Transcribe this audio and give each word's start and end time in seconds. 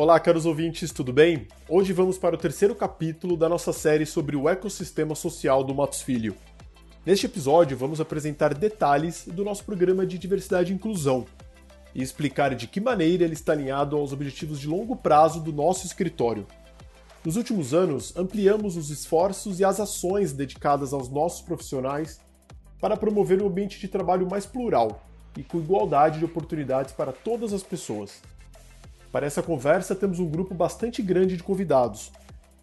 Olá, 0.00 0.20
caros 0.20 0.46
ouvintes, 0.46 0.92
tudo 0.92 1.12
bem? 1.12 1.48
Hoje 1.68 1.92
vamos 1.92 2.16
para 2.16 2.36
o 2.36 2.38
terceiro 2.38 2.72
capítulo 2.72 3.36
da 3.36 3.48
nossa 3.48 3.72
série 3.72 4.06
sobre 4.06 4.36
o 4.36 4.48
ecossistema 4.48 5.12
social 5.16 5.64
do 5.64 5.74
Matos 5.74 6.02
Filho. 6.02 6.36
Neste 7.04 7.26
episódio, 7.26 7.76
vamos 7.76 8.00
apresentar 8.00 8.54
detalhes 8.54 9.26
do 9.26 9.44
nosso 9.44 9.64
programa 9.64 10.06
de 10.06 10.16
diversidade 10.16 10.70
e 10.70 10.76
inclusão 10.76 11.26
e 11.92 12.00
explicar 12.00 12.54
de 12.54 12.68
que 12.68 12.80
maneira 12.80 13.24
ele 13.24 13.32
está 13.32 13.50
alinhado 13.50 13.96
aos 13.96 14.12
objetivos 14.12 14.60
de 14.60 14.68
longo 14.68 14.94
prazo 14.94 15.40
do 15.40 15.52
nosso 15.52 15.84
escritório. 15.84 16.46
Nos 17.24 17.34
últimos 17.34 17.74
anos, 17.74 18.16
ampliamos 18.16 18.76
os 18.76 18.90
esforços 18.90 19.58
e 19.58 19.64
as 19.64 19.80
ações 19.80 20.32
dedicadas 20.32 20.92
aos 20.92 21.08
nossos 21.08 21.40
profissionais 21.40 22.20
para 22.80 22.96
promover 22.96 23.42
um 23.42 23.48
ambiente 23.48 23.80
de 23.80 23.88
trabalho 23.88 24.30
mais 24.30 24.46
plural 24.46 25.04
e 25.36 25.42
com 25.42 25.58
igualdade 25.58 26.20
de 26.20 26.24
oportunidades 26.24 26.92
para 26.92 27.10
todas 27.10 27.52
as 27.52 27.64
pessoas. 27.64 28.22
Para 29.10 29.26
essa 29.26 29.42
conversa, 29.42 29.94
temos 29.94 30.18
um 30.18 30.28
grupo 30.28 30.54
bastante 30.54 31.00
grande 31.00 31.36
de 31.36 31.42
convidados. 31.42 32.12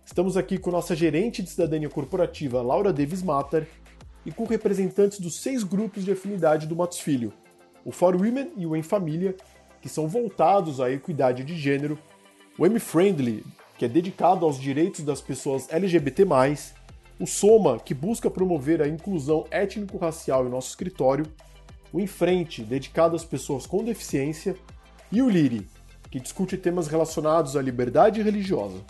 Estamos 0.05 0.38
aqui 0.38 0.59
com 0.59 0.70
nossa 0.70 0.95
gerente 0.95 1.41
de 1.41 1.49
cidadania 1.49 1.90
corporativa, 1.90 2.62
Laura 2.62 2.94
Davis 2.94 3.23
Matter, 3.23 3.68
e 4.23 4.31
com 4.31 4.45
representantes 4.45 5.20
dos 5.20 5.41
seis 5.41 5.63
grupos 5.63 6.05
de 6.05 6.12
afinidade 6.12 6.68
do 6.68 6.76
Matos 6.76 6.99
Filho, 6.99 7.34
o 7.84 7.91
For 7.91 8.16
Women 8.16 8.52
e 8.58 8.66
o 8.68 8.76
Em 8.76 8.84
Família, 8.84 9.35
que 9.81 9.90
são 9.90 10.08
voltados 10.08 10.80
à 10.80 10.91
equidade 10.91 11.44
de 11.44 11.58
gênero, 11.58 11.98
o 12.59 12.66
M-Friendly, 12.66 13.43
que 13.77 13.85
é 13.85 13.88
dedicado 13.88 14.46
aos 14.46 14.59
direitos 14.59 15.04
das 15.04 15.21
pessoas 15.21 15.68
LGBT+, 15.71 16.26
o 17.20 17.26
Soma, 17.26 17.80
que 17.80 17.93
busca 17.93 18.30
promover 18.30 18.84
a 18.84 18.88
inclusão 18.88 19.46
étnico-racial 19.49 20.46
em 20.46 20.49
nosso 20.49 20.70
escritório, 20.70 21.26
o 21.91 21.99
Em 21.99 22.05
Frente, 22.07 22.63
dedicado 22.63 23.15
às 23.15 23.26
pessoas 23.26 23.65
com 23.65 23.84
deficiência, 23.84 24.55
e 25.12 25.21
o 25.21 25.30
Liri, 25.30 25.68
que 26.16 26.20
discute 26.21 26.58
temas 26.58 26.88
relacionados 26.88 27.58
à 27.58 27.62
liberdade 27.62 28.21
religiosa. 28.21 28.82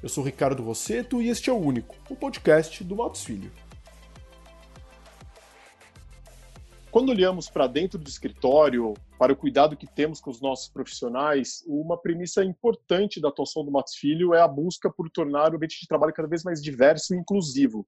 Eu 0.00 0.08
sou 0.08 0.22
Ricardo 0.22 0.62
Rosseto 0.62 1.20
e 1.20 1.28
este 1.28 1.50
é 1.50 1.52
o 1.52 1.56
Único, 1.56 1.96
o 2.08 2.14
podcast 2.14 2.84
do 2.84 2.94
Matos 2.94 3.24
Filho. 3.24 3.50
Quando 6.88 7.08
olhamos 7.08 7.50
para 7.50 7.66
dentro 7.66 7.98
do 7.98 8.08
escritório, 8.08 8.94
para 9.18 9.32
o 9.32 9.36
cuidado 9.36 9.76
que 9.76 9.88
temos 9.88 10.20
com 10.20 10.30
os 10.30 10.40
nossos 10.40 10.68
profissionais, 10.68 11.64
uma 11.66 11.98
premissa 11.98 12.44
importante 12.44 13.20
da 13.20 13.30
atuação 13.30 13.64
do 13.64 13.72
Matos 13.72 13.96
Filho 13.96 14.32
é 14.32 14.40
a 14.40 14.46
busca 14.46 14.88
por 14.88 15.10
tornar 15.10 15.50
o 15.50 15.56
ambiente 15.56 15.80
de 15.80 15.88
trabalho 15.88 16.14
cada 16.14 16.28
vez 16.28 16.44
mais 16.44 16.62
diverso 16.62 17.12
e 17.12 17.18
inclusivo. 17.18 17.84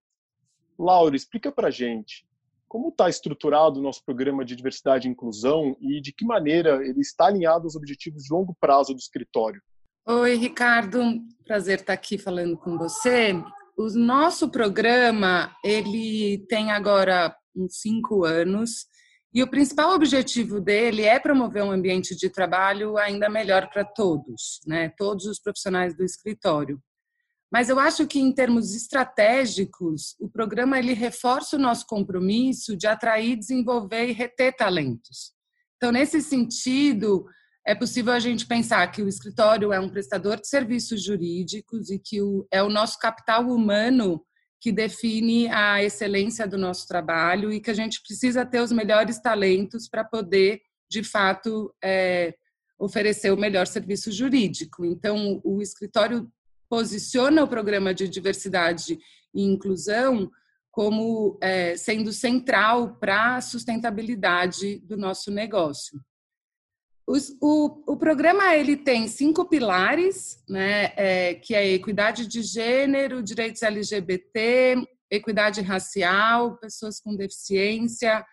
Laura, 0.76 1.14
explica 1.14 1.52
para 1.52 1.70
gente 1.70 2.26
como 2.74 2.88
está 2.88 3.08
estruturado 3.08 3.78
o 3.78 3.82
nosso 3.84 4.04
programa 4.04 4.44
de 4.44 4.56
diversidade 4.56 5.06
e 5.06 5.10
inclusão 5.12 5.76
e 5.80 6.00
de 6.00 6.12
que 6.12 6.24
maneira 6.24 6.84
ele 6.84 6.98
está 6.98 7.26
alinhado 7.26 7.66
aos 7.66 7.76
objetivos 7.76 8.24
de 8.24 8.34
longo 8.34 8.52
prazo 8.60 8.92
do 8.92 8.98
escritório? 8.98 9.62
Oi, 10.04 10.34
Ricardo. 10.34 11.00
Prazer 11.46 11.78
estar 11.78 11.92
aqui 11.92 12.18
falando 12.18 12.58
com 12.58 12.76
você. 12.76 13.32
O 13.78 13.88
nosso 13.96 14.50
programa 14.50 15.54
ele 15.62 16.44
tem 16.48 16.72
agora 16.72 17.32
uns 17.54 17.78
cinco 17.78 18.24
anos 18.24 18.86
e 19.32 19.40
o 19.40 19.48
principal 19.48 19.94
objetivo 19.94 20.60
dele 20.60 21.02
é 21.02 21.20
promover 21.20 21.62
um 21.62 21.70
ambiente 21.70 22.16
de 22.16 22.28
trabalho 22.28 22.96
ainda 22.96 23.28
melhor 23.28 23.70
para 23.70 23.84
todos, 23.84 24.58
né? 24.66 24.92
Todos 24.98 25.26
os 25.26 25.38
profissionais 25.38 25.96
do 25.96 26.02
escritório. 26.02 26.82
Mas 27.54 27.68
eu 27.68 27.78
acho 27.78 28.04
que 28.08 28.18
em 28.18 28.32
termos 28.32 28.74
estratégicos, 28.74 30.16
o 30.18 30.28
programa 30.28 30.76
ele 30.76 30.92
reforça 30.92 31.54
o 31.54 31.58
nosso 31.60 31.86
compromisso 31.86 32.76
de 32.76 32.88
atrair, 32.88 33.36
desenvolver 33.36 34.08
e 34.08 34.12
reter 34.12 34.56
talentos. 34.56 35.32
Então, 35.76 35.92
nesse 35.92 36.20
sentido, 36.20 37.24
é 37.64 37.72
possível 37.72 38.12
a 38.12 38.18
gente 38.18 38.44
pensar 38.44 38.84
que 38.90 39.02
o 39.02 39.08
escritório 39.08 39.72
é 39.72 39.78
um 39.78 39.88
prestador 39.88 40.40
de 40.40 40.48
serviços 40.48 41.00
jurídicos 41.00 41.90
e 41.90 41.98
que 42.00 42.20
o, 42.20 42.44
é 42.50 42.60
o 42.60 42.68
nosso 42.68 42.98
capital 42.98 43.48
humano 43.48 44.26
que 44.60 44.72
define 44.72 45.46
a 45.46 45.80
excelência 45.80 46.48
do 46.48 46.58
nosso 46.58 46.88
trabalho 46.88 47.52
e 47.52 47.60
que 47.60 47.70
a 47.70 47.74
gente 47.74 48.02
precisa 48.02 48.44
ter 48.44 48.62
os 48.62 48.72
melhores 48.72 49.20
talentos 49.20 49.88
para 49.88 50.02
poder, 50.02 50.60
de 50.90 51.04
fato, 51.04 51.72
é, 51.80 52.34
oferecer 52.76 53.32
o 53.32 53.36
melhor 53.36 53.68
serviço 53.68 54.10
jurídico. 54.10 54.84
Então, 54.84 55.40
o 55.44 55.62
escritório 55.62 56.28
posiciona 56.68 57.42
o 57.42 57.48
programa 57.48 57.94
de 57.94 58.08
diversidade 58.08 58.98
e 59.34 59.42
inclusão 59.42 60.30
como 60.70 61.38
é, 61.40 61.76
sendo 61.76 62.12
central 62.12 62.96
para 62.96 63.36
a 63.36 63.40
sustentabilidade 63.40 64.80
do 64.80 64.96
nosso 64.96 65.30
negócio. 65.30 66.00
Os, 67.06 67.36
o, 67.40 67.92
o, 67.92 67.96
programa 67.96 68.56
ele 68.56 68.76
tem 68.76 69.06
cinco 69.06 69.44
pilares, 69.44 70.42
né, 70.48 70.92
é, 70.96 71.34
que 71.34 71.54
é 71.54 71.72
equidade 71.72 72.26
de 72.26 72.42
gênero, 72.42 73.22
direitos 73.22 73.62
LGBT, 73.62 74.84
equidade 75.10 75.60
racial, 75.60 76.56
pessoas 76.56 76.98
com 76.98 77.14
deficiência 77.14 78.24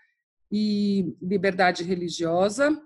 e 0.52 1.14
liberdade 1.22 1.84
religiosa. 1.84 2.82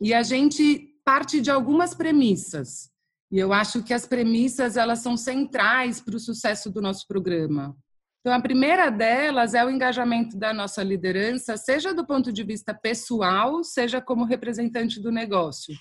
E 0.00 0.14
a 0.14 0.22
gente 0.22 0.94
parte 1.04 1.40
de 1.40 1.50
algumas 1.50 1.94
premissas. 1.94 2.90
E 3.30 3.38
eu 3.38 3.52
acho 3.52 3.82
que 3.82 3.92
as 3.92 4.06
premissas 4.06 4.76
elas 4.76 5.00
são 5.00 5.16
centrais 5.16 6.00
para 6.00 6.16
o 6.16 6.20
sucesso 6.20 6.70
do 6.70 6.80
nosso 6.80 7.06
programa. 7.06 7.76
Então, 8.20 8.32
a 8.36 8.42
primeira 8.42 8.90
delas 8.90 9.54
é 9.54 9.64
o 9.64 9.70
engajamento 9.70 10.36
da 10.36 10.52
nossa 10.52 10.82
liderança, 10.82 11.56
seja 11.56 11.94
do 11.94 12.06
ponto 12.06 12.32
de 12.32 12.42
vista 12.42 12.74
pessoal, 12.74 13.62
seja 13.62 14.00
como 14.00 14.24
representante 14.24 15.00
do 15.00 15.12
negócio. 15.12 15.74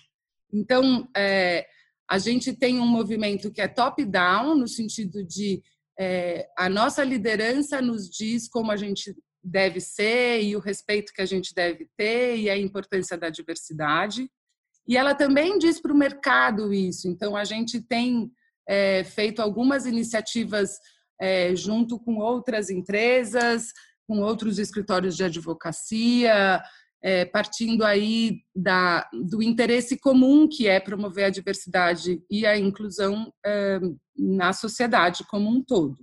Então, 0.54 1.08
é, 1.16 1.66
a 2.10 2.18
gente 2.18 2.54
tem 2.54 2.80
um 2.80 2.88
movimento 2.88 3.52
que 3.52 3.62
é 3.62 3.68
top-down, 3.68 4.56
no 4.56 4.68
sentido 4.68 5.26
de 5.26 5.62
é, 6.00 6.48
a 6.58 6.70
nossa 6.70 7.04
liderança 7.04 7.82
nos 7.82 8.08
diz 8.10 8.48
como 8.48 8.72
a 8.72 8.78
gente 8.78 9.16
deve 9.44 9.80
ser 9.80 10.42
e 10.44 10.56
o 10.56 10.60
respeito 10.60 11.12
que 11.14 11.22
a 11.22 11.26
gente 11.26 11.54
deve 11.54 11.90
ter 11.98 12.38
e 12.38 12.50
a 12.50 12.58
importância 12.58 13.18
da 13.18 13.30
diversidade. 13.30 14.30
E 14.88 14.96
ela 14.96 15.14
também 15.14 15.58
diz 15.58 15.80
para 15.80 15.92
o 15.92 15.98
mercado 15.98 16.74
isso. 16.74 17.08
Então, 17.08 17.36
a 17.36 17.44
gente 17.44 17.82
tem 17.82 18.32
é, 18.68 19.04
feito 19.04 19.42
algumas 19.42 19.86
iniciativas 19.86 20.80
é, 21.20 21.56
junto 21.56 22.00
com 22.00 22.18
outras 22.18 22.70
empresas, 22.70 23.74
com 24.08 24.20
outros 24.20 24.60
escritórios 24.60 25.18
de 25.18 25.24
advocacia, 25.24 26.62
é, 27.04 27.26
partindo 27.26 27.84
aí 27.84 28.42
da, 28.56 29.08
do 29.14 29.44
interesse 29.44 29.98
comum 29.98 30.48
que 30.48 30.68
é 30.68 30.80
promover 30.80 31.26
a 31.26 31.30
diversidade 31.30 32.22
e 32.30 32.46
a 32.46 32.58
inclusão 32.58 33.32
é, 33.46 33.80
na 34.18 34.54
sociedade 34.54 35.26
como 35.30 35.50
um 35.50 35.64
todo. 35.64 35.98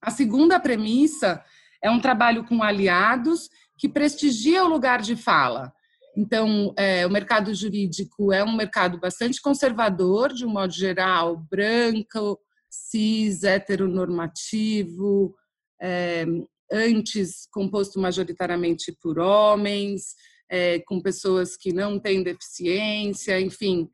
A 0.00 0.10
segunda 0.10 0.60
premissa 0.60 1.42
é 1.82 1.90
um 1.90 2.00
trabalho 2.00 2.44
com 2.44 2.62
aliados 2.62 3.48
que 3.76 3.88
prestigia 3.88 4.64
o 4.64 4.68
lugar 4.68 5.02
de 5.02 5.16
fala. 5.16 5.72
Então, 6.16 6.72
é, 6.76 7.06
o 7.06 7.10
mercado 7.10 7.52
jurídico 7.54 8.32
é 8.32 8.44
um 8.44 8.54
mercado 8.54 8.98
bastante 8.98 9.42
conservador, 9.42 10.32
de 10.32 10.46
um 10.46 10.50
modo 10.50 10.72
geral, 10.72 11.36
branco, 11.36 12.38
cis, 12.70 13.42
heteronormativo, 13.42 15.34
é, 15.80 16.24
antes 16.70 17.46
composto 17.50 17.98
majoritariamente 17.98 18.96
por 19.02 19.18
homens, 19.18 20.14
é, 20.48 20.78
com 20.80 21.00
pessoas 21.00 21.56
que 21.56 21.72
não 21.72 21.98
têm 21.98 22.22
deficiência, 22.22 23.40
enfim. 23.40 23.88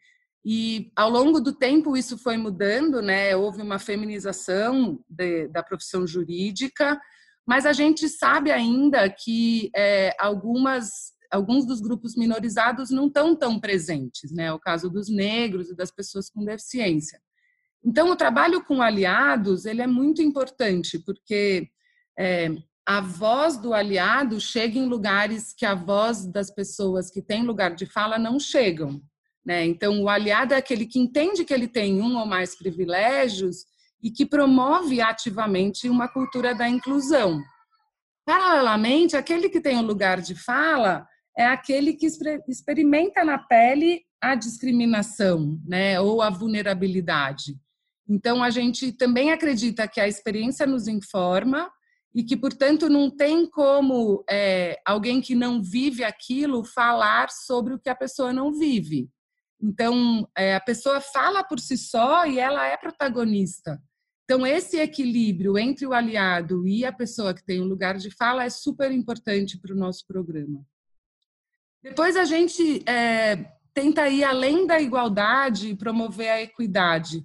E 0.44 0.91
ao 0.97 1.10
longo 1.10 1.41
do 1.41 1.52
tempo 1.52 1.97
isso 1.97 2.16
foi 2.19 2.37
mudando, 2.37 3.02
né? 3.02 3.37
Houve 3.37 3.62
uma 3.62 3.78
feminização 3.78 4.98
de, 5.08 5.48
da 5.48 5.62
profissão 5.62 6.06
jurídica, 6.06 6.99
mas 7.46 7.66
a 7.66 7.73
gente 7.73 8.08
sabe 8.08 8.50
ainda 8.50 9.08
que 9.11 9.70
é, 9.75 10.14
algumas 10.19 11.12
alguns 11.31 11.65
dos 11.65 11.81
grupos 11.81 12.17
minorizados 12.17 12.91
não 12.91 13.06
estão 13.06 13.37
tão 13.37 13.59
presentes, 13.59 14.32
né? 14.32 14.53
O 14.53 14.59
caso 14.59 14.91
dos 14.91 15.09
negros 15.09 15.71
e 15.71 15.77
das 15.77 15.91
pessoas 15.91 16.29
com 16.29 16.44
deficiência. 16.44 17.21
Então, 17.85 18.11
o 18.11 18.17
trabalho 18.17 18.62
com 18.65 18.82
aliados 18.82 19.65
ele 19.65 19.81
é 19.81 19.87
muito 19.87 20.21
importante 20.21 20.99
porque 20.99 21.69
é, 22.19 22.50
a 22.85 23.00
voz 23.00 23.56
do 23.56 23.73
aliado 23.73 24.41
chega 24.41 24.79
em 24.79 24.87
lugares 24.87 25.55
que 25.55 25.65
a 25.65 25.75
voz 25.75 26.27
das 26.27 26.50
pessoas 26.50 27.11
que 27.11 27.23
têm 27.23 27.44
lugar 27.44 27.75
de 27.75 27.87
fala 27.87 28.19
não 28.19 28.38
chegam. 28.38 29.00
Né? 29.44 29.65
Então, 29.65 30.03
o 30.03 30.09
aliado 30.09 30.53
é 30.53 30.56
aquele 30.56 30.85
que 30.85 30.99
entende 30.99 31.44
que 31.44 31.55
ele 31.55 31.69
tem 31.69 32.03
um 32.03 32.19
ou 32.19 32.26
mais 32.26 32.55
privilégios 32.55 33.65
e 34.03 34.11
que 34.11 34.26
promove 34.26 35.00
ativamente 35.00 35.88
uma 35.88 36.09
cultura 36.09 36.55
da 36.55 36.69
inclusão. 36.69 37.41
Paralelamente, 38.26 39.17
aquele 39.17 39.49
que 39.49 39.61
tem 39.61 39.79
o 39.79 39.83
lugar 39.83 40.21
de 40.21 40.35
fala 40.35 41.06
é 41.40 41.46
aquele 41.46 41.94
que 41.94 42.06
experimenta 42.46 43.25
na 43.25 43.38
pele 43.38 44.02
a 44.20 44.34
discriminação, 44.34 45.58
né, 45.66 45.98
ou 45.98 46.20
a 46.20 46.28
vulnerabilidade. 46.28 47.58
Então, 48.06 48.42
a 48.42 48.50
gente 48.50 48.92
também 48.92 49.32
acredita 49.32 49.88
que 49.88 50.00
a 50.00 50.06
experiência 50.06 50.66
nos 50.66 50.87
informa 50.87 51.70
e 52.14 52.22
que, 52.22 52.37
portanto, 52.37 52.90
não 52.90 53.08
tem 53.08 53.48
como 53.48 54.22
é, 54.28 54.78
alguém 54.84 55.22
que 55.22 55.34
não 55.34 55.62
vive 55.62 56.04
aquilo 56.04 56.62
falar 56.62 57.31
sobre 57.31 57.72
o 57.72 57.78
que 57.78 57.88
a 57.88 57.94
pessoa 57.94 58.34
não 58.34 58.52
vive. 58.52 59.08
Então, 59.62 60.28
é, 60.37 60.54
a 60.54 60.60
pessoa 60.60 61.00
fala 61.00 61.42
por 61.42 61.58
si 61.58 61.78
só 61.78 62.26
e 62.26 62.38
ela 62.38 62.66
é 62.66 62.76
protagonista. 62.76 63.81
Então, 64.25 64.46
esse 64.46 64.78
equilíbrio 64.78 65.56
entre 65.56 65.87
o 65.87 65.94
aliado 65.94 66.69
e 66.69 66.84
a 66.84 66.92
pessoa 66.92 67.32
que 67.32 67.44
tem 67.44 67.62
um 67.62 67.66
lugar 67.66 67.96
de 67.96 68.10
fala 68.10 68.44
é 68.44 68.50
super 68.50 68.92
importante 68.92 69.58
para 69.58 69.72
o 69.72 69.78
nosso 69.78 70.06
programa. 70.06 70.62
Depois, 71.82 72.17
a 72.17 72.25
gente 72.25 72.82
é, 72.88 73.37
tenta 73.73 74.09
ir 74.09 74.25
além 74.25 74.67
da 74.67 74.81
igualdade 74.81 75.71
e 75.71 75.77
promover 75.77 76.31
a 76.31 76.43
equidade. 76.43 77.25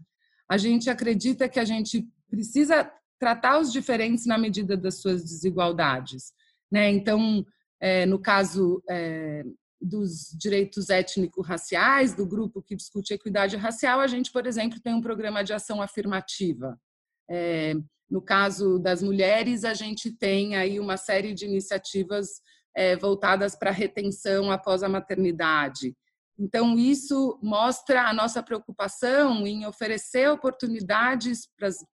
A 0.50 0.58
gente 0.58 0.90
acredita 0.90 1.50
que 1.50 1.60
a 1.60 1.66
gente 1.66 2.08
precisa 2.30 2.92
tratar 3.20 3.60
os 3.60 3.72
diferentes 3.72 4.26
na 4.26 4.38
medida 4.38 4.78
das 4.78 5.02
suas 5.02 5.24
desigualdades. 5.24 6.34
Né? 6.72 6.90
Então, 6.92 7.46
é, 7.80 8.06
no 8.06 8.20
caso 8.20 8.82
é, 8.90 9.44
dos 9.82 10.36
direitos 10.38 10.90
étnico-raciais, 10.90 12.14
do 12.14 12.26
grupo 12.26 12.62
que 12.62 12.76
discute 12.76 13.14
equidade 13.14 13.56
racial, 13.56 14.00
a 14.00 14.08
gente, 14.08 14.32
por 14.32 14.46
exemplo, 14.46 14.80
tem 14.80 14.94
um 14.94 15.02
programa 15.02 15.44
de 15.44 15.54
ação 15.54 15.82
afirmativa. 15.82 16.80
É, 17.30 17.74
no 18.10 18.22
caso 18.22 18.80
das 18.80 19.02
mulheres, 19.02 19.64
a 19.64 19.74
gente 19.74 20.12
tem 20.12 20.56
aí 20.56 20.80
uma 20.80 20.98
série 20.98 21.34
de 21.34 21.46
iniciativas 21.46 22.42
é, 22.76 22.96
voltadas 22.96 23.56
para 23.56 23.72
retenção 23.72 24.52
após 24.52 24.84
a 24.84 24.90
maternidade. 24.90 25.96
Então, 26.38 26.78
isso 26.78 27.40
mostra 27.42 28.10
a 28.10 28.14
nossa 28.14 28.44
preocupação 28.44 29.48
em 29.48 29.66
oferecer 29.66 30.30
oportunidades 30.30 31.48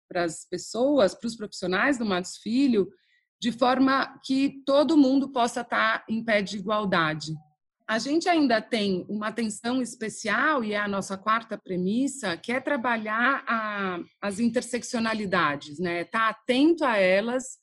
para 0.08 0.24
as 0.24 0.46
pessoas, 0.48 1.14
para 1.14 1.26
os 1.26 1.36
profissionais 1.36 1.98
do 1.98 2.06
Matos 2.06 2.38
Filho, 2.38 2.88
de 3.40 3.52
forma 3.52 4.18
que 4.24 4.62
todo 4.64 4.96
mundo 4.96 5.30
possa 5.30 5.60
estar 5.60 6.04
em 6.08 6.24
pé 6.24 6.40
de 6.40 6.56
igualdade. 6.56 7.32
A 7.86 7.98
gente 7.98 8.28
ainda 8.28 8.62
tem 8.62 9.04
uma 9.08 9.28
atenção 9.28 9.82
especial, 9.82 10.62
e 10.62 10.72
é 10.72 10.78
a 10.78 10.88
nossa 10.88 11.18
quarta 11.18 11.58
premissa, 11.58 12.36
que 12.36 12.52
é 12.52 12.60
trabalhar 12.60 13.42
a, 13.46 13.98
as 14.22 14.38
interseccionalidades, 14.38 15.78
né? 15.78 16.02
estar 16.02 16.20
tá 16.20 16.28
atento 16.28 16.84
a 16.84 16.96
elas 16.96 17.58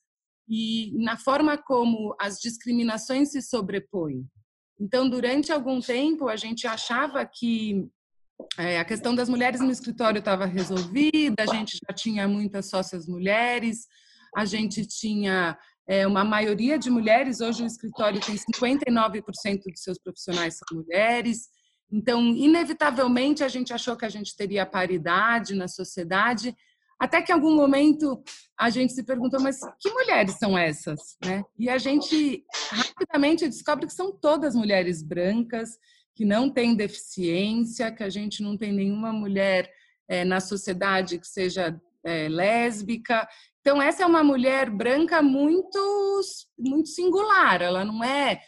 e 0.48 0.94
na 0.96 1.18
forma 1.18 1.58
como 1.58 2.16
as 2.20 2.40
discriminações 2.40 3.32
se 3.32 3.42
sobrepõem. 3.42 4.26
Então, 4.80 5.10
durante 5.10 5.52
algum 5.52 5.80
tempo, 5.80 6.28
a 6.28 6.36
gente 6.36 6.68
achava 6.68 7.26
que 7.26 7.86
é, 8.58 8.80
a 8.80 8.86
questão 8.86 9.16
das 9.16 9.28
mulheres 9.28 9.60
no 9.60 9.72
escritório 9.72 10.20
estava 10.20 10.46
resolvida, 10.46 11.36
a 11.40 11.48
gente 11.48 11.78
já 11.88 11.94
tinha 11.94 12.28
muitas 12.28 12.70
sócias 12.70 13.08
mulheres, 13.08 13.88
a 14.36 14.46
gente 14.46 14.86
tinha 14.86 15.58
é, 15.88 16.06
uma 16.06 16.24
maioria 16.24 16.78
de 16.78 16.90
mulheres, 16.90 17.42
hoje 17.42 17.64
o 17.64 17.66
escritório 17.66 18.22
tem 18.22 18.36
59% 18.36 19.64
dos 19.64 19.82
seus 19.82 19.98
profissionais 19.98 20.58
são 20.58 20.78
mulheres, 20.78 21.50
então, 21.92 22.22
inevitavelmente, 22.22 23.44
a 23.44 23.48
gente 23.48 23.74
achou 23.74 23.96
que 23.96 24.06
a 24.06 24.10
gente 24.10 24.36
teria 24.36 24.66
paridade 24.66 25.56
na 25.56 25.68
sociedade, 25.68 26.56
até 27.00 27.22
que 27.22 27.32
em 27.32 27.36
algum 27.36 27.56
momento 27.56 28.22
a 28.58 28.70
gente 28.70 28.94
se 28.94 29.04
perguntou, 29.04 29.40
mas 29.40 29.60
que 29.80 29.90
mulheres 29.92 30.36
são 30.36 30.58
essas? 30.58 31.00
Né? 31.24 31.44
E 31.58 31.70
a 31.70 31.78
gente 31.78 32.44
rapidamente 32.72 33.48
descobre 33.48 33.86
que 33.86 33.94
são 33.94 34.12
todas 34.12 34.56
mulheres 34.56 35.04
brancas, 35.04 35.78
que 36.16 36.26
não 36.26 36.50
têm 36.50 36.76
deficiência, 36.76 37.92
que 37.92 38.04
a 38.04 38.10
gente 38.10 38.42
não 38.42 38.58
tem 38.58 38.74
nenhuma 38.74 39.14
mulher 39.14 39.72
é, 40.08 40.26
na 40.26 40.40
sociedade 40.40 41.20
que 41.20 41.28
seja 41.28 41.80
é, 42.04 42.28
lésbica. 42.28 43.28
Então, 43.62 43.80
essa 43.80 44.02
é 44.02 44.06
uma 44.06 44.24
mulher 44.24 44.70
branca 44.70 45.22
muito, 45.22 46.22
muito 46.58 46.90
singular, 46.90 47.62
ela 47.62 47.86
não 47.86 48.04
é 48.04 48.42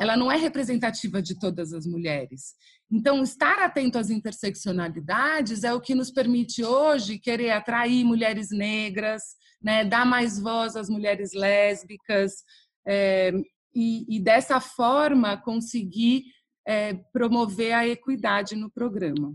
ela 0.00 0.16
não 0.16 0.32
é 0.32 0.36
representativa 0.36 1.22
de 1.22 1.38
todas 1.38 1.72
as 1.72 1.86
mulheres. 1.86 2.54
Então, 2.90 3.22
estar 3.22 3.58
atento 3.58 3.98
às 3.98 4.10
interseccionalidades 4.10 5.64
é 5.64 5.74
o 5.74 5.80
que 5.80 5.94
nos 5.94 6.10
permite 6.10 6.62
hoje 6.62 7.18
querer 7.18 7.50
atrair 7.50 8.04
mulheres 8.04 8.50
negras, 8.50 9.22
né, 9.60 9.84
dar 9.84 10.06
mais 10.06 10.38
voz 10.38 10.76
às 10.76 10.88
mulheres 10.88 11.32
lésbicas 11.32 12.44
é, 12.86 13.32
e, 13.74 14.16
e, 14.16 14.20
dessa 14.20 14.60
forma 14.60 15.36
conseguir 15.36 16.24
é, 16.66 16.94
promover 17.12 17.72
a 17.72 17.86
equidade 17.86 18.54
no 18.54 18.70
programa. 18.70 19.34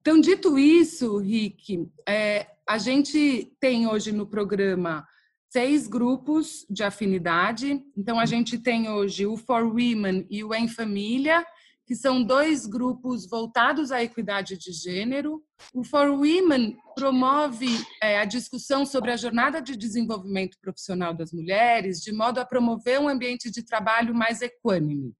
Então, 0.00 0.20
dito 0.20 0.58
isso, 0.58 1.18
Rick, 1.18 1.88
é, 2.06 2.46
a 2.68 2.78
gente 2.78 3.50
tem 3.58 3.88
hoje 3.88 4.12
no 4.12 4.26
programa 4.26 5.06
seis 5.48 5.88
grupos 5.88 6.66
de 6.68 6.84
afinidade. 6.84 7.82
Então, 7.96 8.20
a 8.20 8.26
gente 8.26 8.58
tem 8.58 8.90
hoje 8.90 9.26
o 9.26 9.36
For 9.36 9.64
Women 9.64 10.26
e 10.30 10.44
o 10.44 10.54
Em 10.54 10.68
Família, 10.68 11.44
que 11.86 11.94
são 11.94 12.22
dois 12.22 12.66
grupos 12.66 13.28
voltados 13.28 13.92
à 13.92 14.02
equidade 14.02 14.58
de 14.58 14.72
gênero. 14.72 15.40
O 15.72 15.84
For 15.84 16.10
Women 16.10 16.76
promove 16.96 17.68
é, 18.02 18.18
a 18.18 18.24
discussão 18.24 18.84
sobre 18.84 19.12
a 19.12 19.16
jornada 19.16 19.62
de 19.62 19.76
desenvolvimento 19.76 20.58
profissional 20.60 21.14
das 21.14 21.32
mulheres, 21.32 22.00
de 22.00 22.12
modo 22.12 22.38
a 22.40 22.44
promover 22.44 23.00
um 23.00 23.08
ambiente 23.08 23.52
de 23.52 23.62
trabalho 23.64 24.12
mais 24.12 24.42
equânime. 24.42 25.14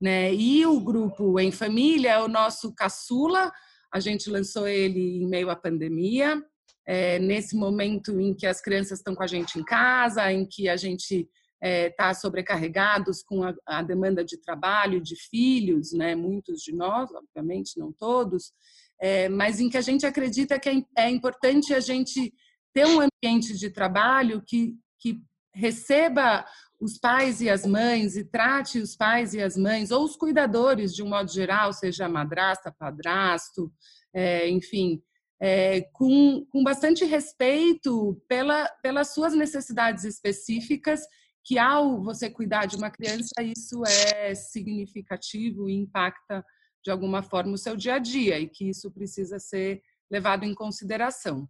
Né? 0.00 0.32
E 0.32 0.64
o 0.64 0.80
grupo 0.80 1.40
Em 1.40 1.50
Família 1.50 2.12
é 2.12 2.22
o 2.22 2.28
nosso 2.28 2.72
caçula, 2.72 3.50
a 3.92 3.98
gente 3.98 4.30
lançou 4.30 4.68
ele 4.68 5.22
em 5.22 5.26
meio 5.26 5.50
à 5.50 5.56
pandemia, 5.56 6.40
é, 6.86 7.18
nesse 7.18 7.56
momento 7.56 8.20
em 8.20 8.34
que 8.34 8.46
as 8.46 8.60
crianças 8.60 8.98
estão 8.98 9.16
com 9.16 9.22
a 9.22 9.26
gente 9.26 9.58
em 9.58 9.64
casa, 9.64 10.30
em 10.32 10.46
que 10.46 10.68
a 10.68 10.76
gente 10.76 11.28
está 11.64 12.10
é, 12.10 12.14
sobrecarregados 12.14 13.22
com 13.22 13.42
a, 13.42 13.54
a, 13.66 13.82
demanda 13.82 14.22
de 14.22 14.36
trabalho, 14.36 15.00
de 15.00 15.16
filhos, 15.16 15.92
né? 15.92 16.14
muitos 16.14 16.60
de 16.60 16.74
nós, 16.74 17.10
obviamente, 17.14 17.78
não 17.78 17.90
todos, 17.90 18.52
é, 19.00 19.28
mas 19.30 19.60
em 19.60 19.70
que 19.70 19.78
a 19.78 19.80
gente 19.80 20.04
acredita 20.04 20.58
que 20.58 20.68
é, 20.68 20.84
é 20.96 21.10
importante 21.10 21.72
a 21.72 21.80
gente 21.80 22.34
ter 22.74 22.86
um 22.86 23.00
ambiente 23.00 23.56
de 23.56 23.70
trabalho 23.70 24.42
que, 24.46 24.76
que 24.98 25.22
receba 25.54 26.44
os 26.78 26.98
pais 26.98 27.40
e 27.40 27.48
as 27.48 27.64
mães 27.64 28.16
e 28.16 28.24
trate 28.24 28.78
os 28.78 28.94
pais 28.94 29.32
e 29.32 29.40
as 29.40 29.56
mães, 29.56 29.90
ou 29.90 30.04
os 30.04 30.16
cuidadores 30.16 30.94
de 30.94 31.02
um 31.02 31.08
modo 31.08 31.32
geral, 31.32 31.72
seja 31.72 32.08
madrasta, 32.08 32.74
padrasto, 32.78 33.72
é, 34.12 34.48
enfim, 34.50 35.02
é, 35.40 35.82
com, 35.92 36.44
com 36.50 36.62
bastante 36.62 37.04
respeito 37.04 38.20
pela, 38.28 38.68
pelas 38.82 39.14
suas 39.14 39.34
necessidades 39.34 40.04
específicas 40.04 41.00
que 41.44 41.58
ao 41.58 42.02
você 42.02 42.30
cuidar 42.30 42.66
de 42.66 42.76
uma 42.76 42.90
criança, 42.90 43.42
isso 43.42 43.82
é 43.86 44.34
significativo 44.34 45.68
e 45.68 45.74
impacta 45.74 46.44
de 46.82 46.90
alguma 46.90 47.22
forma 47.22 47.52
o 47.52 47.58
seu 47.58 47.76
dia 47.76 47.94
a 47.94 47.98
dia 47.98 48.38
e 48.38 48.48
que 48.48 48.68
isso 48.68 48.90
precisa 48.90 49.38
ser 49.38 49.82
levado 50.10 50.44
em 50.44 50.54
consideração. 50.54 51.48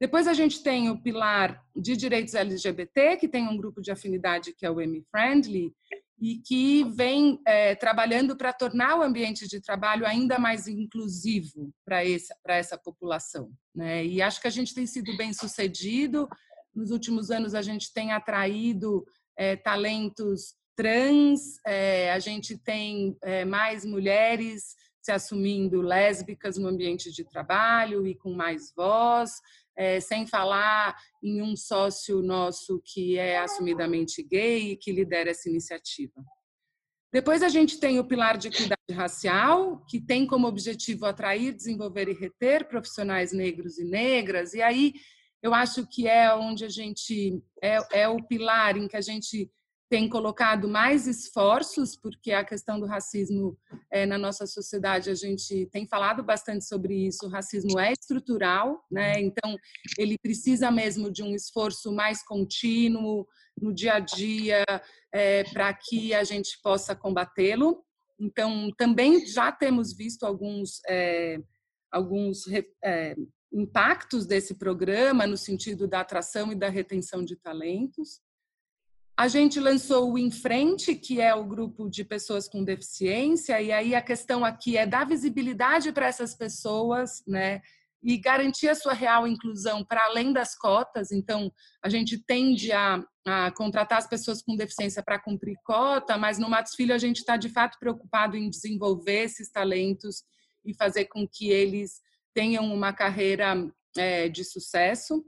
Depois 0.00 0.28
a 0.28 0.32
gente 0.32 0.62
tem 0.62 0.90
o 0.90 1.02
pilar 1.02 1.60
de 1.74 1.96
direitos 1.96 2.34
LGBT, 2.34 3.16
que 3.16 3.28
tem 3.28 3.48
um 3.48 3.56
grupo 3.56 3.80
de 3.80 3.90
afinidade 3.90 4.54
que 4.54 4.64
é 4.64 4.70
o 4.70 4.80
M-Friendly, 4.80 5.74
e 6.20 6.38
que 6.38 6.84
vem 6.84 7.40
é, 7.46 7.76
trabalhando 7.76 8.36
para 8.36 8.52
tornar 8.52 8.98
o 8.98 9.02
ambiente 9.02 9.46
de 9.46 9.60
trabalho 9.60 10.04
ainda 10.04 10.38
mais 10.38 10.66
inclusivo 10.66 11.72
para 11.84 12.04
essa, 12.04 12.34
essa 12.46 12.78
população. 12.78 13.52
Né? 13.74 14.04
E 14.04 14.20
acho 14.20 14.40
que 14.40 14.48
a 14.48 14.50
gente 14.50 14.74
tem 14.74 14.84
sido 14.84 15.16
bem 15.16 15.32
sucedido. 15.32 16.28
Nos 16.74 16.90
últimos 16.90 17.30
anos, 17.30 17.54
a 17.54 17.62
gente 17.62 17.92
tem 17.92 18.12
atraído 18.12 19.06
é, 19.38 19.54
talentos 19.54 20.56
trans, 20.76 21.58
é, 21.64 22.12
a 22.12 22.18
gente 22.18 22.58
tem 22.58 23.16
é, 23.22 23.44
mais 23.44 23.84
mulheres 23.84 24.74
se 25.00 25.12
assumindo 25.12 25.80
lésbicas 25.80 26.58
no 26.58 26.68
ambiente 26.68 27.10
de 27.10 27.24
trabalho 27.24 28.06
e 28.06 28.14
com 28.14 28.32
mais 28.32 28.72
voz, 28.76 29.32
é, 29.76 30.00
sem 30.00 30.26
falar 30.26 30.96
em 31.22 31.40
um 31.40 31.56
sócio 31.56 32.20
nosso 32.20 32.82
que 32.84 33.16
é 33.16 33.38
assumidamente 33.38 34.22
gay 34.22 34.72
e 34.72 34.76
que 34.76 34.92
lidera 34.92 35.30
essa 35.30 35.48
iniciativa. 35.48 36.22
Depois 37.12 37.42
a 37.42 37.48
gente 37.48 37.80
tem 37.80 37.98
o 37.98 38.04
pilar 38.04 38.36
de 38.36 38.48
equidade 38.48 38.92
racial, 38.92 39.82
que 39.88 39.98
tem 39.98 40.26
como 40.26 40.46
objetivo 40.46 41.06
atrair, 41.06 41.54
desenvolver 41.54 42.08
e 42.08 42.12
reter 42.12 42.68
profissionais 42.68 43.32
negros 43.32 43.78
e 43.78 43.84
negras, 43.84 44.52
e 44.52 44.60
aí 44.60 44.92
eu 45.42 45.54
acho 45.54 45.86
que 45.86 46.06
é 46.06 46.34
onde 46.34 46.64
a 46.64 46.68
gente 46.68 47.42
é, 47.62 48.02
é 48.02 48.08
o 48.08 48.22
pilar 48.22 48.76
em 48.76 48.88
que 48.88 48.96
a 48.96 49.00
gente 49.00 49.50
tem 49.88 50.08
colocado 50.08 50.68
mais 50.68 51.06
esforços, 51.06 51.96
porque 51.96 52.32
a 52.32 52.44
questão 52.44 52.78
do 52.78 52.86
racismo 52.86 53.58
é, 53.90 54.04
na 54.04 54.18
nossa 54.18 54.46
sociedade, 54.46 55.08
a 55.08 55.14
gente 55.14 55.66
tem 55.72 55.86
falado 55.86 56.22
bastante 56.22 56.66
sobre 56.66 57.06
isso, 57.06 57.24
o 57.24 57.30
racismo 57.30 57.78
é 57.78 57.92
estrutural, 57.92 58.84
né? 58.90 59.18
então 59.18 59.56
ele 59.96 60.18
precisa 60.18 60.70
mesmo 60.70 61.10
de 61.10 61.22
um 61.22 61.34
esforço 61.34 61.90
mais 61.90 62.22
contínuo 62.22 63.26
no 63.60 63.72
dia 63.72 63.94
a 63.94 64.00
dia 64.00 64.64
é, 65.12 65.44
para 65.44 65.72
que 65.72 66.14
a 66.14 66.22
gente 66.22 66.58
possa 66.62 66.94
combatê-lo. 66.94 67.82
Então, 68.20 68.70
também 68.76 69.24
já 69.26 69.50
temos 69.50 69.96
visto 69.96 70.24
alguns, 70.24 70.80
é, 70.86 71.38
alguns 71.90 72.44
é, 72.82 73.16
impactos 73.52 74.26
desse 74.26 74.54
programa 74.54 75.26
no 75.26 75.36
sentido 75.36 75.88
da 75.88 76.00
atração 76.00 76.52
e 76.52 76.54
da 76.54 76.68
retenção 76.68 77.24
de 77.24 77.36
talentos. 77.36 78.20
a 79.16 79.26
gente 79.26 79.58
lançou 79.58 80.12
o 80.12 80.18
Em 80.18 80.30
Frente, 80.30 80.94
que 80.94 81.20
é 81.20 81.34
o 81.34 81.44
grupo 81.44 81.90
de 81.90 82.04
pessoas 82.04 82.48
com 82.48 82.62
deficiência, 82.62 83.60
e 83.60 83.72
aí 83.72 83.92
a 83.92 84.00
questão 84.00 84.44
aqui 84.44 84.76
é 84.76 84.86
dar 84.86 85.04
visibilidade 85.04 85.90
para 85.90 86.06
essas 86.06 86.36
pessoas, 86.36 87.24
né? 87.26 87.60
E 88.00 88.16
garantir 88.16 88.68
a 88.68 88.76
sua 88.76 88.92
real 88.92 89.26
inclusão 89.26 89.84
para 89.84 90.04
além 90.04 90.32
das 90.32 90.56
cotas. 90.56 91.10
Então, 91.10 91.52
a 91.82 91.88
gente 91.88 92.16
tende 92.24 92.70
a, 92.70 93.04
a 93.26 93.50
contratar 93.50 93.98
as 93.98 94.08
pessoas 94.08 94.40
com 94.40 94.54
deficiência 94.54 95.02
para 95.02 95.18
cumprir 95.18 95.56
cota, 95.64 96.16
mas 96.16 96.38
no 96.38 96.48
Matos 96.48 96.76
Filho 96.76 96.94
a 96.94 96.98
gente 96.98 97.16
está 97.16 97.36
de 97.36 97.48
fato 97.48 97.76
preocupado 97.80 98.36
em 98.36 98.48
desenvolver 98.48 99.24
esses 99.24 99.50
talentos 99.50 100.22
e 100.64 100.72
fazer 100.72 101.06
com 101.06 101.26
que 101.26 101.50
eles 101.50 102.00
tenham 102.38 102.72
uma 102.72 102.92
carreira 102.92 103.68
é, 103.96 104.28
de 104.28 104.44
sucesso. 104.44 105.24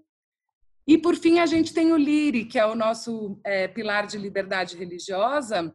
E, 0.87 0.97
por 0.97 1.17
fim, 1.17 1.41
a 1.41 1.47
gente 1.47 1.75
tem 1.75 1.93
o 1.93 1.97
LIRI, 1.97 2.45
que 2.45 2.57
é 2.57 2.65
o 2.65 2.77
nosso 2.77 3.41
é, 3.45 3.67
pilar 3.67 4.07
de 4.07 4.17
liberdade 4.17 4.77
religiosa, 4.77 5.75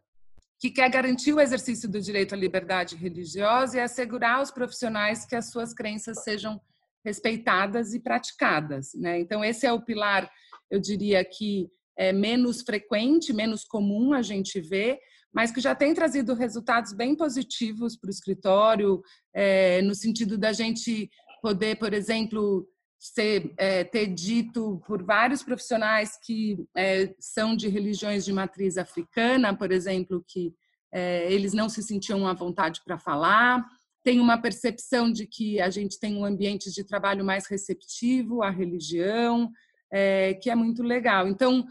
que 0.57 0.71
quer 0.71 0.89
garantir 0.89 1.33
o 1.33 1.41
exercício 1.41 1.89
do 1.89 1.99
direito 1.99 2.33
à 2.33 2.37
liberdade 2.37 2.95
religiosa 2.95 3.75
e 3.75 3.81
assegurar 3.81 4.37
aos 4.37 4.49
profissionais 4.49 5.25
que 5.25 5.35
as 5.35 5.51
suas 5.51 5.73
crenças 5.73 6.23
sejam 6.23 6.57
respeitadas 7.03 7.93
e 7.93 7.99
praticadas. 7.99 8.93
Né? 8.95 9.19
Então, 9.19 9.43
esse 9.43 9.67
é 9.67 9.73
o 9.73 9.83
pilar, 9.83 10.31
eu 10.71 10.79
diria 10.79 11.21
que 11.25 11.69
é 11.97 12.13
menos 12.13 12.61
frequente, 12.61 13.33
menos 13.33 13.65
comum 13.65 14.13
a 14.13 14.21
gente 14.21 14.61
ver, 14.61 14.99
mas 15.35 15.51
que 15.51 15.59
já 15.59 15.75
tem 15.75 15.93
trazido 15.93 16.33
resultados 16.33 16.93
bem 16.93 17.13
positivos 17.13 17.97
para 17.97 18.07
o 18.07 18.11
escritório, 18.11 19.03
é, 19.33 19.81
no 19.81 19.93
sentido 19.93 20.37
da 20.37 20.53
gente 20.53 21.09
poder, 21.45 21.77
por 21.77 21.93
exemplo, 21.93 22.67
ser, 22.97 23.53
é, 23.55 23.83
ter 23.83 24.07
dito 24.07 24.81
por 24.87 25.03
vários 25.03 25.43
profissionais 25.43 26.17
que 26.19 26.65
é, 26.75 27.13
são 27.19 27.55
de 27.55 27.67
religiões 27.67 28.25
de 28.25 28.33
matriz 28.33 28.79
africana, 28.79 29.55
por 29.55 29.71
exemplo, 29.71 30.25
que 30.27 30.55
é, 30.91 31.31
eles 31.31 31.53
não 31.53 31.69
se 31.69 31.83
sentiam 31.83 32.27
à 32.27 32.33
vontade 32.33 32.81
para 32.83 32.97
falar. 32.97 33.63
Tem 34.03 34.19
uma 34.19 34.41
percepção 34.41 35.11
de 35.11 35.27
que 35.27 35.61
a 35.61 35.69
gente 35.69 35.99
tem 35.99 36.17
um 36.17 36.25
ambiente 36.25 36.71
de 36.71 36.83
trabalho 36.83 37.23
mais 37.23 37.45
receptivo 37.45 38.41
à 38.41 38.49
religião, 38.49 39.51
é, 39.93 40.33
que 40.33 40.49
é 40.49 40.55
muito 40.55 40.81
legal. 40.81 41.27
Então, 41.27 41.63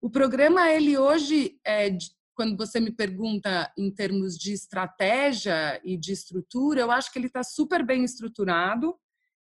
o 0.00 0.08
programa, 0.08 0.70
ele 0.70 0.96
hoje, 0.96 1.60
é, 1.66 1.90
quando 2.34 2.56
você 2.56 2.80
me 2.80 2.92
pergunta 2.92 3.70
em 3.76 3.90
termos 3.90 4.38
de 4.38 4.54
estratégia 4.54 5.78
e 5.84 5.98
de 5.98 6.12
estrutura, 6.12 6.80
eu 6.80 6.90
acho 6.90 7.12
que 7.12 7.18
ele 7.18 7.26
está 7.26 7.42
super 7.42 7.84
bem 7.84 8.04
estruturado. 8.04 8.98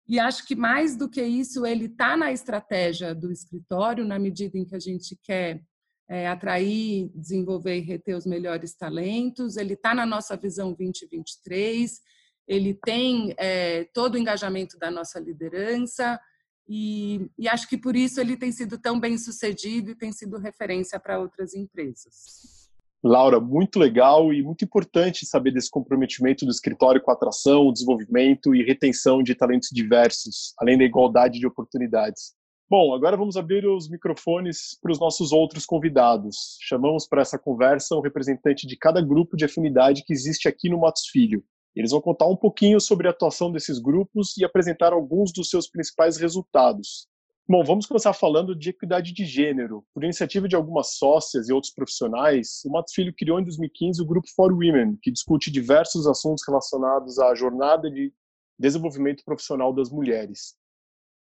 E 0.06 0.20
acho 0.20 0.46
que 0.46 0.54
mais 0.54 0.96
do 0.96 1.08
que 1.08 1.23
isso, 1.23 1.64
ele 1.64 1.87
está 1.87 2.16
na 2.16 2.30
estratégia 2.30 3.14
do 3.14 3.32
escritório, 3.32 4.04
na 4.04 4.18
medida 4.18 4.58
em 4.58 4.64
que 4.64 4.75
a 4.75 4.80
gente 4.80 5.18
quer 5.23 5.62
é, 6.08 6.28
atrair, 6.28 7.11
desenvolver 7.14 7.78
e 7.78 7.80
reter 7.80 8.16
os 8.16 8.26
melhores 8.26 8.75
talentos. 8.75 9.56
Ele 9.56 9.75
está 9.75 9.94
na 9.94 10.04
nossa 10.04 10.37
visão 10.37 10.75
2023, 10.75 12.00
ele 12.46 12.75
tem 12.75 13.34
é, 13.38 13.84
todo 13.94 14.14
o 14.14 14.18
engajamento 14.18 14.78
da 14.78 14.90
nossa 14.90 15.18
liderança, 15.18 16.20
e, 16.68 17.30
e 17.38 17.49
acho 17.49 17.68
que 17.68 17.76
por 17.76 17.94
isso 17.94 18.20
ele 18.20 18.37
tem 18.37 18.50
sido 18.50 18.78
tão 18.78 18.99
bem 18.99 19.18
sucedido 19.18 19.90
e 19.90 19.94
tem 19.94 20.12
sido 20.12 20.38
referência 20.38 20.99
para 20.99 21.18
outras 21.18 21.54
empresas. 21.54 22.63
Laura, 23.06 23.38
muito 23.38 23.78
legal 23.78 24.32
e 24.32 24.42
muito 24.42 24.64
importante 24.64 25.26
saber 25.26 25.50
desse 25.50 25.70
comprometimento 25.70 26.46
do 26.46 26.50
escritório 26.50 27.02
com 27.02 27.11
a 27.11 27.14
atração, 27.14 27.70
desenvolvimento 27.70 28.54
e 28.54 28.64
retenção 28.64 29.23
de 29.23 29.34
talentos 29.34 29.68
diversos, 29.70 30.54
além 30.58 30.78
da 30.78 30.84
igualdade 30.84 31.38
de 31.38 31.46
oportunidades. 31.46 32.32
Bom, 32.66 32.94
agora 32.94 33.14
vamos 33.14 33.37
abrir 33.37 33.66
os 33.66 33.90
microfones 33.90 34.78
para 34.80 34.90
os 34.90 34.99
nossos 34.99 35.32
outros 35.32 35.66
convidados. 35.66 36.56
Chamamos 36.62 37.06
para 37.06 37.20
essa 37.20 37.38
conversa 37.38 37.94
um 37.94 38.00
representante 38.00 38.66
de 38.66 38.75
cada 38.75 39.02
grupo 39.02 39.37
de 39.37 39.44
afinidade 39.44 40.02
que 40.02 40.14
existe 40.14 40.49
aqui 40.49 40.70
no 40.70 40.80
Matos 40.80 41.06
Filho. 41.08 41.44
Eles 41.76 41.90
vão 41.90 42.00
contar 42.00 42.26
um 42.26 42.37
pouquinho 42.37 42.80
sobre 42.80 43.06
a 43.06 43.11
atuação 43.11 43.52
desses 43.52 43.78
grupos 43.78 44.34
e 44.38 44.46
apresentar 44.46 44.94
alguns 44.94 45.30
dos 45.30 45.50
seus 45.50 45.68
principais 45.68 46.16
resultados. 46.16 47.06
Bom, 47.47 47.63
vamos 47.63 47.85
começar 47.85 48.15
falando 48.15 48.57
de 48.57 48.71
equidade 48.71 49.13
de 49.13 49.27
gênero. 49.27 49.85
Por 49.93 50.03
iniciativa 50.03 50.49
de 50.49 50.57
algumas 50.57 50.97
sócias 50.97 51.47
e 51.47 51.53
outros 51.53 51.71
profissionais, 51.71 52.63
o 52.65 52.71
Matos 52.71 52.95
Filho 52.95 53.15
criou 53.15 53.39
em 53.39 53.45
2015 53.45 54.01
o 54.01 54.07
Grupo 54.07 54.27
For 54.35 54.51
Women, 54.51 54.97
que 55.03 55.13
discute 55.13 55.51
diversos 55.51 56.07
assuntos 56.07 56.43
relacionados 56.49 57.19
à 57.19 57.35
jornada 57.35 57.91
de 57.91 58.11
desenvolvimento 58.59 59.23
profissional 59.27 59.75
das 59.75 59.91
mulheres. 59.91 60.55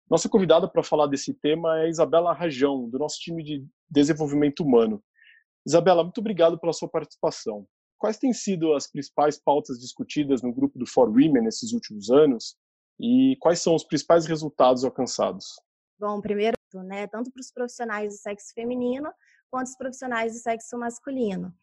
Nossa 0.10 0.30
convidada 0.30 0.66
para 0.66 0.82
falar 0.82 1.08
desse 1.08 1.34
tema 1.34 1.82
é 1.82 1.90
Isabela 1.90 2.32
Rajão, 2.32 2.90
do 2.90 2.98
nosso 2.98 3.20
time 3.20 3.44
de 3.44 3.68
desenvolvimento 3.90 4.62
humano. 4.64 5.04
Isabela, 5.68 6.04
muito 6.06 6.20
obrigado 6.20 6.58
pela 6.58 6.72
sua 6.72 6.88
participação. 6.88 7.68
Quais 7.98 8.18
têm 8.18 8.32
sido 8.32 8.74
as 8.74 8.90
principais 8.90 9.38
pautas 9.38 9.78
discutidas 9.78 10.42
no 10.42 10.54
grupo 10.54 10.80
do 10.80 10.86
For 10.88 11.10
Women 11.10 11.44
nesses 11.44 11.74
últimos 11.74 12.10
anos 12.10 12.56
e 12.98 13.36
quais 13.42 13.60
são 13.60 13.76
os 13.76 13.84
principais 13.84 14.26
resultados 14.26 14.86
alcançados? 14.86 15.48
Bom, 16.04 16.20
primeiro, 16.20 16.58
né, 16.84 17.08
tanto 17.08 17.32
para 17.32 17.40
os 17.40 17.50
profissionais 17.50 18.14
do 18.14 18.18
sexo 18.20 18.54
feminino 18.54 19.10
quanto 19.50 19.68
os 19.68 19.78
profissionais 19.78 20.34
do 20.34 20.40
sexo 20.40 20.78
masculino. 20.78 21.54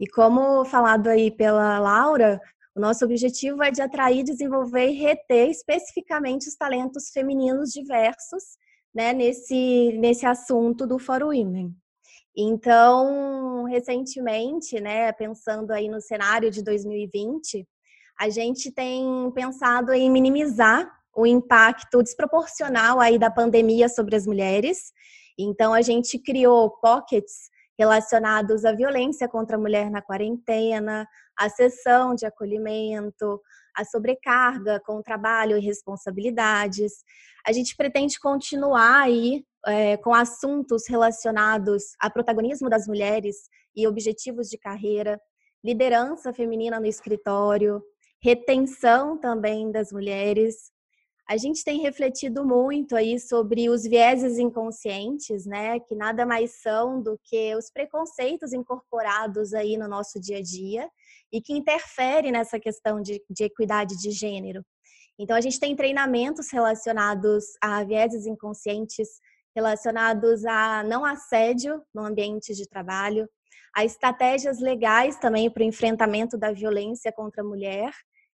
E 0.00 0.06
como 0.08 0.64
falado 0.64 1.08
aí 1.08 1.30
pela 1.30 1.78
Laura, 1.78 2.40
o 2.74 2.80
nosso 2.80 3.04
objetivo 3.04 3.62
é 3.62 3.70
de 3.70 3.82
atrair, 3.82 4.24
desenvolver 4.24 4.88
e 4.88 4.94
reter 4.94 5.50
especificamente 5.50 6.48
os 6.48 6.56
talentos 6.56 7.10
femininos 7.10 7.72
diversos 7.72 8.42
né, 8.94 9.12
nesse, 9.12 9.92
nesse 9.98 10.24
assunto 10.24 10.86
do 10.86 10.98
Fórum 10.98 11.26
Women. 11.26 11.76
Então, 12.34 13.64
recentemente, 13.64 14.80
né, 14.80 15.12
pensando 15.12 15.72
aí 15.72 15.90
no 15.90 16.00
cenário 16.00 16.50
de 16.50 16.64
2020, 16.64 17.68
a 18.18 18.30
gente 18.30 18.72
tem 18.72 19.30
pensado 19.34 19.92
em 19.92 20.10
minimizar 20.10 20.90
o 21.16 21.26
impacto 21.26 22.02
desproporcional 22.02 23.00
aí 23.00 23.18
da 23.18 23.30
pandemia 23.30 23.88
sobre 23.88 24.16
as 24.16 24.26
mulheres. 24.26 24.92
Então 25.38 25.72
a 25.72 25.82
gente 25.82 26.18
criou 26.18 26.70
pockets 26.80 27.50
relacionados 27.78 28.64
à 28.66 28.72
violência 28.72 29.26
contra 29.26 29.56
a 29.56 29.58
mulher 29.58 29.90
na 29.90 30.02
quarentena, 30.02 31.06
a 31.36 31.48
sessão 31.48 32.14
de 32.14 32.26
acolhimento, 32.26 33.40
a 33.74 33.84
sobrecarga 33.84 34.80
com 34.84 35.02
trabalho 35.02 35.56
e 35.56 35.60
responsabilidades. 35.60 36.92
A 37.46 37.52
gente 37.52 37.74
pretende 37.74 38.20
continuar 38.20 39.02
aí 39.04 39.44
é, 39.66 39.96
com 39.96 40.14
assuntos 40.14 40.86
relacionados 40.88 41.94
a 41.98 42.10
protagonismo 42.10 42.68
das 42.68 42.86
mulheres 42.86 43.48
e 43.74 43.86
objetivos 43.86 44.48
de 44.48 44.58
carreira, 44.58 45.18
liderança 45.64 46.32
feminina 46.32 46.78
no 46.78 46.86
escritório, 46.86 47.82
retenção 48.22 49.18
também 49.18 49.70
das 49.70 49.90
mulheres, 49.90 50.70
a 51.30 51.36
gente 51.36 51.62
tem 51.62 51.80
refletido 51.80 52.44
muito 52.44 52.96
aí 52.96 53.16
sobre 53.20 53.70
os 53.70 53.84
vieses 53.84 54.36
inconscientes, 54.36 55.46
né, 55.46 55.78
que 55.78 55.94
nada 55.94 56.26
mais 56.26 56.60
são 56.60 57.00
do 57.00 57.16
que 57.22 57.54
os 57.54 57.70
preconceitos 57.70 58.52
incorporados 58.52 59.54
aí 59.54 59.76
no 59.76 59.86
nosso 59.86 60.20
dia 60.20 60.38
a 60.38 60.42
dia 60.42 60.90
e 61.32 61.40
que 61.40 61.52
interferem 61.52 62.32
nessa 62.32 62.58
questão 62.58 63.00
de, 63.00 63.22
de 63.30 63.44
equidade 63.44 63.96
de 63.96 64.10
gênero. 64.10 64.64
Então, 65.16 65.36
a 65.36 65.40
gente 65.40 65.60
tem 65.60 65.76
treinamentos 65.76 66.50
relacionados 66.52 67.44
a 67.62 67.84
vieses 67.84 68.26
inconscientes, 68.26 69.08
relacionados 69.54 70.44
a 70.44 70.82
não 70.82 71.04
assédio 71.04 71.80
no 71.94 72.04
ambiente 72.04 72.56
de 72.56 72.68
trabalho, 72.68 73.28
a 73.72 73.84
estratégias 73.84 74.58
legais 74.58 75.16
também 75.16 75.48
para 75.48 75.62
o 75.62 75.66
enfrentamento 75.66 76.36
da 76.36 76.50
violência 76.50 77.12
contra 77.12 77.40
a 77.40 77.46
mulher 77.46 77.92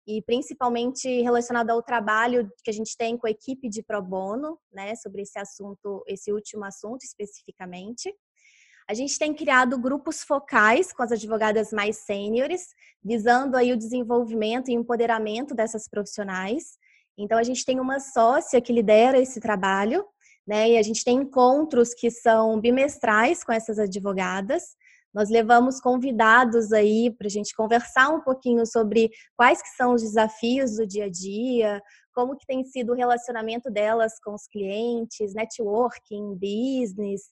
e 0.06 0.20
principalmente 0.22 1.22
relacionado 1.22 1.70
ao 1.70 1.82
trabalho 1.82 2.50
que 2.64 2.70
a 2.70 2.74
gente 2.74 2.96
tem 2.96 3.16
com 3.16 3.26
a 3.26 3.30
equipe 3.30 3.68
de 3.68 3.82
pro 3.82 4.02
bono, 4.02 4.58
né, 4.72 4.94
sobre 4.96 5.22
esse 5.22 5.38
assunto, 5.38 6.02
esse 6.06 6.32
último 6.32 6.64
assunto 6.64 7.04
especificamente. 7.04 8.12
A 8.88 8.94
gente 8.94 9.16
tem 9.16 9.32
criado 9.32 9.78
grupos 9.78 10.22
focais 10.22 10.92
com 10.92 11.02
as 11.02 11.12
advogadas 11.12 11.72
mais 11.72 11.98
sêniores, 11.98 12.66
visando 13.02 13.56
aí 13.56 13.72
o 13.72 13.76
desenvolvimento 13.76 14.70
e 14.70 14.74
empoderamento 14.74 15.54
dessas 15.54 15.88
profissionais. 15.88 16.76
Então 17.16 17.38
a 17.38 17.42
gente 17.44 17.64
tem 17.64 17.78
uma 17.78 18.00
sócia 18.00 18.60
que 18.60 18.72
lidera 18.72 19.20
esse 19.20 19.38
trabalho, 19.38 20.04
né? 20.44 20.70
E 20.70 20.78
a 20.78 20.82
gente 20.82 21.04
tem 21.04 21.18
encontros 21.18 21.94
que 21.94 22.10
são 22.10 22.60
bimestrais 22.60 23.44
com 23.44 23.52
essas 23.52 23.78
advogadas 23.78 24.74
nós 25.14 25.28
levamos 25.28 25.80
convidados 25.80 26.72
aí 26.72 27.10
para 27.10 27.26
a 27.26 27.30
gente 27.30 27.54
conversar 27.54 28.08
um 28.08 28.20
pouquinho 28.20 28.64
sobre 28.66 29.10
quais 29.36 29.60
que 29.60 29.68
são 29.70 29.94
os 29.94 30.02
desafios 30.02 30.76
do 30.76 30.86
dia 30.86 31.04
a 31.04 31.10
dia, 31.10 31.82
como 32.14 32.36
que 32.36 32.46
tem 32.46 32.64
sido 32.64 32.92
o 32.92 32.96
relacionamento 32.96 33.70
delas 33.70 34.18
com 34.20 34.34
os 34.34 34.46
clientes, 34.46 35.34
networking, 35.34 36.34
business, 36.34 37.22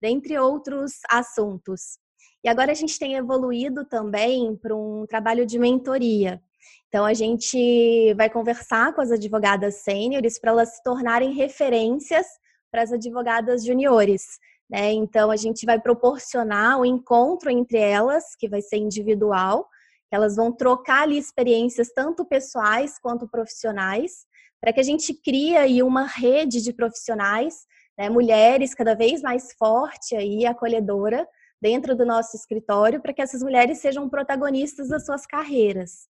dentre 0.00 0.38
outros 0.38 0.94
assuntos. 1.08 1.98
E 2.42 2.48
agora 2.48 2.72
a 2.72 2.74
gente 2.74 2.98
tem 2.98 3.14
evoluído 3.14 3.84
também 3.84 4.56
para 4.56 4.74
um 4.74 5.06
trabalho 5.06 5.46
de 5.46 5.58
mentoria. 5.58 6.40
Então 6.88 7.04
a 7.04 7.14
gente 7.14 8.14
vai 8.14 8.30
conversar 8.30 8.94
com 8.94 9.00
as 9.00 9.10
advogadas 9.10 9.76
sêniores 9.76 10.40
para 10.40 10.50
elas 10.50 10.76
se 10.76 10.82
tornarem 10.82 11.32
referências 11.32 12.26
para 12.70 12.82
as 12.82 12.92
advogadas 12.92 13.64
juniores 13.64 14.38
Né? 14.70 14.92
Então, 14.92 15.30
a 15.30 15.36
gente 15.36 15.64
vai 15.64 15.80
proporcionar 15.80 16.78
o 16.78 16.84
encontro 16.84 17.50
entre 17.50 17.78
elas, 17.78 18.36
que 18.36 18.48
vai 18.48 18.60
ser 18.60 18.76
individual, 18.76 19.68
elas 20.10 20.36
vão 20.36 20.52
trocar 20.52 21.02
ali 21.02 21.18
experiências 21.18 21.90
tanto 21.94 22.24
pessoais 22.24 22.98
quanto 22.98 23.28
profissionais, 23.28 24.26
para 24.60 24.72
que 24.72 24.80
a 24.80 24.84
gente 24.84 25.14
crie 25.14 25.56
aí 25.56 25.82
uma 25.82 26.04
rede 26.04 26.62
de 26.62 26.72
profissionais, 26.72 27.66
né, 27.96 28.08
mulheres 28.08 28.74
cada 28.74 28.94
vez 28.94 29.22
mais 29.22 29.52
forte 29.58 30.14
e 30.16 30.46
acolhedora 30.46 31.26
dentro 31.60 31.96
do 31.96 32.06
nosso 32.06 32.36
escritório, 32.36 33.00
para 33.00 33.12
que 33.12 33.22
essas 33.22 33.42
mulheres 33.42 33.78
sejam 33.78 34.08
protagonistas 34.08 34.88
das 34.88 35.04
suas 35.04 35.26
carreiras. 35.26 36.08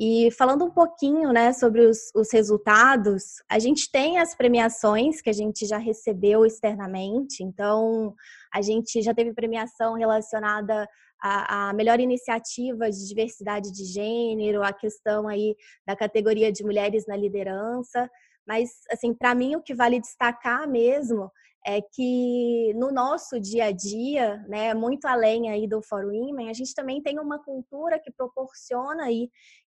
E 0.00 0.30
falando 0.30 0.64
um 0.64 0.70
pouquinho 0.70 1.32
né, 1.32 1.52
sobre 1.52 1.80
os, 1.84 2.12
os, 2.14 2.32
resultados, 2.32 3.42
a 3.48 3.58
gente 3.58 3.90
tem 3.90 4.18
as 4.18 4.32
premiações 4.32 5.20
que 5.20 5.28
a 5.28 5.32
gente 5.32 5.66
já 5.66 5.76
recebeu 5.76 6.46
externamente. 6.46 7.42
Então, 7.42 8.14
a 8.54 8.62
gente 8.62 9.02
já 9.02 9.12
teve 9.12 9.34
premiação 9.34 9.94
relacionada 9.94 10.88
à, 11.20 11.70
à 11.70 11.72
melhor 11.72 11.98
iniciativa 11.98 12.88
de 12.88 13.08
diversidade 13.08 13.72
de 13.72 13.84
gênero, 13.86 14.62
a 14.62 14.72
questão 14.72 15.26
aí 15.26 15.56
da 15.84 15.96
categoria 15.96 16.52
de 16.52 16.62
mulheres 16.62 17.04
na 17.08 17.16
liderança. 17.16 18.08
Mas, 18.46 18.70
assim, 18.92 19.12
para 19.12 19.34
mim, 19.34 19.56
o 19.56 19.62
que 19.62 19.74
vale 19.74 20.00
destacar 20.00 20.68
mesmo 20.68 21.28
é 21.66 21.82
que 21.82 22.72
no 22.76 22.92
nosso 22.92 23.38
dia 23.38 23.66
a 23.66 23.72
dia, 23.72 24.38
né, 24.48 24.72
muito 24.74 25.06
além 25.06 25.50
aí 25.50 25.66
do 25.68 25.82
For 25.82 26.04
Women, 26.04 26.48
a 26.48 26.52
gente 26.54 26.72
também 26.72 27.02
tem 27.02 27.18
uma 27.18 27.42
cultura 27.42 27.98
que 27.98 28.10
proporciona 28.10 29.04
aí 29.04 29.28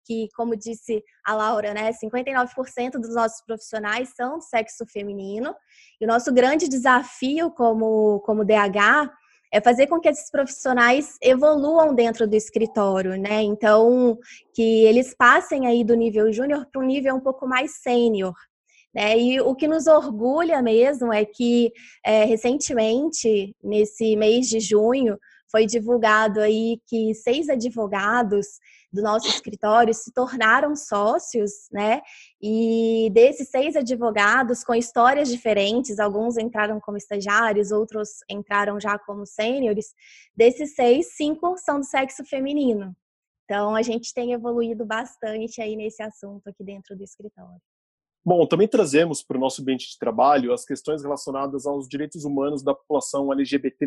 que, 0.08 0.28
como 0.34 0.56
disse 0.56 1.04
a 1.22 1.34
Laura, 1.34 1.74
né, 1.74 1.92
59% 1.92 2.92
dos 2.92 3.14
nossos 3.14 3.44
profissionais 3.44 4.14
são 4.16 4.38
do 4.38 4.42
sexo 4.42 4.86
feminino. 4.90 5.54
E 6.00 6.06
o 6.06 6.08
nosso 6.08 6.32
grande 6.32 6.66
desafio 6.66 7.50
como, 7.50 8.20
como 8.20 8.42
DH 8.42 9.12
é 9.52 9.60
fazer 9.60 9.86
com 9.86 10.00
que 10.00 10.08
esses 10.08 10.30
profissionais 10.30 11.16
evoluam 11.22 11.94
dentro 11.94 12.26
do 12.26 12.34
escritório, 12.34 13.18
né? 13.18 13.42
Então, 13.42 14.18
que 14.54 14.84
eles 14.84 15.14
passem 15.14 15.66
aí 15.66 15.84
do 15.84 15.94
nível 15.94 16.32
júnior 16.32 16.66
para 16.70 16.82
um 16.82 16.86
nível 16.86 17.14
um 17.14 17.20
pouco 17.20 17.46
mais 17.46 17.82
sênior. 17.82 18.34
Né? 18.94 19.18
E 19.18 19.40
o 19.40 19.54
que 19.54 19.68
nos 19.68 19.86
orgulha 19.86 20.62
mesmo 20.62 21.12
é 21.12 21.24
que 21.24 21.70
é, 22.04 22.24
recentemente, 22.24 23.54
nesse 23.62 24.16
mês 24.16 24.46
de 24.46 24.60
junho, 24.60 25.18
foi 25.50 25.66
divulgado 25.66 26.40
aí 26.40 26.80
que 26.86 27.14
seis 27.14 27.48
advogados 27.48 28.46
do 28.92 29.02
nosso 29.02 29.28
escritório 29.28 29.92
se 29.92 30.12
tornaram 30.12 30.74
sócios, 30.74 31.68
né? 31.70 32.00
E 32.40 33.10
desses 33.12 33.48
seis 33.48 33.76
advogados 33.76 34.64
com 34.64 34.74
histórias 34.74 35.28
diferentes, 35.28 35.98
alguns 35.98 36.36
entraram 36.38 36.80
como 36.80 36.96
estagiários, 36.96 37.70
outros 37.70 38.20
entraram 38.28 38.80
já 38.80 38.98
como 38.98 39.26
sêniores. 39.26 39.94
Desses 40.36 40.74
seis, 40.74 41.14
cinco 41.16 41.56
são 41.58 41.80
do 41.80 41.86
sexo 41.86 42.24
feminino. 42.24 42.96
Então 43.44 43.74
a 43.74 43.82
gente 43.82 44.12
tem 44.12 44.32
evoluído 44.32 44.84
bastante 44.84 45.60
aí 45.60 45.74
nesse 45.74 46.02
assunto 46.02 46.48
aqui 46.48 46.62
dentro 46.62 46.96
do 46.96 47.02
escritório. 47.02 47.60
Bom, 48.24 48.46
também 48.46 48.68
trazemos 48.68 49.22
para 49.22 49.38
o 49.38 49.40
nosso 49.40 49.62
ambiente 49.62 49.88
de 49.88 49.98
trabalho 49.98 50.52
as 50.52 50.64
questões 50.64 51.02
relacionadas 51.02 51.64
aos 51.64 51.88
direitos 51.88 52.24
humanos 52.24 52.62
da 52.62 52.74
população 52.74 53.32
LGBT+. 53.32 53.86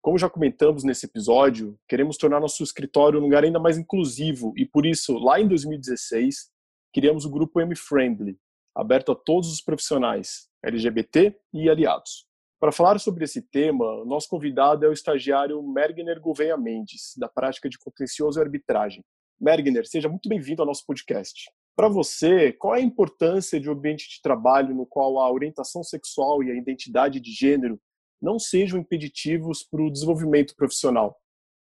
Como 0.00 0.16
já 0.16 0.30
comentamos 0.30 0.84
nesse 0.84 1.06
episódio, 1.06 1.78
queremos 1.88 2.16
tornar 2.16 2.40
nosso 2.40 2.62
escritório 2.62 3.18
um 3.18 3.22
lugar 3.22 3.44
ainda 3.44 3.58
mais 3.58 3.76
inclusivo 3.76 4.52
e 4.56 4.64
por 4.64 4.86
isso, 4.86 5.18
lá 5.18 5.40
em 5.40 5.48
2016, 5.48 6.50
criamos 6.94 7.24
o 7.24 7.30
grupo 7.30 7.60
M-Friendly, 7.60 8.38
aberto 8.74 9.12
a 9.12 9.16
todos 9.16 9.52
os 9.52 9.60
profissionais 9.60 10.48
LGBT 10.64 11.36
e 11.52 11.68
aliados. 11.68 12.26
Para 12.60 12.72
falar 12.72 12.98
sobre 12.98 13.24
esse 13.24 13.42
tema, 13.42 14.04
nosso 14.04 14.28
convidado 14.28 14.84
é 14.84 14.88
o 14.88 14.92
estagiário 14.92 15.62
Mergner 15.62 16.20
Gouveia 16.20 16.56
Mendes, 16.56 17.14
da 17.16 17.28
prática 17.28 17.68
de 17.68 17.78
contencioso 17.78 18.38
e 18.38 18.42
arbitragem. 18.42 19.04
Mergner, 19.40 19.86
seja 19.86 20.08
muito 20.08 20.28
bem-vindo 20.28 20.62
ao 20.62 20.66
nosso 20.66 20.84
podcast. 20.86 21.50
Para 21.76 21.88
você, 21.88 22.52
qual 22.52 22.74
é 22.74 22.78
a 22.78 22.82
importância 22.82 23.60
de 23.60 23.68
um 23.68 23.72
ambiente 23.72 24.08
de 24.08 24.20
trabalho 24.20 24.74
no 24.74 24.84
qual 24.84 25.20
a 25.20 25.30
orientação 25.30 25.84
sexual 25.84 26.42
e 26.42 26.50
a 26.50 26.54
identidade 26.54 27.20
de 27.20 27.30
gênero 27.30 27.80
não 28.20 28.38
sejam 28.38 28.78
impeditivos 28.78 29.62
para 29.62 29.82
o 29.82 29.90
desenvolvimento 29.90 30.54
profissional? 30.56 31.16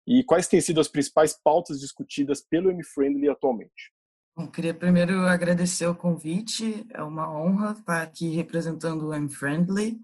E 0.07 0.23
quais 0.23 0.47
têm 0.47 0.61
sido 0.61 0.81
as 0.81 0.89
principais 0.89 1.33
pautas 1.43 1.81
discutidas 1.81 2.41
pelo 2.41 2.71
M-Friendly 2.71 3.29
atualmente? 3.29 3.93
Bom, 4.37 4.47
queria 4.47 4.75
primeiro 4.75 5.21
agradecer 5.27 5.87
o 5.87 5.95
convite, 5.95 6.87
é 6.93 7.03
uma 7.03 7.29
honra 7.33 7.73
estar 7.73 8.03
aqui 8.03 8.29
representando 8.29 9.09
o 9.09 9.15
M-Friendly. 9.15 9.99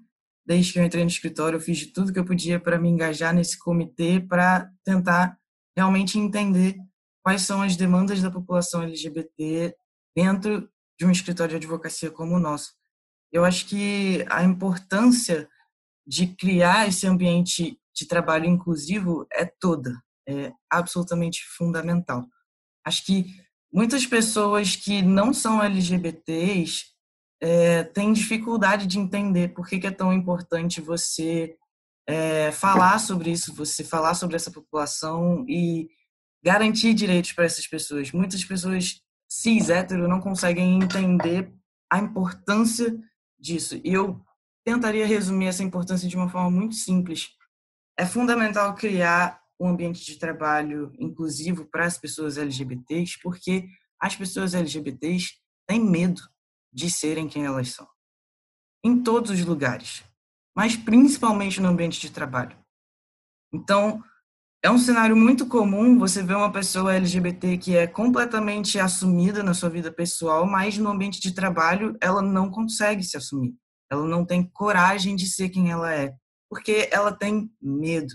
Desde 0.45 0.73
que 0.73 0.79
eu 0.79 0.85
entrei 0.85 1.05
no 1.05 1.11
escritório, 1.11 1.57
eu 1.57 1.61
fiz 1.61 1.79
de 1.79 1.87
tudo 1.87 2.13
que 2.13 2.19
eu 2.19 2.25
podia 2.25 2.59
para 2.59 2.79
me 2.79 2.89
engajar 2.89 3.33
nesse 3.33 3.59
comitê, 3.59 4.19
para 4.19 4.69
tentar 4.85 5.39
realmente 5.77 6.19
entender 6.19 6.77
quais 7.23 7.43
são 7.43 7.63
as 7.63 7.77
demandas 7.77 8.21
da 8.21 8.31
população 8.31 8.83
LGBT 8.83 9.77
dentro 10.17 10.69
de 10.99 11.07
um 11.07 11.11
escritório 11.11 11.51
de 11.51 11.57
advocacia 11.57 12.11
como 12.11 12.35
o 12.35 12.41
nosso. 12.41 12.73
Eu 13.31 13.45
acho 13.45 13.67
que 13.67 14.25
a 14.29 14.43
importância 14.43 15.49
de 16.07 16.27
criar 16.27 16.89
esse 16.89 17.07
ambiente 17.07 17.79
de 17.95 18.07
trabalho 18.07 18.47
inclusivo 18.47 19.27
é 19.33 19.45
toda, 19.45 20.03
é 20.27 20.53
absolutamente 20.71 21.43
fundamental. 21.57 22.27
Acho 22.85 23.05
que 23.05 23.27
muitas 23.73 24.07
pessoas 24.07 24.75
que 24.75 25.03
não 25.03 25.33
são 25.33 25.63
LGBTs 25.63 26.87
é, 27.41 27.85
têm 27.85 28.13
dificuldade 28.13 28.87
de 28.87 28.99
entender 28.99 29.49
por 29.49 29.67
que, 29.67 29.79
que 29.79 29.87
é 29.87 29.91
tão 29.91 30.13
importante 30.13 30.81
você 30.81 31.57
é, 32.07 32.51
falar 32.53 32.99
sobre 32.99 33.31
isso, 33.31 33.55
você 33.55 33.85
falar 33.85 34.15
sobre 34.15 34.37
essa 34.37 34.51
população 34.51 35.45
e 35.49 35.89
garantir 36.43 36.95
direitos 36.95 37.33
para 37.33 37.45
essas 37.45 37.67
pessoas. 37.67 38.13
Muitas 38.13 38.45
pessoas 38.45 39.01
cis 39.29 39.71
hétero 39.71 40.09
não 40.09 40.21
conseguem 40.21 40.83
entender 40.83 41.53
a 41.91 41.99
importância 41.99 42.97
disso. 43.39 43.81
E 43.85 43.93
eu 43.93 44.21
tentaria 44.65 45.07
resumir 45.07 45.47
essa 45.47 45.63
importância 45.63 46.09
de 46.09 46.17
uma 46.17 46.29
forma 46.29 46.51
muito 46.51 46.75
simples. 46.75 47.31
É 47.99 48.07
fundamental 48.07 48.75
criar 48.75 49.41
um 49.61 49.69
ambiente 49.69 50.05
de 50.05 50.19
trabalho 50.19 50.93
inclusivo 50.99 51.65
para 51.67 51.87
as 51.87 51.99
pessoas 51.99 52.37
LGBTs, 52.37 53.19
porque 53.23 53.69
as 54.01 54.17
pessoas 54.17 54.55
LGBTs 54.55 55.35
têm 55.67 55.81
medo 55.81 56.23
de 56.73 56.91
serem 56.91 57.29
quem 57.29 57.45
elas 57.45 57.69
são. 57.69 57.87
Em 58.85 59.03
todos 59.03 59.31
os 59.31 59.45
lugares, 59.45 60.03
mas 60.57 60.77
principalmente 60.77 61.61
no 61.61 61.69
ambiente 61.69 62.01
de 62.01 62.11
trabalho. 62.11 62.57
Então, 63.53 64.03
é 64.65 64.71
um 64.71 64.79
cenário 64.79 65.17
muito 65.17 65.47
comum 65.47 65.99
você 65.99 66.23
ver 66.23 66.37
uma 66.37 66.53
pessoa 66.53 66.95
LGBT 66.95 67.59
que 67.59 67.77
é 67.77 67.87
completamente 67.87 68.79
assumida 68.79 69.43
na 69.43 69.55
sua 69.55 69.69
vida 69.69 69.93
pessoal, 69.93 70.47
mas 70.47 70.79
no 70.79 70.91
ambiente 70.91 71.21
de 71.21 71.33
trabalho 71.33 71.97
ela 72.01 72.23
não 72.23 72.51
consegue 72.51 73.03
se 73.03 73.17
assumir. 73.17 73.55
Ela 73.93 74.07
não 74.07 74.25
tem 74.25 74.43
coragem 74.43 75.15
de 75.15 75.27
ser 75.27 75.51
quem 75.51 75.71
ela 75.71 75.95
é, 75.95 76.15
porque 76.49 76.89
ela 76.91 77.13
tem 77.13 77.53
medo. 77.61 78.15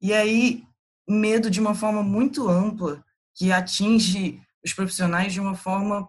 E 0.00 0.14
aí, 0.14 0.62
medo 1.08 1.50
de 1.50 1.60
uma 1.60 1.74
forma 1.74 2.00
muito 2.00 2.48
ampla, 2.48 3.04
que 3.34 3.50
atinge 3.50 4.40
os 4.64 4.72
profissionais 4.72 5.32
de 5.32 5.40
uma 5.40 5.56
forma 5.56 6.08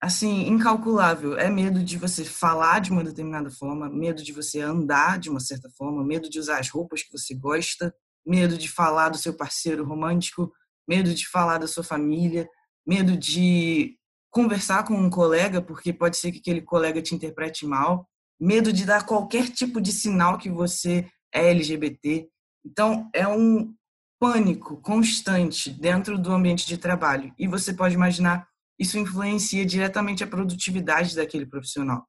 assim 0.00 0.48
incalculável. 0.48 1.36
É 1.36 1.50
medo 1.50 1.84
de 1.84 1.98
você 1.98 2.24
falar 2.24 2.80
de 2.80 2.90
uma 2.90 3.04
determinada 3.04 3.50
forma, 3.50 3.86
medo 3.90 4.22
de 4.22 4.32
você 4.32 4.62
andar 4.62 5.18
de 5.18 5.28
uma 5.28 5.40
certa 5.40 5.68
forma, 5.76 6.02
medo 6.02 6.30
de 6.30 6.38
usar 6.38 6.58
as 6.58 6.70
roupas 6.70 7.02
que 7.02 7.12
você 7.12 7.34
gosta, 7.34 7.94
medo 8.26 8.56
de 8.56 8.70
falar 8.70 9.10
do 9.10 9.18
seu 9.18 9.34
parceiro 9.34 9.84
romântico, 9.84 10.50
medo 10.88 11.12
de 11.12 11.28
falar 11.28 11.58
da 11.58 11.66
sua 11.66 11.84
família, 11.84 12.48
medo 12.86 13.14
de 13.14 13.98
conversar 14.30 14.84
com 14.84 14.94
um 14.94 15.10
colega, 15.10 15.60
porque 15.60 15.92
pode 15.92 16.16
ser 16.16 16.32
que 16.32 16.38
aquele 16.38 16.62
colega 16.62 17.02
te 17.02 17.14
interprete 17.14 17.66
mal 17.66 18.07
medo 18.40 18.72
de 18.72 18.84
dar 18.84 19.04
qualquer 19.04 19.48
tipo 19.48 19.80
de 19.80 19.92
sinal 19.92 20.38
que 20.38 20.50
você 20.50 21.08
é 21.32 21.50
LGBT. 21.50 22.28
Então, 22.64 23.08
é 23.14 23.26
um 23.26 23.74
pânico 24.20 24.80
constante 24.80 25.70
dentro 25.70 26.18
do 26.18 26.32
ambiente 26.32 26.66
de 26.66 26.76
trabalho. 26.76 27.32
E 27.38 27.46
você 27.46 27.72
pode 27.72 27.94
imaginar, 27.94 28.46
isso 28.78 28.98
influencia 28.98 29.64
diretamente 29.64 30.24
a 30.24 30.26
produtividade 30.26 31.14
daquele 31.14 31.46
profissional. 31.46 32.06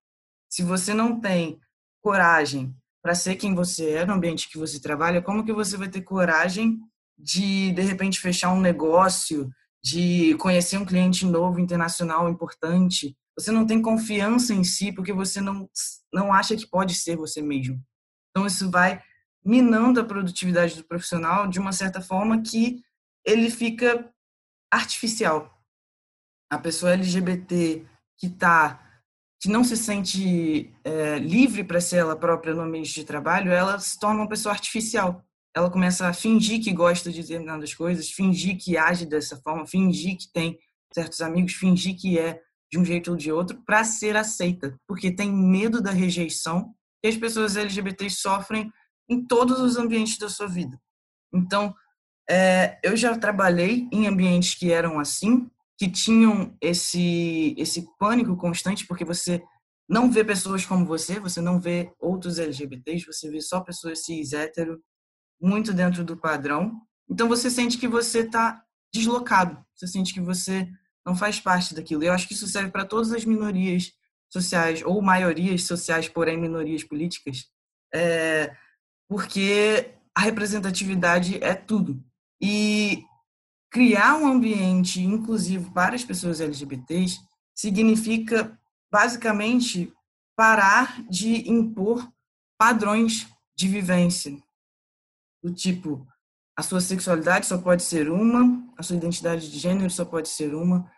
Se 0.50 0.64
você 0.64 0.94
não 0.94 1.20
tem 1.20 1.60
coragem 2.02 2.76
para 3.02 3.16
ser 3.16 3.36
quem 3.36 3.54
você 3.54 3.92
é 3.92 4.06
no 4.06 4.14
ambiente 4.14 4.50
que 4.50 4.58
você 4.58 4.80
trabalha, 4.80 5.22
como 5.22 5.46
que 5.46 5.54
você 5.54 5.78
vai 5.78 5.88
ter 5.88 6.02
coragem 6.02 6.80
de 7.18 7.72
de 7.72 7.82
repente 7.82 8.20
fechar 8.20 8.52
um 8.52 8.62
negócio, 8.62 9.50
de 9.84 10.36
conhecer 10.36 10.78
um 10.78 10.86
cliente 10.86 11.26
novo 11.26 11.60
internacional 11.60 12.30
importante, 12.30 13.16
você 13.40 13.52
não 13.52 13.66
tem 13.66 13.82
confiança 13.82 14.54
em 14.54 14.66
si 14.66 14.92
porque 14.92 15.14
você 15.14 15.40
não, 15.40 15.70
não 16.14 16.34
acha 16.34 16.58
que 16.58 16.68
pode 16.68 16.94
ser 16.94 17.16
você 17.16 17.42
mesmo. 17.42 17.82
Então, 18.30 18.46
isso 18.46 18.70
vai 18.70 19.02
minando 19.44 20.02
a 20.02 20.04
produtividade 20.04 20.76
do 20.76 20.84
profissional 20.84 21.48
de 21.48 21.58
uma 21.58 21.72
certa 21.72 22.02
forma 22.02 22.42
que 22.42 22.84
ele 23.26 23.50
fica 23.50 24.12
artificial. 24.70 25.58
A 26.52 26.58
pessoa 26.58 26.94
LGBT 26.94 27.86
que 28.18 28.28
está 28.28 28.86
que 29.42 29.48
não 29.48 29.64
se 29.64 29.78
sente 29.78 30.70
é, 30.84 31.18
livre 31.18 31.64
para 31.64 31.80
ser 31.80 31.96
ela 31.96 32.18
própria 32.18 32.54
no 32.54 32.62
ambiente 32.62 32.94
de 32.94 33.06
trabalho, 33.06 33.54
ela 33.54 33.80
se 33.80 33.98
torna 33.98 34.20
uma 34.20 34.28
pessoa 34.28 34.52
artificial. 34.52 35.24
Ela 35.56 35.72
começa 35.72 36.10
a 36.10 36.14
fingir 36.14 36.62
que 36.62 36.74
gosta 36.74 37.10
de 37.10 37.22
determinadas 37.22 37.74
coisas, 37.74 38.12
fingir 38.12 38.58
que 38.58 38.78
age 38.78 39.06
dessa 39.06 39.38
forma, 39.38 39.66
fingir 39.66 40.18
que 40.18 40.30
tem 40.30 40.60
certos 40.94 41.22
amigos, 41.22 41.54
fingir 41.54 41.96
que 41.96 42.20
é 42.20 42.42
de 42.72 42.78
um 42.78 42.86
jeito 42.86 43.12
ou 43.12 43.18
de 43.18 43.32
outro 43.32 43.62
para 43.66 43.84
ser 43.84 44.16
aceita, 44.16 44.78
porque 44.88 45.12
tem 45.12 45.32
medo 45.32 45.82
da 45.82 45.92
rejeição 45.92 46.74
que 47.02 47.08
as 47.08 47.18
pessoas 47.18 47.56
LGBTs 47.56 48.18
sofrem 48.18 48.72
em 49.10 49.26
todos 49.26 49.60
os 49.60 49.78
ambientes 49.78 50.18
da 50.18 50.30
sua 50.30 50.48
vida. 50.48 50.80
Então, 51.34 51.74
é, 52.30 52.80
eu 52.84 52.96
já 52.96 53.18
trabalhei 53.18 53.88
em 53.92 54.08
ambientes 54.08 54.54
que 54.54 54.72
eram 54.72 55.00
assim, 55.00 55.50
que 55.78 55.90
tinham 55.90 56.56
esse 56.62 57.56
esse 57.58 57.88
pânico 57.98 58.36
constante, 58.36 58.86
porque 58.86 59.06
você 59.06 59.42
não 59.88 60.12
vê 60.12 60.24
pessoas 60.24 60.66
como 60.66 60.86
você, 60.86 61.20
você 61.20 61.42
não 61.42 61.60
vê 61.60 61.92
outros 62.00 62.38
LGBTs, 62.38 63.06
você 63.06 63.32
vê 63.32 63.42
só 63.42 63.62
pessoas 63.62 64.06
cis 64.06 64.34
hétero, 64.34 64.80
muito 65.42 65.74
dentro 65.74 66.04
do 66.04 66.16
padrão. 66.16 66.80
Então 67.10 67.28
você 67.28 67.50
sente 67.50 67.78
que 67.78 67.88
você 67.88 68.20
está 68.20 68.64
deslocado, 68.94 69.58
você 69.76 69.88
sente 69.88 70.14
que 70.14 70.22
você 70.22 70.70
não 71.06 71.16
faz 71.16 71.40
parte 71.40 71.74
daquilo. 71.74 72.04
Eu 72.04 72.14
acho 72.14 72.28
que 72.28 72.34
isso 72.34 72.48
serve 72.48 72.72
para 72.72 72.86
todas 72.86 73.12
as 73.12 73.26
minorias 73.26 73.94
sociais, 74.32 74.82
ou 74.84 75.02
maiorias 75.02 75.64
sociais, 75.64 76.08
porém 76.08 76.38
minorias 76.38 76.84
políticas, 76.84 77.48
é, 77.94 78.56
porque 79.08 79.92
a 80.16 80.22
representatividade 80.22 81.44
é 81.44 81.56
tudo. 81.56 82.04
E 82.42 83.04
criar 83.72 84.18
um 84.18 84.28
ambiente 84.28 85.02
inclusivo 85.02 85.72
para 85.74 85.96
as 85.96 86.04
pessoas 86.04 86.40
LGBTs 86.40 87.20
significa, 87.56 88.58
basicamente, 88.92 89.92
parar 90.36 91.02
de 91.10 91.50
impor 91.50 92.08
padrões 92.58 93.28
de 93.58 93.68
vivência. 93.68 94.38
Do 95.44 95.54
tipo, 95.54 96.08
a 96.60 96.62
sua 96.62 96.82
sexualidade 96.82 97.46
só 97.46 97.58
pode 97.58 97.84
ser 97.84 98.12
uma, 98.12 98.62
a 98.78 98.84
sua 98.84 98.98
identidade 98.98 99.50
de 99.50 99.58
gênero 99.58 99.90
só 99.90 100.04
pode 100.04 100.28
ser 100.28 100.54
uma. 100.54 100.92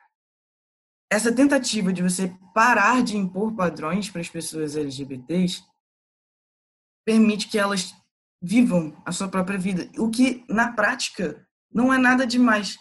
Essa 1.07 1.31
tentativa 1.31 1.93
de 1.93 2.01
você 2.01 2.35
parar 2.51 3.03
de 3.03 3.15
impor 3.15 3.55
padrões 3.55 4.09
para 4.09 4.21
as 4.21 4.27
pessoas 4.27 4.75
LGBTs 4.75 5.63
permite 7.05 7.47
que 7.47 7.59
elas 7.59 7.93
vivam 8.41 8.99
a 9.05 9.11
sua 9.11 9.27
própria 9.27 9.59
vida, 9.59 9.87
o 9.99 10.09
que 10.09 10.43
na 10.49 10.73
prática 10.73 11.47
não 11.71 11.93
é 11.93 11.97
nada 11.99 12.25
demais. 12.25 12.79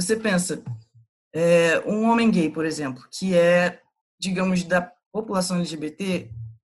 Você 0.00 0.16
pensa, 0.16 0.64
é, 1.34 1.80
um 1.80 2.08
homem 2.08 2.30
gay, 2.30 2.50
por 2.50 2.64
exemplo, 2.64 3.06
que 3.12 3.36
é, 3.36 3.78
digamos, 4.18 4.64
da 4.64 4.90
população 5.12 5.58
LGBT, 5.58 6.30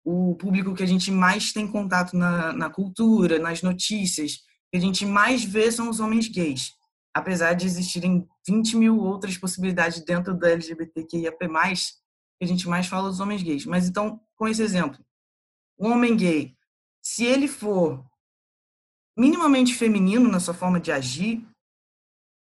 o 0.03 0.35
público 0.35 0.75
que 0.75 0.83
a 0.83 0.87
gente 0.87 1.09
mais 1.11 1.53
tem 1.53 1.65
contato 1.65 2.17
na, 2.17 2.51
na 2.51 2.69
cultura, 2.69 3.39
nas 3.39 3.61
notícias, 3.61 4.43
que 4.75 4.77
a 4.77 4.81
gente 4.81 5.05
mais 5.05 5.41
vê 5.41 5.71
são 5.71 5.89
os 5.89 6.01
homens 6.01 6.27
gays. 6.27 6.73
Apesar 7.13 7.53
de 7.53 7.65
existirem 7.65 8.27
20 8.45 8.75
mil 8.75 8.99
outras 8.99 9.37
possibilidades 9.37 10.03
dentro 10.03 10.37
da 10.37 10.49
LGBTQIAP+, 10.49 11.37
que 11.47 12.43
a 12.43 12.45
gente 12.45 12.67
mais 12.67 12.85
fala 12.85 13.07
dos 13.07 13.21
homens 13.21 13.41
gays. 13.41 13.65
Mas 13.65 13.87
então, 13.87 14.19
com 14.35 14.45
esse 14.49 14.61
exemplo, 14.61 14.99
um 15.79 15.93
homem 15.93 16.17
gay, 16.17 16.57
se 17.01 17.23
ele 17.23 17.47
for 17.47 18.05
minimamente 19.17 19.73
feminino 19.73 20.29
na 20.29 20.41
sua 20.41 20.53
forma 20.53 20.77
de 20.77 20.91
agir, 20.91 21.47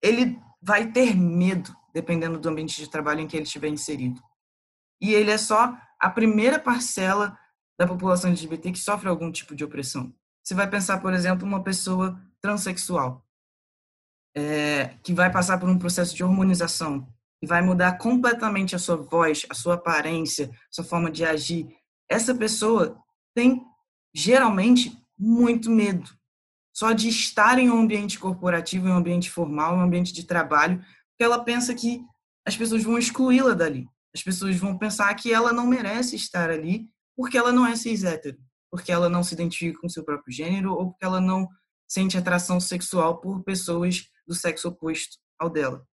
ele 0.03 0.37
vai 0.61 0.91
ter 0.91 1.15
medo, 1.15 1.73
dependendo 1.93 2.41
do 2.41 2.49
ambiente 2.49 2.81
de 2.81 2.91
trabalho 2.91 3.21
em 3.21 3.29
que 3.29 3.37
ele 3.37 3.45
estiver 3.45 3.69
inserido. 3.69 4.21
E 5.01 5.15
ele 5.15 5.31
é 5.31 5.39
só 5.39 5.79
a 6.01 6.11
primeira 6.11 6.59
parcela 6.59 7.39
da 7.79 7.87
população 7.87 8.31
LGBT 8.31 8.73
que 8.73 8.79
sofre 8.79 9.09
algum 9.09 9.31
tipo 9.31 9.55
de 9.55 9.63
opressão. 9.65 10.13
Você 10.45 10.55
vai 10.55 10.69
pensar, 10.69 11.01
por 11.01 11.15
exemplo, 11.15 11.47
uma 11.47 11.63
pessoa 11.63 12.21
transexual, 12.41 13.25
é, 14.37 14.89
que 15.03 15.15
vai 15.15 15.33
passar 15.33 15.59
por 15.59 15.69
um 15.69 15.79
processo 15.79 16.15
de 16.15 16.23
hormonização, 16.23 17.09
que 17.41 17.47
vai 17.47 17.63
mudar 17.63 17.97
completamente 17.99 18.77
a 18.77 18.79
sua 18.79 18.97
voz, 18.97 19.47
a 19.49 19.55
sua 19.55 19.75
aparência, 19.75 20.51
a 20.51 20.73
sua 20.73 20.85
forma 20.85 21.11
de 21.11 21.25
agir. 21.25 21.69
Essa 22.11 22.35
pessoa 22.35 22.99
tem, 23.35 23.65
geralmente, 24.15 24.97
muito 25.19 25.71
medo 25.71 26.11
só 26.75 26.93
de 26.93 27.09
estar 27.09 27.59
em 27.59 27.71
um 27.71 27.79
ambiente 27.79 28.19
corporativo, 28.19 28.89
em 28.89 28.91
um 28.91 28.97
ambiente 28.97 29.31
formal, 29.31 29.77
em 29.77 29.79
um 29.79 29.83
ambiente 29.83 30.13
de 30.13 30.25
trabalho, 30.25 30.79
porque 30.79 31.23
ela 31.23 31.43
pensa 31.45 31.73
que 31.73 32.05
as 32.45 32.57
pessoas 32.57 32.83
vão 32.83 32.99
excluí-la 32.99 33.55
dali. 33.55 33.87
As 34.13 34.23
pessoas 34.23 34.57
vão 34.57 34.77
pensar 34.77 35.15
que 35.15 35.33
ela 35.33 35.53
não 35.53 35.67
merece 35.67 36.17
estar 36.17 36.51
ali 36.51 36.89
porque 37.17 37.39
ela 37.39 37.53
não 37.53 37.65
é 37.65 37.77
cis 37.77 38.03
hétero, 38.03 38.37
porque 38.75 38.91
ela 38.91 39.09
não 39.09 39.23
se 39.23 39.35
identifica 39.35 39.79
com 39.79 39.89
seu 39.89 40.03
próprio 40.03 40.35
gênero 40.35 40.73
ou 40.73 40.91
porque 40.91 41.05
ela 41.05 41.21
não 41.21 41.49
sente 41.87 42.19
atração 42.19 42.59
sexual 42.59 43.21
por 43.21 43.45
pessoas 43.45 44.09
do 44.27 44.35
sexo 44.35 44.67
oposto 44.67 45.17
ao 45.39 45.49
dela. 45.49 45.87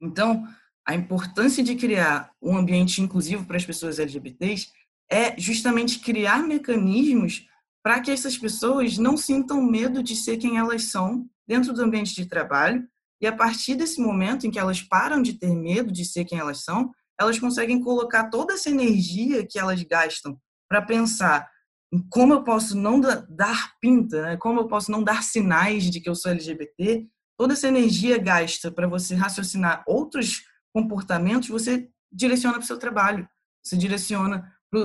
Então, 0.00 0.48
a 0.88 0.94
importância 0.94 1.62
de 1.62 1.76
criar 1.76 2.30
um 2.40 2.56
ambiente 2.56 3.02
inclusivo 3.02 3.44
para 3.44 3.58
as 3.58 3.66
pessoas 3.66 3.98
LGBTs 3.98 4.68
é 5.10 5.38
justamente 5.38 5.98
criar 5.98 6.42
mecanismos 6.42 7.46
para 7.82 8.00
que 8.00 8.10
essas 8.10 8.38
pessoas 8.38 8.96
não 8.96 9.14
sintam 9.14 9.62
medo 9.62 10.02
de 10.02 10.16
ser 10.16 10.38
quem 10.38 10.56
elas 10.56 10.84
são 10.84 11.28
dentro 11.46 11.74
do 11.74 11.82
ambiente 11.82 12.14
de 12.14 12.24
trabalho 12.24 12.82
e 13.20 13.26
a 13.26 13.36
partir 13.36 13.74
desse 13.74 14.00
momento 14.00 14.46
em 14.46 14.50
que 14.50 14.58
elas 14.58 14.80
param 14.80 15.20
de 15.20 15.34
ter 15.34 15.54
medo 15.54 15.92
de 15.92 16.06
ser 16.06 16.24
quem 16.24 16.38
elas 16.38 16.64
são, 16.64 16.90
elas 17.20 17.38
conseguem 17.38 17.78
colocar 17.78 18.30
toda 18.30 18.54
essa 18.54 18.70
energia 18.70 19.46
que 19.46 19.58
elas 19.58 19.82
gastam 19.82 20.40
para 20.66 20.80
pensar 20.80 21.52
em 21.94 22.04
como 22.10 22.32
eu 22.32 22.42
posso 22.42 22.76
não 22.76 23.00
dar 23.00 23.74
pinta, 23.80 24.20
né? 24.22 24.36
como 24.36 24.58
eu 24.58 24.66
posso 24.66 24.90
não 24.90 25.00
dar 25.00 25.22
sinais 25.22 25.84
de 25.84 26.00
que 26.00 26.08
eu 26.08 26.14
sou 26.16 26.32
LGBT, 26.32 27.06
toda 27.38 27.52
essa 27.52 27.68
energia 27.68 28.18
gasta 28.18 28.68
para 28.72 28.88
você 28.88 29.14
raciocinar 29.14 29.84
outros 29.86 30.42
comportamentos, 30.72 31.48
você 31.48 31.88
direciona 32.12 32.56
para 32.56 32.64
o 32.64 32.66
seu 32.66 32.80
trabalho, 32.80 33.28
você 33.62 33.76
direciona 33.76 34.52
para 34.68 34.80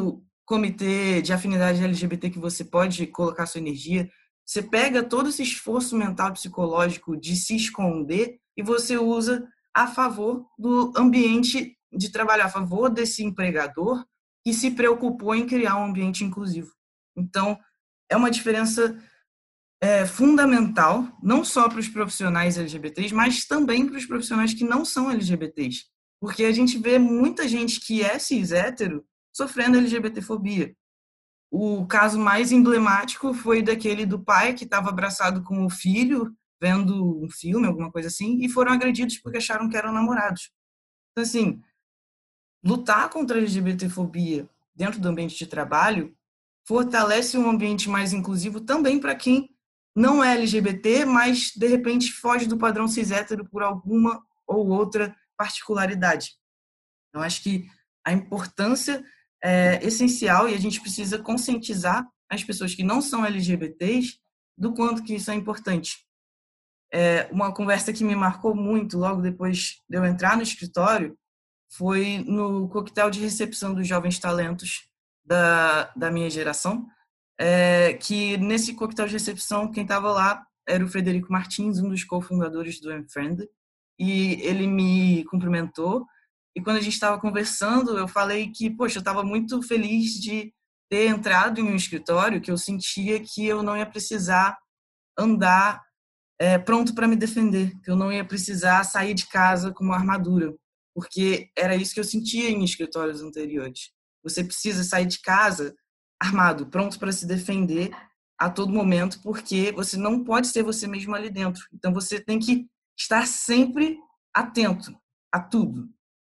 comitê 0.46 1.20
de 1.20 1.34
afinidade 1.34 1.84
LGBT 1.84 2.30
que 2.30 2.38
você 2.38 2.64
pode 2.64 3.08
colocar 3.08 3.48
sua 3.48 3.60
energia. 3.60 4.08
Você 4.46 4.62
pega 4.62 5.02
todo 5.02 5.30
esse 5.30 5.42
esforço 5.42 5.98
mental 5.98 6.34
psicológico 6.34 7.20
de 7.20 7.36
se 7.36 7.56
esconder 7.56 8.40
e 8.56 8.62
você 8.62 8.98
usa 8.98 9.48
a 9.76 9.88
favor 9.88 10.46
do 10.58 10.94
ambiente 10.96 11.76
de 11.92 12.12
trabalho, 12.12 12.44
a 12.44 12.50
favor 12.50 12.90
desse 12.90 13.24
empregador 13.24 14.06
que 14.44 14.54
se 14.54 14.72
preocupou 14.72 15.34
em 15.34 15.48
criar 15.48 15.78
um 15.78 15.86
ambiente 15.86 16.24
inclusivo. 16.24 16.79
Então, 17.20 17.60
é 18.10 18.18
uma 18.18 18.32
diferença 18.32 18.98
é, 19.82 20.06
fundamental, 20.06 21.08
não 21.22 21.44
só 21.46 21.70
para 21.70 21.80
os 21.80 21.88
profissionais 21.88 22.58
LGBTs, 22.58 23.14
mas 23.14 23.46
também 23.46 23.86
para 23.86 23.98
os 23.98 24.06
profissionais 24.06 24.54
que 24.54 24.64
não 24.64 24.84
são 24.84 25.10
LGBTs. 25.10 25.86
Porque 26.20 26.44
a 26.44 26.52
gente 26.52 26.78
vê 26.78 27.00
muita 27.00 27.48
gente 27.48 27.80
que 27.80 28.04
é 28.04 28.20
cis 28.20 28.52
hétero 28.52 29.06
sofrendo 29.34 29.78
LGBTfobia. 29.78 30.76
O 31.52 31.88
caso 31.88 32.20
mais 32.20 32.52
emblemático 32.52 33.34
foi 33.34 33.62
daquele 33.62 34.06
do 34.06 34.24
pai 34.24 34.54
que 34.54 34.66
estava 34.66 34.90
abraçado 34.90 35.44
com 35.44 35.66
o 35.66 35.70
filho, 35.70 36.36
vendo 36.62 37.24
um 37.24 37.30
filme, 37.30 37.66
alguma 37.66 37.92
coisa 37.92 38.10
assim, 38.10 38.40
e 38.42 38.50
foram 38.50 38.74
agredidos 38.74 39.18
porque 39.20 39.38
acharam 39.38 39.70
que 39.70 39.78
eram 39.78 39.94
namorados. 39.94 40.52
Então, 41.12 41.24
assim, 41.24 41.62
lutar 42.64 43.10
contra 43.10 43.38
a 43.38 43.40
LGBTfobia 43.40 44.48
dentro 44.76 45.00
do 45.00 45.08
ambiente 45.08 45.38
de 45.38 45.48
trabalho 45.48 46.16
fortalece 46.70 47.36
um 47.36 47.50
ambiente 47.50 47.90
mais 47.90 48.14
inclusivo 48.14 48.62
também 48.62 49.00
para 49.00 49.16
quem 49.16 49.50
não 49.96 50.24
é 50.24 50.36
LGBT, 50.36 51.04
mas 51.04 51.52
de 51.56 51.66
repente 51.66 52.12
foge 52.12 52.46
do 52.46 52.60
padrão 52.60 52.88
cis 52.88 53.10
hétero 53.10 53.44
por 53.50 53.64
alguma 53.64 54.24
ou 54.46 54.70
outra 54.70 55.16
particularidade. 55.36 56.36
Então, 57.10 57.24
acho 57.24 57.42
que 57.42 57.66
a 58.06 58.14
importância 58.14 59.04
é 59.44 59.84
essencial 59.84 60.48
e 60.48 60.54
a 60.54 60.60
gente 60.60 60.80
precisa 60.80 61.18
conscientizar 61.18 62.08
as 62.30 62.44
pessoas 62.44 62.76
que 62.76 62.84
não 62.84 63.02
são 63.02 63.26
LGBTs 63.26 64.20
do 64.56 64.72
quanto 64.72 65.04
que 65.04 65.16
isso 65.16 65.32
é 65.32 65.34
importante. 65.34 66.06
É, 66.94 67.28
uma 67.32 67.52
conversa 67.52 67.92
que 67.92 68.04
me 68.04 68.16
marcou 68.16 68.54
muito 68.54 68.96
logo 68.96 69.24
depois 69.24 69.82
de 69.90 69.98
eu 69.98 70.06
entrar 70.06 70.38
no 70.38 70.44
escritório 70.44 71.18
foi 71.72 72.24
no 72.28 72.70
coquetel 72.70 73.10
de 73.10 73.22
recepção 73.22 73.74
dos 73.74 73.88
jovens 73.88 74.20
talentos 74.20 74.89
da, 75.24 75.92
da 75.96 76.12
minha 76.12 76.30
geração, 76.30 76.88
é, 77.40 77.94
que 77.94 78.38
nesse 78.38 78.74
coquetel 78.74 79.08
de 79.08 79.14
recepção 79.14 79.72
quem 79.72 79.84
estava 79.84 80.12
lá 80.12 80.46
era 80.68 80.84
o 80.84 80.88
Frederico 80.88 81.32
Martins, 81.32 81.80
um 81.80 81.90
dos 81.90 82.04
cofundadores 82.04 82.80
do 82.80 82.94
Unfriend, 82.94 83.48
e 83.98 84.34
ele 84.42 84.68
me 84.68 85.24
cumprimentou 85.26 86.06
e 86.56 86.62
quando 86.62 86.78
a 86.78 86.82
gente 86.82 86.94
estava 86.94 87.20
conversando, 87.20 87.98
eu 87.98 88.08
falei 88.08 88.52
que, 88.52 88.70
poxa, 88.70 88.98
eu 88.98 89.02
estava 89.02 89.24
muito 89.24 89.62
feliz 89.62 90.14
de 90.14 90.54
ter 90.90 91.08
entrado 91.08 91.62
em 91.62 91.64
um 91.64 91.76
escritório 91.76 92.42
que 92.42 92.52
eu 92.52 92.58
sentia 92.58 93.20
que 93.20 93.46
eu 93.46 93.62
não 93.62 93.78
ia 93.78 93.86
precisar 93.86 94.58
andar 95.18 95.82
é, 96.40 96.58
pronto 96.58 96.96
para 96.96 97.08
me 97.08 97.16
defender, 97.16 97.72
que 97.82 97.92
eu 97.92 97.96
não 97.96 98.12
ia 98.12 98.26
precisar 98.26 98.84
sair 98.84 99.14
de 99.14 99.28
casa 99.28 99.72
com 99.72 99.84
uma 99.84 99.96
armadura, 99.96 100.54
porque 100.94 101.50
era 101.58 101.76
isso 101.76 101.94
que 101.94 102.00
eu 102.00 102.04
sentia 102.04 102.50
em 102.50 102.64
escritórios 102.64 103.22
anteriores. 103.22 103.92
Você 104.24 104.44
precisa 104.44 104.84
sair 104.84 105.06
de 105.06 105.22
casa 105.22 105.76
armado, 106.22 106.68
pronto 106.68 107.00
para 107.00 107.12
se 107.12 107.26
defender 107.26 107.92
a 108.38 108.50
todo 108.50 108.74
momento, 108.74 109.22
porque 109.22 109.72
você 109.72 109.98
não 109.98 110.24
pode 110.24 110.48
ser 110.48 110.64
você 110.64 110.88
mesmo 110.88 111.16
ali 111.16 111.30
dentro. 111.30 111.66
Então 111.74 111.94
você 111.94 112.20
tem 112.20 112.40
que 112.40 112.68
estar 112.98 113.26
sempre 113.28 113.98
atento 114.34 114.98
a 115.32 115.40
tudo. 115.40 115.90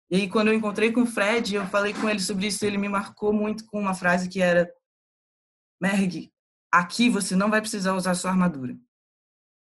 E 0.10 0.15
aí 0.15 0.30
quando 0.30 0.50
eu 0.50 0.54
encontrei 0.54 0.91
com 0.91 1.04
o 1.04 1.06
Fred, 1.06 1.56
eu 1.56 1.65
falei 1.67 1.94
com 1.94 2.10
ele 2.10 2.20
sobre 2.20 2.48
isso, 2.48 2.65
ele 2.65 2.78
me 2.78 2.89
marcou 2.89 3.32
muito 3.32 3.65
com 3.65 3.80
uma 3.80 3.94
frase 3.94 4.30
que 4.30 4.41
era 4.41 4.72
Merg, 5.82 6.32
aqui 6.72 7.10
você 7.10 7.36
não 7.36 7.50
vai 7.50 7.62
precisar 7.62 7.94
usar 7.94 8.13
sua 8.13 8.32
armadura. 8.32 8.78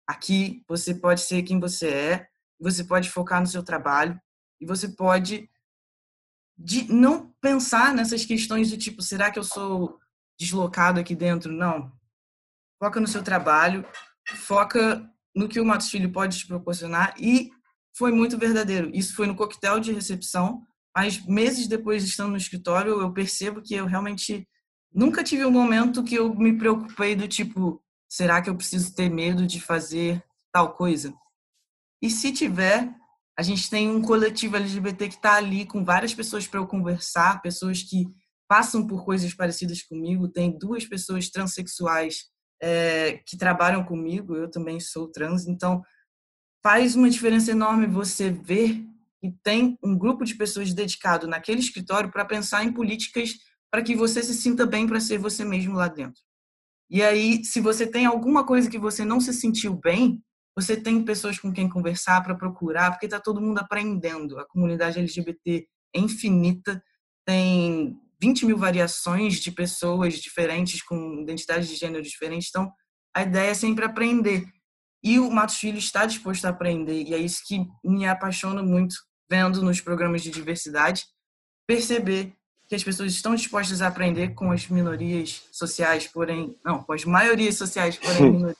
Aqui 0.07 0.63
você 0.67 0.93
pode 0.93 1.21
ser 1.21 1.43
quem 1.43 1.59
você 1.59 1.87
é, 1.87 2.27
você 2.59 2.83
pode 2.83 3.09
focar 3.09 3.39
no 3.39 3.47
seu 3.47 3.63
trabalho 3.63 4.19
e 4.59 4.65
você 4.65 4.89
pode 4.89 5.49
de 6.59 6.91
não 6.91 7.33
pensar 7.39 7.93
nessas 7.93 8.25
questões 8.25 8.69
do 8.69 8.77
tipo, 8.77 9.01
será 9.01 9.31
que 9.31 9.39
eu 9.39 9.43
sou 9.43 9.97
deslocado 10.37 10.99
aqui 10.99 11.15
dentro? 11.15 11.53
Não. 11.53 11.89
Foca 12.77 12.99
no 12.99 13.07
seu 13.07 13.23
trabalho, 13.23 13.85
foca 14.45 15.09
no 15.33 15.47
que 15.47 15.59
o 15.59 15.65
Matos 15.65 15.89
Filho 15.89 16.11
pode 16.11 16.37
te 16.37 16.45
proporcionar 16.45 17.15
e 17.17 17.49
foi 17.97 18.11
muito 18.11 18.37
verdadeiro. 18.37 18.91
Isso 18.93 19.15
foi 19.15 19.25
no 19.25 19.35
coquetel 19.35 19.79
de 19.79 19.93
recepção, 19.93 20.61
mas 20.95 21.25
meses 21.25 21.65
depois 21.65 22.03
de 22.03 22.09
estando 22.09 22.31
no 22.31 22.37
escritório, 22.37 22.99
eu 22.99 23.13
percebo 23.13 23.61
que 23.61 23.73
eu 23.73 23.85
realmente 23.85 24.45
nunca 24.93 25.23
tive 25.23 25.45
um 25.45 25.51
momento 25.51 26.03
que 26.03 26.15
eu 26.15 26.35
me 26.35 26.57
preocupei 26.57 27.15
do 27.15 27.27
tipo, 27.27 27.81
será 28.09 28.41
que 28.41 28.49
eu 28.49 28.55
preciso 28.55 28.93
ter 28.93 29.09
medo 29.09 29.47
de 29.47 29.61
fazer 29.61 30.21
tal 30.51 30.73
coisa? 30.73 31.13
E 32.01 32.09
se 32.09 32.33
tiver, 32.33 32.93
a 33.39 33.41
gente 33.41 33.69
tem 33.69 33.89
um 33.89 34.01
coletivo 34.01 34.57
LGBT 34.57 35.07
que 35.07 35.15
está 35.15 35.35
ali 35.35 35.65
com 35.65 35.81
várias 35.81 36.13
pessoas 36.13 36.45
para 36.45 36.59
eu 36.59 36.67
conversar, 36.67 37.41
pessoas 37.41 37.81
que 37.81 38.05
passam 38.49 38.85
por 38.85 39.05
coisas 39.05 39.33
parecidas 39.33 39.81
comigo. 39.81 40.27
Tem 40.27 40.59
duas 40.59 40.85
pessoas 40.85 41.29
transexuais 41.29 42.25
é, 42.61 43.21
que 43.25 43.37
trabalham 43.37 43.81
comigo, 43.81 44.35
eu 44.35 44.51
também 44.51 44.77
sou 44.81 45.07
trans, 45.07 45.47
então 45.47 45.81
faz 46.61 46.97
uma 46.97 47.09
diferença 47.09 47.51
enorme 47.51 47.87
você 47.87 48.29
ver 48.29 48.85
que 49.21 49.31
tem 49.41 49.77
um 49.81 49.97
grupo 49.97 50.25
de 50.25 50.35
pessoas 50.35 50.73
dedicado 50.73 51.25
naquele 51.25 51.61
escritório 51.61 52.11
para 52.11 52.25
pensar 52.25 52.65
em 52.65 52.73
políticas 52.73 53.35
para 53.71 53.81
que 53.81 53.95
você 53.95 54.21
se 54.21 54.33
sinta 54.33 54.65
bem 54.65 54.85
para 54.85 54.99
ser 54.99 55.17
você 55.17 55.45
mesmo 55.45 55.75
lá 55.75 55.87
dentro. 55.87 56.21
E 56.89 57.01
aí, 57.01 57.45
se 57.45 57.61
você 57.61 57.87
tem 57.87 58.05
alguma 58.05 58.45
coisa 58.45 58.69
que 58.69 58.77
você 58.77 59.05
não 59.05 59.21
se 59.21 59.31
sentiu 59.31 59.75
bem, 59.75 60.21
você 60.55 60.75
tem 60.75 61.03
pessoas 61.03 61.39
com 61.39 61.51
quem 61.51 61.69
conversar 61.69 62.21
para 62.21 62.35
procurar, 62.35 62.91
porque 62.91 63.05
está 63.05 63.19
todo 63.19 63.41
mundo 63.41 63.59
aprendendo. 63.59 64.37
A 64.39 64.47
comunidade 64.47 64.99
LGBT 64.99 65.67
é 65.95 65.99
infinita, 65.99 66.83
tem 67.25 67.97
20 68.21 68.45
mil 68.45 68.57
variações 68.57 69.39
de 69.39 69.51
pessoas 69.51 70.19
diferentes, 70.19 70.81
com 70.81 71.21
identidades 71.21 71.69
de 71.69 71.75
gênero 71.75 72.03
diferentes. 72.03 72.49
Então, 72.49 72.71
a 73.15 73.23
ideia 73.23 73.51
é 73.51 73.53
sempre 73.53 73.85
aprender. 73.85 74.45
E 75.03 75.17
o 75.19 75.31
Matos 75.31 75.55
Filho 75.55 75.77
está 75.77 76.05
disposto 76.05 76.45
a 76.45 76.49
aprender, 76.49 77.03
e 77.03 77.13
é 77.13 77.17
isso 77.17 77.41
que 77.47 77.65
me 77.83 78.05
apaixona 78.05 78.61
muito, 78.61 78.95
vendo 79.29 79.61
nos 79.61 79.79
programas 79.79 80.21
de 80.21 80.29
diversidade, 80.29 81.05
perceber 81.65 82.35
que 82.69 82.75
as 82.75 82.83
pessoas 82.83 83.11
estão 83.11 83.33
dispostas 83.33 83.81
a 83.81 83.87
aprender 83.87 84.35
com 84.35 84.51
as 84.51 84.67
minorias 84.67 85.41
sociais, 85.51 86.05
porém, 86.05 86.55
não, 86.63 86.83
com 86.83 86.93
as 86.93 87.03
maiorias 87.03 87.55
sociais, 87.55 87.97
porém 87.97 88.31
minorias, 88.31 88.57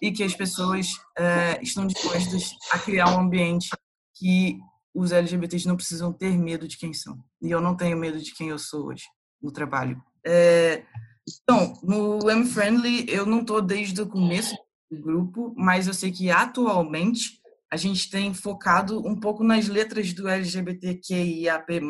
e 0.00 0.10
que 0.10 0.24
as 0.24 0.34
pessoas 0.34 0.88
é, 1.18 1.60
estão 1.62 1.86
dispostas 1.86 2.50
a 2.72 2.78
criar 2.78 3.14
um 3.14 3.20
ambiente 3.20 3.68
que 4.16 4.58
os 4.94 5.12
LGBTs 5.12 5.68
não 5.68 5.76
precisam 5.76 6.14
ter 6.14 6.36
medo 6.38 6.66
de 6.66 6.78
quem 6.78 6.94
são. 6.94 7.22
E 7.42 7.50
eu 7.50 7.60
não 7.60 7.76
tenho 7.76 7.96
medo 7.96 8.18
de 8.18 8.32
quem 8.32 8.48
eu 8.48 8.58
sou 8.58 8.86
hoje 8.86 9.04
no 9.42 9.52
trabalho. 9.52 10.02
É, 10.24 10.82
então, 11.28 11.78
no 11.82 12.30
M-Friendly, 12.30 13.04
eu 13.06 13.26
não 13.26 13.40
estou 13.40 13.60
desde 13.60 14.00
o 14.00 14.06
começo 14.06 14.56
do 14.90 14.98
grupo, 14.98 15.54
mas 15.58 15.86
eu 15.86 15.92
sei 15.92 16.10
que 16.10 16.30
atualmente 16.30 17.38
a 17.74 17.76
gente 17.76 18.08
tem 18.08 18.32
focado 18.32 19.04
um 19.04 19.18
pouco 19.18 19.42
nas 19.42 19.66
letras 19.66 20.12
do 20.12 20.28
LGBTQIAP+, 20.28 21.80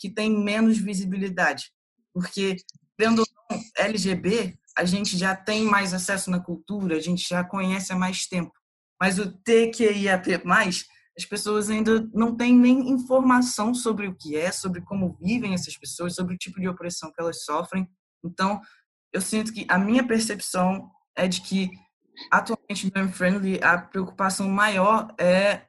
que 0.00 0.08
tem 0.08 0.30
menos 0.30 0.78
visibilidade. 0.78 1.72
Porque, 2.14 2.54
vendo 2.96 3.24
LGB, 3.76 4.56
a 4.78 4.84
gente 4.84 5.18
já 5.18 5.34
tem 5.34 5.64
mais 5.64 5.92
acesso 5.92 6.30
na 6.30 6.38
cultura, 6.38 6.94
a 6.94 7.00
gente 7.00 7.28
já 7.28 7.42
conhece 7.42 7.92
há 7.92 7.96
mais 7.96 8.28
tempo. 8.28 8.52
Mas 9.00 9.18
o 9.18 9.32
TQIAP+, 9.32 10.44
as 11.18 11.24
pessoas 11.24 11.68
ainda 11.68 12.08
não 12.14 12.36
têm 12.36 12.54
nem 12.56 12.90
informação 12.90 13.74
sobre 13.74 14.06
o 14.06 14.14
que 14.14 14.36
é, 14.36 14.52
sobre 14.52 14.80
como 14.82 15.18
vivem 15.20 15.54
essas 15.54 15.76
pessoas, 15.76 16.14
sobre 16.14 16.36
o 16.36 16.38
tipo 16.38 16.60
de 16.60 16.68
opressão 16.68 17.10
que 17.10 17.20
elas 17.20 17.44
sofrem. 17.44 17.88
Então, 18.24 18.60
eu 19.12 19.20
sinto 19.20 19.52
que 19.52 19.66
a 19.68 19.76
minha 19.76 20.06
percepção 20.06 20.88
é 21.16 21.26
de 21.26 21.40
que 21.40 21.68
atualmente 22.30 22.92
no 22.94 23.08
Friendly 23.08 23.62
a 23.62 23.78
preocupação 23.78 24.48
maior 24.48 25.14
é 25.18 25.62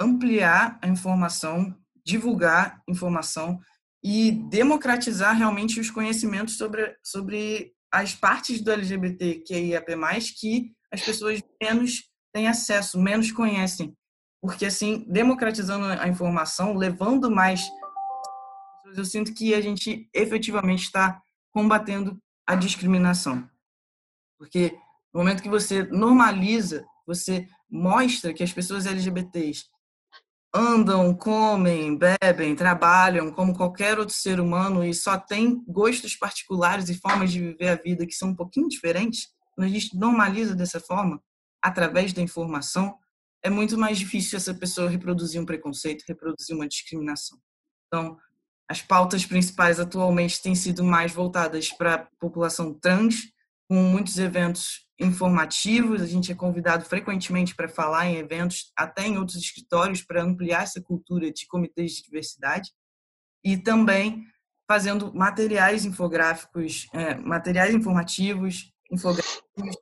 ampliar 0.00 0.78
a 0.82 0.88
informação, 0.88 1.74
divulgar 2.04 2.82
informação 2.88 3.60
e 4.02 4.32
democratizar 4.32 5.36
realmente 5.36 5.80
os 5.80 5.90
conhecimentos 5.90 6.56
sobre, 6.56 6.96
sobre 7.02 7.72
as 7.90 8.14
partes 8.14 8.60
do 8.60 8.70
LGBTQIAP+, 8.70 9.86
que 10.38 10.72
as 10.92 11.00
pessoas 11.00 11.42
menos 11.62 12.04
têm 12.32 12.48
acesso, 12.48 13.00
menos 13.00 13.32
conhecem 13.32 13.96
porque 14.44 14.66
assim, 14.66 15.06
democratizando 15.08 15.86
a 15.86 16.06
informação, 16.06 16.76
levando 16.76 17.30
mais 17.30 17.62
eu 18.94 19.02
sinto 19.02 19.32
que 19.32 19.54
a 19.54 19.60
gente 19.62 20.06
efetivamente 20.12 20.82
está 20.82 21.22
combatendo 21.50 22.20
a 22.46 22.54
discriminação. 22.54 23.48
Porque 24.38 24.78
no 25.14 25.20
momento 25.20 25.42
que 25.44 25.48
você 25.48 25.84
normaliza, 25.84 26.84
você 27.06 27.46
mostra 27.70 28.34
que 28.34 28.42
as 28.42 28.52
pessoas 28.52 28.84
LGBTs 28.84 29.66
andam, 30.52 31.14
comem, 31.14 31.96
bebem, 31.96 32.56
trabalham 32.56 33.30
como 33.30 33.56
qualquer 33.56 33.98
outro 33.98 34.14
ser 34.14 34.40
humano 34.40 34.84
e 34.84 34.92
só 34.92 35.16
tem 35.16 35.62
gostos 35.68 36.16
particulares 36.16 36.88
e 36.88 36.98
formas 36.98 37.30
de 37.30 37.40
viver 37.40 37.68
a 37.68 37.76
vida 37.76 38.04
que 38.06 38.14
são 38.14 38.30
um 38.30 38.34
pouquinho 38.34 38.68
diferentes, 38.68 39.28
quando 39.54 39.66
a 39.68 39.70
gente 39.70 39.96
normaliza 39.96 40.54
dessa 40.54 40.80
forma, 40.80 41.22
através 41.62 42.12
da 42.12 42.20
informação, 42.20 42.96
é 43.42 43.48
muito 43.48 43.78
mais 43.78 43.98
difícil 43.98 44.36
essa 44.36 44.52
pessoa 44.52 44.90
reproduzir 44.90 45.40
um 45.40 45.46
preconceito, 45.46 46.04
reproduzir 46.08 46.56
uma 46.56 46.66
discriminação. 46.66 47.38
Então, 47.86 48.16
as 48.68 48.82
pautas 48.82 49.24
principais 49.24 49.78
atualmente 49.78 50.42
têm 50.42 50.54
sido 50.54 50.82
mais 50.82 51.12
voltadas 51.12 51.70
para 51.70 51.94
a 51.94 51.98
população 52.18 52.74
trans, 52.74 53.32
com 53.68 53.76
muitos 53.76 54.18
eventos 54.18 54.83
informativos. 54.98 56.02
A 56.02 56.06
gente 56.06 56.30
é 56.30 56.34
convidado 56.34 56.84
frequentemente 56.84 57.54
para 57.54 57.68
falar 57.68 58.06
em 58.06 58.16
eventos, 58.16 58.72
até 58.76 59.06
em 59.06 59.18
outros 59.18 59.36
escritórios, 59.36 60.02
para 60.02 60.22
ampliar 60.22 60.62
essa 60.62 60.80
cultura 60.80 61.30
de 61.30 61.46
comitês 61.46 61.92
de 61.92 62.02
diversidade. 62.02 62.70
E 63.44 63.56
também 63.56 64.24
fazendo 64.66 65.12
materiais 65.14 65.84
infográficos, 65.84 66.86
é, 66.92 67.14
materiais 67.16 67.74
informativos, 67.74 68.72
infográficos 68.90 69.76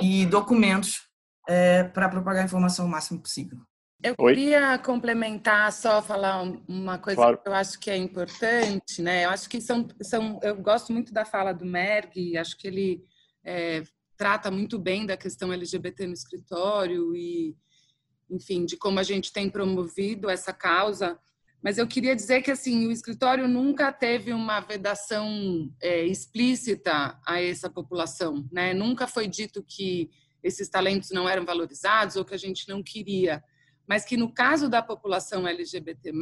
e 0.00 0.24
documentos 0.26 1.06
é, 1.48 1.84
para 1.84 2.08
propagar 2.08 2.42
a 2.42 2.46
informação 2.46 2.86
o 2.86 2.88
máximo 2.88 3.20
possível. 3.20 3.58
Eu 4.02 4.14
Oi? 4.18 4.34
queria 4.34 4.78
complementar, 4.78 5.72
só 5.72 6.02
falar 6.02 6.42
uma 6.68 6.98
coisa 6.98 7.16
claro. 7.16 7.38
que 7.38 7.48
eu 7.48 7.54
acho 7.54 7.78
que 7.78 7.90
é 7.90 7.96
importante, 7.96 9.00
né? 9.00 9.24
Eu 9.24 9.30
acho 9.30 9.48
que 9.48 9.60
são, 9.60 9.88
são 10.02 10.38
eu 10.42 10.56
gosto 10.56 10.92
muito 10.92 11.12
da 11.12 11.24
fala 11.24 11.52
do 11.52 11.64
Merg, 11.64 12.36
acho 12.36 12.56
que 12.58 12.68
ele 12.68 13.04
é, 13.44 13.82
trata 14.16 14.50
muito 14.50 14.78
bem 14.78 15.06
da 15.06 15.16
questão 15.16 15.52
LGBT 15.52 16.06
no 16.06 16.12
escritório 16.12 17.14
e, 17.14 17.56
enfim, 18.30 18.64
de 18.64 18.76
como 18.76 18.98
a 18.98 19.02
gente 19.02 19.32
tem 19.32 19.48
promovido 19.50 20.30
essa 20.30 20.52
causa. 20.52 21.18
Mas 21.62 21.78
eu 21.78 21.86
queria 21.86 22.14
dizer 22.14 22.42
que 22.42 22.50
assim 22.50 22.86
o 22.86 22.92
escritório 22.92 23.48
nunca 23.48 23.92
teve 23.92 24.32
uma 24.32 24.60
vedação 24.60 25.70
é, 25.80 26.04
explícita 26.04 27.18
a 27.26 27.40
essa 27.40 27.68
população, 27.68 28.48
né? 28.52 28.72
Nunca 28.72 29.06
foi 29.06 29.26
dito 29.26 29.64
que 29.66 30.10
esses 30.42 30.68
talentos 30.68 31.10
não 31.10 31.28
eram 31.28 31.44
valorizados 31.44 32.16
ou 32.16 32.24
que 32.24 32.34
a 32.34 32.38
gente 32.38 32.68
não 32.68 32.82
queria, 32.82 33.42
mas 33.86 34.04
que 34.04 34.16
no 34.16 34.32
caso 34.32 34.68
da 34.68 34.82
população 34.82 35.46
LGBT+, 35.46 36.12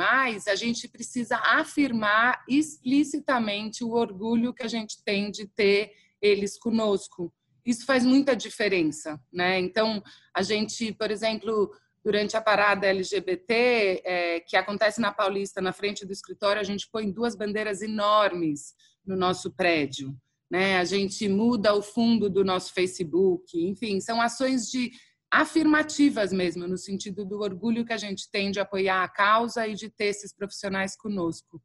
a 0.47 0.55
gente 0.55 0.89
precisa 0.89 1.37
afirmar 1.37 2.43
explicitamente 2.49 3.83
o 3.85 3.93
orgulho 3.93 4.53
que 4.53 4.63
a 4.63 4.69
gente 4.69 5.03
tem 5.05 5.31
de 5.31 5.47
ter 5.47 5.93
eles 6.21 6.59
conosco. 6.59 7.33
Isso 7.65 7.87
faz 7.87 8.05
muita 8.05 8.35
diferença, 8.37 9.21
né? 9.33 9.59
Então, 9.59 10.03
a 10.35 10.43
gente, 10.43 10.93
por 10.93 11.11
exemplo, 11.11 11.71
durante 12.05 12.37
a 12.37 12.43
parada 12.43 12.87
LGBT, 12.87 14.03
é, 14.05 14.41
que 14.41 14.57
acontece 14.57 15.01
na 15.01 15.13
Paulista, 15.13 15.61
na 15.61 15.73
frente 15.73 16.05
do 16.05 16.13
escritório, 16.13 16.61
a 16.61 16.65
gente 16.65 16.89
põe 16.91 17.11
duas 17.11 17.35
bandeiras 17.35 17.83
enormes 17.83 18.75
no 19.07 19.17
nosso 19.17 19.51
prédio 19.51 20.15
né? 20.55 20.79
A 20.79 20.85
gente 20.85 21.29
muda 21.29 21.75
o 21.75 21.83
fundo 21.83 22.31
do 22.31 22.45
nosso 22.45 22.73
Facebook, 22.73 23.61
enfim, 23.61 24.01
são 24.01 24.21
ações 24.21 24.71
de 24.71 24.93
afirmativas 25.29 26.33
mesmo, 26.33 26.69
no 26.69 26.79
sentido 26.79 27.25
do 27.25 27.41
orgulho 27.41 27.85
que 27.85 27.93
a 27.93 27.97
gente 27.97 28.31
tem 28.31 28.53
de 28.53 28.61
apoiar 28.61 29.03
a 29.03 29.09
causa 29.09 29.67
e 29.67 29.75
de 29.75 29.91
ter 29.91 30.07
esses 30.07 30.33
profissionais 30.33 30.97
conosco. 30.97 31.61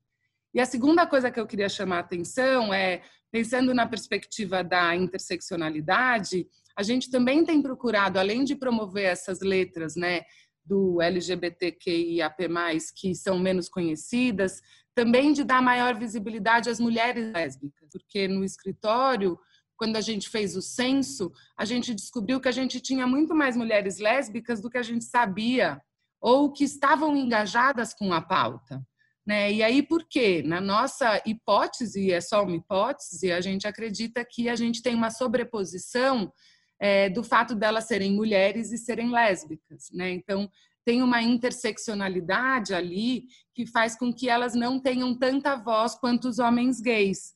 E 0.56 0.60
a 0.60 0.66
segunda 0.66 1.06
coisa 1.06 1.30
que 1.30 1.40
eu 1.40 1.46
queria 1.46 1.70
chamar 1.70 1.98
a 1.98 2.00
atenção 2.00 2.74
é, 2.74 3.04
pensando 3.32 3.74
na 3.74 3.88
perspectiva 3.88 4.64
da 4.64 4.96
interseccionalidade, 4.96 6.48
a 6.76 6.84
gente 6.84 7.12
também 7.12 7.44
tem 7.44 7.62
procurado, 7.62 8.20
além 8.20 8.44
de 8.44 8.56
promover 8.56 9.06
essas 9.06 9.42
letras, 9.42 9.96
né, 9.96 10.22
do 10.64 11.02
LGBTQIAP+, 11.02 12.48
que 12.96 13.16
são 13.16 13.40
menos 13.40 13.68
conhecidas, 13.68 14.62
também 14.94 15.34
de 15.34 15.44
dar 15.44 15.62
maior 15.62 15.98
visibilidade 15.98 16.70
às 16.70 16.80
mulheres 16.80 17.32
lésbicas, 17.34 17.90
porque 17.92 18.28
no 18.28 18.44
escritório, 18.44 19.40
quando 19.76 19.96
a 19.96 20.02
gente 20.02 20.30
fez 20.30 20.56
o 20.56 20.62
censo, 20.62 21.32
a 21.58 21.66
gente 21.66 21.94
descobriu 21.94 22.40
que 22.40 22.50
a 22.50 22.52
gente 22.52 22.80
tinha 22.82 23.08
muito 23.08 23.34
mais 23.34 23.56
mulheres 23.56 23.98
lésbicas 23.98 24.62
do 24.62 24.70
que 24.70 24.78
a 24.78 24.84
gente 24.84 25.06
sabia 25.06 25.82
ou 26.22 26.52
que 26.52 26.66
estavam 26.66 27.16
engajadas 27.16 27.94
com 27.94 28.12
a 28.12 28.22
pauta. 28.22 28.86
Né? 29.30 29.54
E 29.54 29.62
aí, 29.62 29.84
por 29.84 30.08
quê? 30.10 30.42
Na 30.44 30.60
nossa 30.60 31.22
hipótese, 31.24 32.12
é 32.12 32.20
só 32.20 32.44
uma 32.44 32.56
hipótese, 32.56 33.32
a 33.32 33.40
gente 33.40 33.68
acredita 33.68 34.26
que 34.26 34.50
a 34.50 34.56
gente 34.56 34.82
tem 34.82 34.96
uma 34.96 35.12
sobreposição 35.12 36.34
é, 36.80 37.12
do 37.12 37.24
fato 37.24 37.54
delas 37.54 37.84
serem 37.84 38.12
mulheres 38.12 38.72
e 38.72 38.78
serem 38.80 39.12
lésbicas. 39.12 39.92
Né? 39.94 40.10
Então, 40.10 40.50
tem 40.84 41.04
uma 41.04 41.22
interseccionalidade 41.22 42.74
ali 42.74 43.26
que 43.54 43.68
faz 43.68 43.96
com 43.96 44.12
que 44.12 44.28
elas 44.28 44.56
não 44.56 44.80
tenham 44.80 45.16
tanta 45.16 45.56
voz 45.56 45.94
quanto 45.94 46.28
os 46.28 46.40
homens 46.40 46.82
gays. 46.82 47.32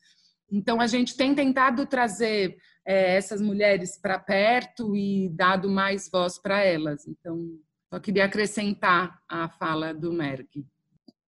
Então, 0.52 0.82
a 0.82 0.88
gente 0.88 1.16
tem 1.16 1.36
tentado 1.36 1.86
trazer 1.86 2.58
é, 2.88 3.18
essas 3.18 3.40
mulheres 3.40 4.00
para 4.02 4.18
perto 4.18 4.96
e 4.96 5.30
dado 5.30 5.70
mais 5.70 6.10
voz 6.12 6.40
para 6.40 6.60
elas. 6.60 7.08
Então, 7.08 7.52
só 7.94 8.00
queria 8.00 8.26
acrescentar 8.26 9.20
a 9.30 9.48
fala 9.48 9.94
do 9.94 10.12
Merck. 10.12 10.66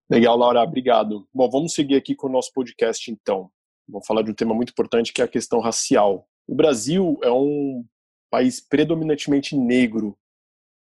Legal, 0.09 0.37
Laura, 0.37 0.61
obrigado. 0.61 1.27
Bom, 1.33 1.49
vamos 1.49 1.73
seguir 1.73 1.95
aqui 1.95 2.13
com 2.13 2.27
o 2.27 2.31
nosso 2.31 2.53
podcast 2.53 3.09
então. 3.09 3.49
Vamos 3.87 4.05
falar 4.05 4.21
de 4.21 4.29
um 4.29 4.35
tema 4.35 4.53
muito 4.53 4.69
importante 4.69 5.11
que 5.11 5.19
é 5.19 5.25
a 5.25 5.27
questão 5.27 5.59
racial. 5.59 6.27
O 6.47 6.53
Brasil 6.53 7.19
é 7.23 7.31
um 7.31 7.83
país 8.29 8.59
predominantemente 8.59 9.57
negro. 9.57 10.15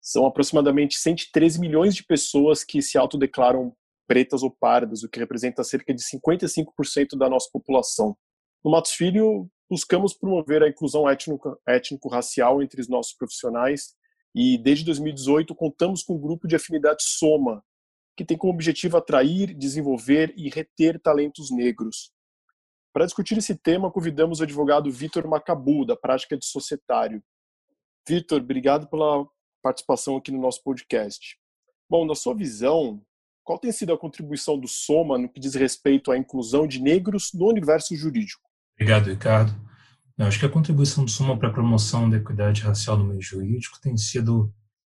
São 0.01 0.27
aproximadamente 0.27 0.97
113 0.97 1.61
milhões 1.61 1.95
de 1.95 2.05
pessoas 2.05 2.65
que 2.65 2.83
se 2.83 2.99
autodeclaram 2.99 3.73
pretas 4.09 4.43
ou 4.43 4.51
pardas, 4.51 5.05
o 5.05 5.09
que 5.09 5.21
representa 5.21 5.63
cerca 5.63 5.95
de 5.95 6.03
55% 6.03 7.17
da 7.17 7.29
nossa 7.29 7.49
população. 7.53 8.17
No 8.65 8.73
Matos 8.73 8.91
Filho, 8.91 9.49
buscamos 9.71 10.15
promover 10.15 10.65
a 10.65 10.69
inclusão 10.69 11.05
étnico-racial 11.67 12.61
entre 12.61 12.81
os 12.81 12.89
nossos 12.89 13.15
profissionais 13.15 13.95
e, 14.35 14.59
desde 14.59 14.85
2018, 14.85 15.55
contamos 15.55 16.03
com 16.03 16.17
o 16.17 16.19
grupo 16.19 16.49
de 16.49 16.57
afinidade 16.57 17.05
Soma, 17.05 17.63
que 18.16 18.25
tem 18.25 18.37
como 18.37 18.53
objetivo 18.53 18.96
atrair, 18.96 19.55
desenvolver 19.55 20.33
e 20.37 20.48
reter 20.48 21.01
talentos 21.01 21.51
negros. 21.51 22.12
Para 22.92 23.07
discutir 23.07 23.38
esse 23.38 23.57
tema, 23.57 23.90
convidamos 23.90 24.40
o 24.40 24.42
advogado 24.42 24.90
Vitor 24.90 25.27
Macabu, 25.27 25.87
da 25.87 25.96
prática 25.96 26.37
de 26.37 26.44
societário. 26.44 27.22
Vitor, 28.07 28.40
obrigado 28.40 28.87
pela 28.88 29.27
participação 29.62 30.16
aqui 30.16 30.31
no 30.31 30.40
nosso 30.40 30.62
podcast. 30.62 31.38
Bom, 31.88 32.05
na 32.05 32.14
sua 32.14 32.35
visão, 32.35 33.03
qual 33.44 33.59
tem 33.59 33.72
sido 33.72 33.92
a 33.92 33.98
contribuição 33.98 34.59
do 34.59 34.68
Soma 34.68 35.16
no 35.16 35.29
que 35.29 35.40
diz 35.40 35.55
respeito 35.55 36.11
à 36.11 36.18
inclusão 36.18 36.66
de 36.66 36.81
negros 36.81 37.31
no 37.33 37.48
universo 37.48 37.96
jurídico? 37.96 38.42
Obrigado, 38.75 39.09
Ricardo. 39.09 39.53
Eu 40.18 40.27
acho 40.27 40.38
que 40.38 40.46
a 40.46 40.51
contribuição 40.51 41.05
do 41.05 41.11
Soma 41.11 41.38
para 41.38 41.48
a 41.48 41.53
promoção 41.53 42.11
da 42.11 42.18
equidade 42.18 42.62
racial 42.62 42.98
no 42.98 43.05
meio 43.05 43.22
jurídico 43.22 43.81
tem 43.81 43.96
sido 43.96 44.53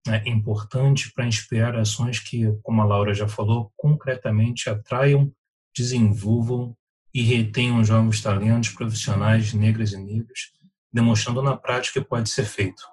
é 0.08 0.30
importante 0.30 1.12
para 1.13 1.26
inspirar 1.26 1.76
ações 1.76 2.20
que, 2.20 2.46
como 2.62 2.82
a 2.82 2.86
Laura 2.86 3.13
já 3.13 3.28
falou, 3.28 3.72
concretamente 3.76 4.70
atraiam, 4.70 5.32
desenvolvam 5.76 6.76
e 7.13 7.22
retenham 7.24 7.84
jovens 7.84 8.22
talentos 8.22 8.70
profissionais 8.70 9.54
negras 9.54 9.94
e 9.94 9.98
negros, 9.98 10.52
demonstrando 10.94 11.41
na 11.41 11.58
prática 11.58 12.00
que 12.00 12.08
pode 12.08 12.30
ser 12.30 12.46
feito. 12.46 12.84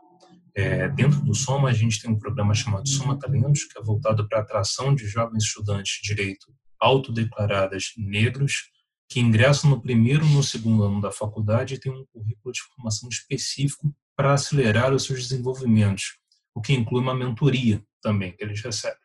É, 0.54 0.88
dentro 0.88 1.20
do 1.20 1.34
Soma, 1.34 1.70
a 1.70 1.72
gente 1.72 2.00
tem 2.00 2.10
um 2.10 2.18
programa 2.18 2.54
chamado 2.54 2.88
Soma 2.88 3.18
Talentos, 3.18 3.64
que 3.64 3.78
é 3.78 3.82
voltado 3.82 4.28
para 4.28 4.38
a 4.38 4.42
atração 4.42 4.94
de 4.94 5.06
jovens 5.06 5.44
estudantes 5.44 6.00
de 6.00 6.14
direito 6.14 6.46
autodeclaradas 6.78 7.92
negros, 7.96 8.70
que 9.08 9.20
ingressam 9.20 9.70
no 9.70 9.80
primeiro 9.80 10.24
ou 10.24 10.30
no 10.30 10.42
segundo 10.42 10.82
ano 10.82 11.00
da 11.00 11.12
faculdade 11.12 11.74
e 11.74 11.78
têm 11.78 11.92
um 11.92 12.04
currículo 12.12 12.52
de 12.52 12.60
formação 12.74 13.08
específico 13.08 13.94
para 14.16 14.32
acelerar 14.32 14.92
os 14.92 15.04
seus 15.04 15.28
desenvolvimentos, 15.28 16.18
o 16.54 16.60
que 16.60 16.72
inclui 16.72 17.00
uma 17.00 17.14
mentoria 17.14 17.82
também 18.00 18.32
que 18.32 18.42
eles 18.42 18.60
recebem. 18.60 18.98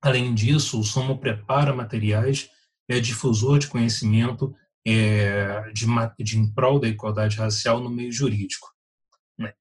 Além 0.00 0.34
disso, 0.34 0.78
o 0.78 0.84
Somo 0.84 1.18
prepara 1.18 1.74
materiais 1.74 2.50
é 2.88 3.00
difusor 3.00 3.58
de 3.58 3.66
conhecimento 3.66 4.54
é, 4.86 5.70
de, 5.72 5.86
de 6.18 6.38
em 6.38 6.50
prol 6.50 6.80
da 6.80 6.88
igualdade 6.88 7.36
racial 7.36 7.80
no 7.80 7.90
meio 7.90 8.10
jurídico. 8.10 8.68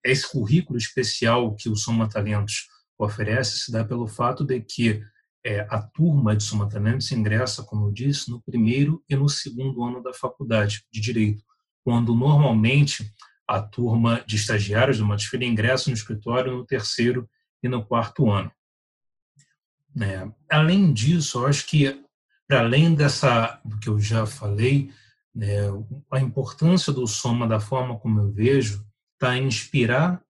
Esse 0.03 0.31
currículo 0.31 0.77
especial 0.77 1.53
que 1.55 1.69
o 1.69 1.75
Soma 1.75 2.09
Talentos 2.09 2.67
oferece 2.97 3.59
se 3.59 3.71
dá 3.71 3.83
pelo 3.83 4.07
fato 4.07 4.43
de 4.43 4.59
que 4.61 5.03
é, 5.45 5.61
a 5.69 5.81
turma 5.81 6.35
de 6.35 6.43
Soma 6.43 6.69
Talentos 6.69 7.11
ingressa, 7.11 7.63
como 7.63 7.87
eu 7.87 7.91
disse, 7.91 8.31
no 8.31 8.41
primeiro 8.41 9.03
e 9.09 9.15
no 9.15 9.29
segundo 9.29 9.83
ano 9.83 10.01
da 10.01 10.13
faculdade 10.13 10.83
de 10.91 10.99
Direito, 10.99 11.43
quando 11.83 12.15
normalmente 12.15 13.13
a 13.47 13.61
turma 13.61 14.23
de 14.27 14.35
estagiários 14.35 14.97
do 14.97 15.05
Matisfilha 15.05 15.45
ingressa 15.45 15.89
no 15.89 15.95
escritório 15.95 16.57
no 16.57 16.65
terceiro 16.65 17.29
e 17.63 17.69
no 17.69 17.85
quarto 17.85 18.29
ano. 18.29 18.51
É, 19.99 20.29
além 20.51 20.93
disso, 20.93 21.39
eu 21.39 21.47
acho 21.47 21.65
que, 21.65 22.03
para 22.47 22.59
além 22.59 22.93
dessa, 22.93 23.59
do 23.63 23.79
que 23.79 23.89
eu 23.89 23.99
já 23.99 24.25
falei, 24.25 24.91
né, 25.33 25.61
a 26.11 26.19
importância 26.19 26.91
do 26.91 27.07
Soma, 27.07 27.47
da 27.47 27.59
forma 27.59 27.97
como 27.97 28.19
eu 28.19 28.31
vejo, 28.31 28.85
está 29.13 29.37
inspirar 29.37 30.21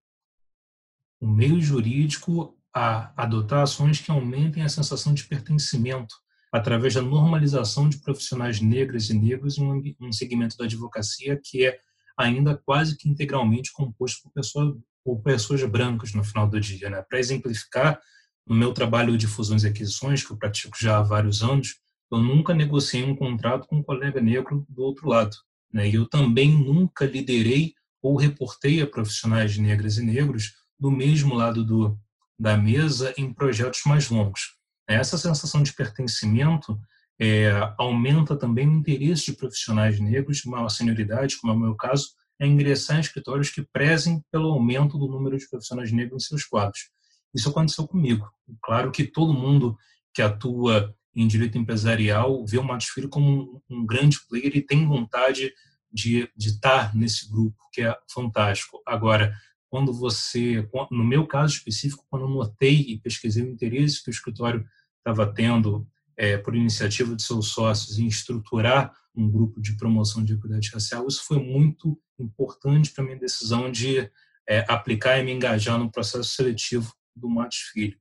o 1.19 1.27
meio 1.27 1.59
jurídico 1.59 2.55
a 2.73 3.11
adotar 3.21 3.63
ações 3.63 3.99
que 3.99 4.11
aumentem 4.11 4.63
a 4.63 4.69
sensação 4.69 5.13
de 5.13 5.23
pertencimento 5.23 6.15
através 6.51 6.93
da 6.93 7.01
normalização 7.01 7.89
de 7.89 7.97
profissionais 7.97 8.61
negras 8.61 9.09
e 9.09 9.13
negros 9.13 9.57
em 9.57 9.95
um 9.99 10.11
segmento 10.11 10.55
da 10.57 10.65
advocacia 10.65 11.39
que 11.43 11.65
é 11.65 11.79
ainda 12.17 12.57
quase 12.57 12.97
que 12.97 13.07
integralmente 13.07 13.71
composto 13.71 14.23
por, 14.23 14.31
pessoa, 14.31 14.77
por 15.03 15.21
pessoas 15.21 15.63
brancas 15.63 16.13
no 16.13 16.23
final 16.23 16.49
do 16.49 16.59
dia. 16.59 16.89
Né? 16.89 17.01
Para 17.07 17.19
exemplificar, 17.19 17.99
no 18.45 18.55
meu 18.55 18.73
trabalho 18.73 19.17
de 19.17 19.27
fusões 19.27 19.63
e 19.63 19.67
aquisições, 19.67 20.25
que 20.25 20.31
eu 20.31 20.37
pratico 20.37 20.77
já 20.79 20.97
há 20.97 21.03
vários 21.03 21.43
anos, 21.43 21.79
eu 22.11 22.17
nunca 22.19 22.53
negociei 22.53 23.03
um 23.03 23.15
contrato 23.15 23.67
com 23.67 23.77
um 23.77 23.83
colega 23.83 24.21
negro 24.21 24.65
do 24.69 24.81
outro 24.81 25.07
lado. 25.09 25.35
Né? 25.71 25.89
E 25.89 25.95
eu 25.95 26.07
também 26.07 26.49
nunca 26.51 27.05
liderei 27.05 27.73
ou 28.01 28.15
reportei 28.15 28.81
a 28.81 28.87
profissionais 28.87 29.57
negras 29.57 29.97
e 29.97 30.03
negros 30.03 30.53
do 30.79 30.89
mesmo 30.89 31.35
lado 31.35 31.63
do, 31.63 31.99
da 32.39 32.55
mesa 32.55 33.13
em 33.17 33.33
projetos 33.33 33.81
mais 33.85 34.09
longos. 34.09 34.55
Essa 34.87 35.17
sensação 35.17 35.61
de 35.61 35.73
pertencimento 35.73 36.79
é, 37.19 37.51
aumenta 37.77 38.35
também 38.35 38.67
o 38.67 38.73
interesse 38.73 39.25
de 39.25 39.33
profissionais 39.33 39.99
negros 39.99 40.43
maior 40.45 40.69
senioridade, 40.69 41.37
como 41.37 41.53
é 41.53 41.55
o 41.55 41.59
meu 41.59 41.75
caso, 41.75 42.09
a 42.39 42.45
ingressar 42.45 42.97
em 42.97 43.01
escritórios 43.01 43.49
que 43.49 43.63
prezem 43.63 44.23
pelo 44.31 44.51
aumento 44.51 44.97
do 44.97 45.07
número 45.07 45.37
de 45.37 45.49
profissionais 45.49 45.91
negros 45.91 46.23
em 46.23 46.27
seus 46.27 46.45
quadros. 46.45 46.89
Isso 47.33 47.49
aconteceu 47.49 47.87
comigo. 47.87 48.29
Claro 48.61 48.91
que 48.91 49.03
todo 49.03 49.33
mundo 49.33 49.77
que 50.13 50.21
atua 50.21 50.95
em 51.15 51.27
direito 51.27 51.57
empresarial 51.57 52.45
vê 52.45 52.59
o 52.59 52.63
Matos 52.63 52.87
Filho 52.89 53.09
como 53.09 53.61
um, 53.69 53.77
um 53.77 53.85
grande 53.85 54.19
player 54.29 54.55
e 54.55 54.61
tem 54.61 54.87
vontade 54.87 55.51
de, 55.91 56.29
de 56.35 56.49
estar 56.49 56.95
nesse 56.95 57.29
grupo, 57.29 57.57
que 57.73 57.81
é 57.81 57.97
fantástico. 58.13 58.81
Agora, 58.85 59.35
quando 59.69 59.91
você, 59.91 60.67
no 60.91 61.03
meu 61.03 61.25
caso 61.25 61.55
específico, 61.55 62.05
quando 62.09 62.23
eu 62.23 62.29
notei 62.29 62.81
e 62.87 62.99
pesquisei 62.99 63.43
o 63.43 63.49
interesse 63.49 64.03
que 64.03 64.09
o 64.09 64.11
escritório 64.11 64.65
estava 64.99 65.31
tendo 65.33 65.87
é, 66.17 66.37
por 66.37 66.55
iniciativa 66.55 67.15
de 67.15 67.21
seus 67.21 67.49
sócios, 67.49 67.99
em 67.99 68.07
estruturar 68.07 68.91
um 69.15 69.29
grupo 69.29 69.61
de 69.61 69.77
promoção 69.77 70.23
de 70.23 70.33
equidade 70.33 70.69
racial, 70.69 71.07
isso 71.07 71.23
foi 71.23 71.39
muito 71.41 71.99
importante 72.19 72.91
para 72.91 73.03
a 73.03 73.07
minha 73.07 73.19
decisão 73.19 73.71
de 73.71 74.09
é, 74.47 74.65
aplicar 74.67 75.19
e 75.19 75.23
me 75.23 75.31
engajar 75.31 75.77
no 75.77 75.91
processo 75.91 76.29
seletivo 76.29 76.93
do 77.15 77.29
Matos 77.29 77.57
Filho. 77.71 77.97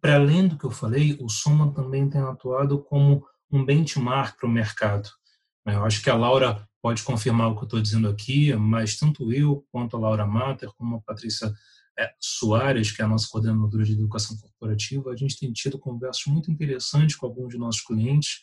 Para 0.00 0.16
além 0.16 0.48
do 0.48 0.58
que 0.58 0.64
eu 0.64 0.70
falei, 0.70 1.16
o 1.20 1.28
Soma 1.28 1.72
também 1.72 2.08
tem 2.08 2.20
atuado 2.20 2.82
como 2.82 3.24
um 3.50 3.64
benchmark 3.64 4.36
para 4.36 4.48
o 4.48 4.52
mercado. 4.52 5.08
Eu 5.64 5.84
acho 5.84 6.02
que 6.02 6.10
a 6.10 6.16
Laura 6.16 6.68
pode 6.80 7.04
confirmar 7.04 7.48
o 7.48 7.54
que 7.54 7.62
eu 7.62 7.66
estou 7.66 7.80
dizendo 7.80 8.08
aqui, 8.08 8.52
mas 8.54 8.96
tanto 8.96 9.32
eu 9.32 9.64
quanto 9.70 9.96
a 9.96 10.00
Laura 10.00 10.26
Mater, 10.26 10.70
como 10.76 10.96
a 10.96 11.00
Patrícia 11.00 11.52
Soares, 12.18 12.90
que 12.90 13.02
é 13.02 13.04
a 13.04 13.08
nossa 13.08 13.28
coordenadora 13.30 13.84
de 13.84 13.92
educação 13.92 14.36
corporativa, 14.38 15.10
a 15.10 15.16
gente 15.16 15.38
tem 15.38 15.52
tido 15.52 15.78
conversas 15.78 16.24
muito 16.26 16.50
interessantes 16.50 17.16
com 17.16 17.26
alguns 17.26 17.52
de 17.52 17.58
nossos 17.58 17.82
clientes 17.82 18.40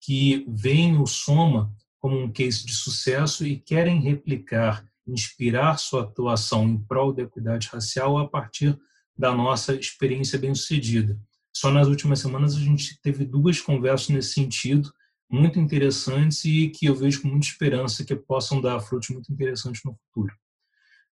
que 0.00 0.46
veem 0.48 0.98
o 0.98 1.06
Soma 1.06 1.72
como 1.98 2.18
um 2.18 2.32
case 2.32 2.64
de 2.64 2.74
sucesso 2.74 3.46
e 3.46 3.58
querem 3.58 4.00
replicar, 4.00 4.84
inspirar 5.06 5.78
sua 5.78 6.02
atuação 6.02 6.68
em 6.68 6.78
prol 6.78 7.12
da 7.12 7.22
equidade 7.22 7.68
racial 7.68 8.16
a 8.18 8.28
partir 8.28 8.78
da 9.16 9.34
nossa 9.34 9.74
experiência 9.74 10.38
bem-sucedida. 10.38 11.20
Só 11.54 11.70
nas 11.70 11.88
últimas 11.88 12.20
semanas 12.20 12.56
a 12.56 12.60
gente 12.60 12.98
teve 13.02 13.24
duas 13.24 13.60
conversas 13.60 14.08
nesse 14.08 14.32
sentido, 14.32 14.90
muito 15.30 15.60
interessantes 15.60 16.44
e 16.44 16.68
que 16.70 16.86
eu 16.86 16.94
vejo 16.94 17.22
com 17.22 17.28
muita 17.28 17.46
esperança 17.46 18.04
que 18.04 18.16
possam 18.16 18.60
dar 18.60 18.80
frutos 18.80 19.10
muito 19.10 19.30
interessantes 19.30 19.82
no 19.84 19.94
futuro. 19.94 20.34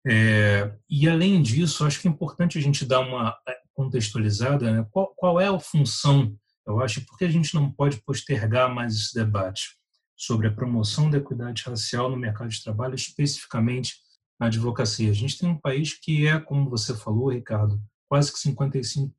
É, 0.05 0.73
e 0.89 1.07
além 1.07 1.41
disso, 1.41 1.85
acho 1.85 2.01
que 2.01 2.07
é 2.07 2.11
importante 2.11 2.57
a 2.57 2.61
gente 2.61 2.85
dar 2.85 3.01
uma 3.01 3.37
é, 3.47 3.55
contextualizada, 3.73 4.71
né? 4.71 4.87
qual, 4.91 5.13
qual, 5.15 5.39
é 5.39 5.47
a 5.47 5.59
função, 5.59 6.35
eu 6.65 6.79
acho, 6.79 7.05
porque 7.05 7.25
a 7.25 7.29
gente 7.29 7.53
não 7.53 7.71
pode 7.71 8.01
postergar 8.01 8.73
mais 8.73 8.95
esse 8.95 9.13
debate 9.13 9.77
sobre 10.15 10.47
a 10.47 10.51
promoção 10.51 11.09
da 11.09 11.17
equidade 11.17 11.63
racial 11.63 12.09
no 12.09 12.17
mercado 12.17 12.49
de 12.49 12.63
trabalho, 12.63 12.95
especificamente 12.95 13.95
na 14.39 14.47
advocacia. 14.47 15.09
A 15.09 15.13
gente 15.13 15.37
tem 15.37 15.49
um 15.49 15.57
país 15.57 15.93
que 15.93 16.27
é, 16.27 16.39
como 16.39 16.69
você 16.69 16.95
falou, 16.95 17.31
Ricardo, 17.31 17.81
quase 18.09 18.33
que 18.33 18.39
55% 18.49 19.11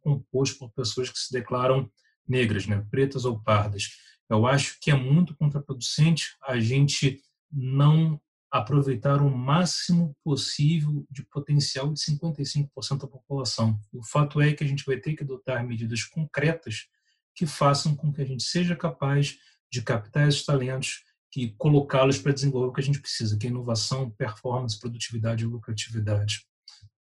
composto 0.00 0.58
por 0.58 0.72
pessoas 0.72 1.10
que 1.10 1.18
se 1.18 1.32
declaram 1.32 1.90
negras, 2.26 2.66
né, 2.66 2.84
pretas 2.90 3.24
ou 3.24 3.40
pardas. 3.42 3.88
Eu 4.28 4.46
acho 4.46 4.78
que 4.80 4.90
é 4.90 4.94
muito 4.94 5.36
contraproducente 5.36 6.36
a 6.46 6.58
gente 6.58 7.20
não 7.52 8.20
aproveitar 8.50 9.22
o 9.22 9.30
máximo 9.30 10.16
possível 10.24 11.06
de 11.10 11.22
potencial 11.24 11.92
de 11.92 12.00
55% 12.00 12.98
da 12.98 13.06
população. 13.06 13.78
O 13.92 14.02
fato 14.02 14.40
é 14.40 14.52
que 14.52 14.64
a 14.64 14.66
gente 14.66 14.84
vai 14.84 14.96
ter 14.96 15.14
que 15.14 15.22
adotar 15.22 15.64
medidas 15.64 16.02
concretas 16.04 16.88
que 17.34 17.46
façam 17.46 17.94
com 17.94 18.12
que 18.12 18.20
a 18.20 18.24
gente 18.24 18.42
seja 18.42 18.74
capaz 18.74 19.38
de 19.70 19.82
captar 19.82 20.28
esses 20.28 20.44
talentos 20.44 21.04
e 21.36 21.52
colocá-los 21.52 22.18
para 22.18 22.32
desenvolver 22.32 22.68
o 22.68 22.72
que 22.72 22.80
a 22.80 22.84
gente 22.84 23.00
precisa, 23.00 23.38
que 23.38 23.46
é 23.46 23.50
inovação, 23.50 24.10
performance, 24.10 24.78
produtividade 24.78 25.44
e 25.44 25.46
lucratividade. 25.46 26.44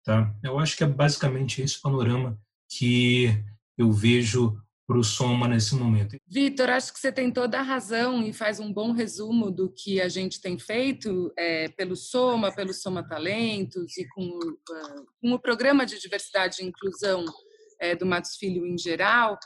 Tá? 0.04 0.34
Eu 0.44 0.60
acho 0.60 0.78
que 0.78 0.84
é 0.84 0.88
basicamente 0.88 1.62
esse 1.62 1.82
panorama 1.82 2.40
que 2.70 3.44
eu 3.76 3.92
vejo 3.92 4.62
para 4.90 4.98
o 4.98 5.04
Soma 5.04 5.48
nesse 5.48 5.76
momento. 5.76 6.18
Vitor, 6.28 6.68
acho 6.72 6.92
que 6.92 7.00
você 7.00 7.12
tem 7.12 7.30
toda 7.32 7.60
a 7.60 7.62
razão 7.62 8.24
e 8.24 8.34
faz 8.34 8.60
um 8.60 8.74
bom 8.74 8.92
resumo 8.92 9.52
do 9.52 9.72
que 9.72 10.02
a 10.02 10.10
gente 10.10 10.42
tem 10.42 10.58
feito 10.58 11.32
é, 11.38 11.70
pelo 11.70 11.96
Soma, 11.96 12.52
pelo 12.52 12.74
Soma 12.74 13.08
Talentos 13.08 13.96
e 14.00 14.08
com, 14.08 14.24
uh, 14.24 15.06
com, 15.22 15.32
o 15.32 15.40
programa 15.40 15.86
de 15.86 16.00
diversidade 16.00 16.64
e 16.64 16.66
inclusão 16.66 17.24
é, 17.80 17.96
do 17.96 18.04
Matos 18.04 18.36
Filho 18.36 18.66
em 18.66 18.80
geral. 18.80 19.38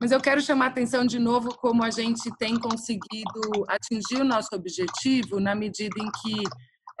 Mas 0.00 0.12
eu 0.12 0.20
quero 0.20 0.40
chamar 0.40 0.64
a 0.64 0.68
atenção 0.68 1.04
de 1.04 1.18
novo 1.18 1.54
como 1.58 1.84
a 1.84 1.90
gente 1.90 2.34
tem 2.38 2.58
conseguido 2.58 3.66
atingir 3.68 4.22
o 4.22 4.24
nosso 4.24 4.48
objetivo 4.54 5.38
na 5.38 5.54
medida 5.54 6.00
em 6.00 6.10
que 6.22 6.42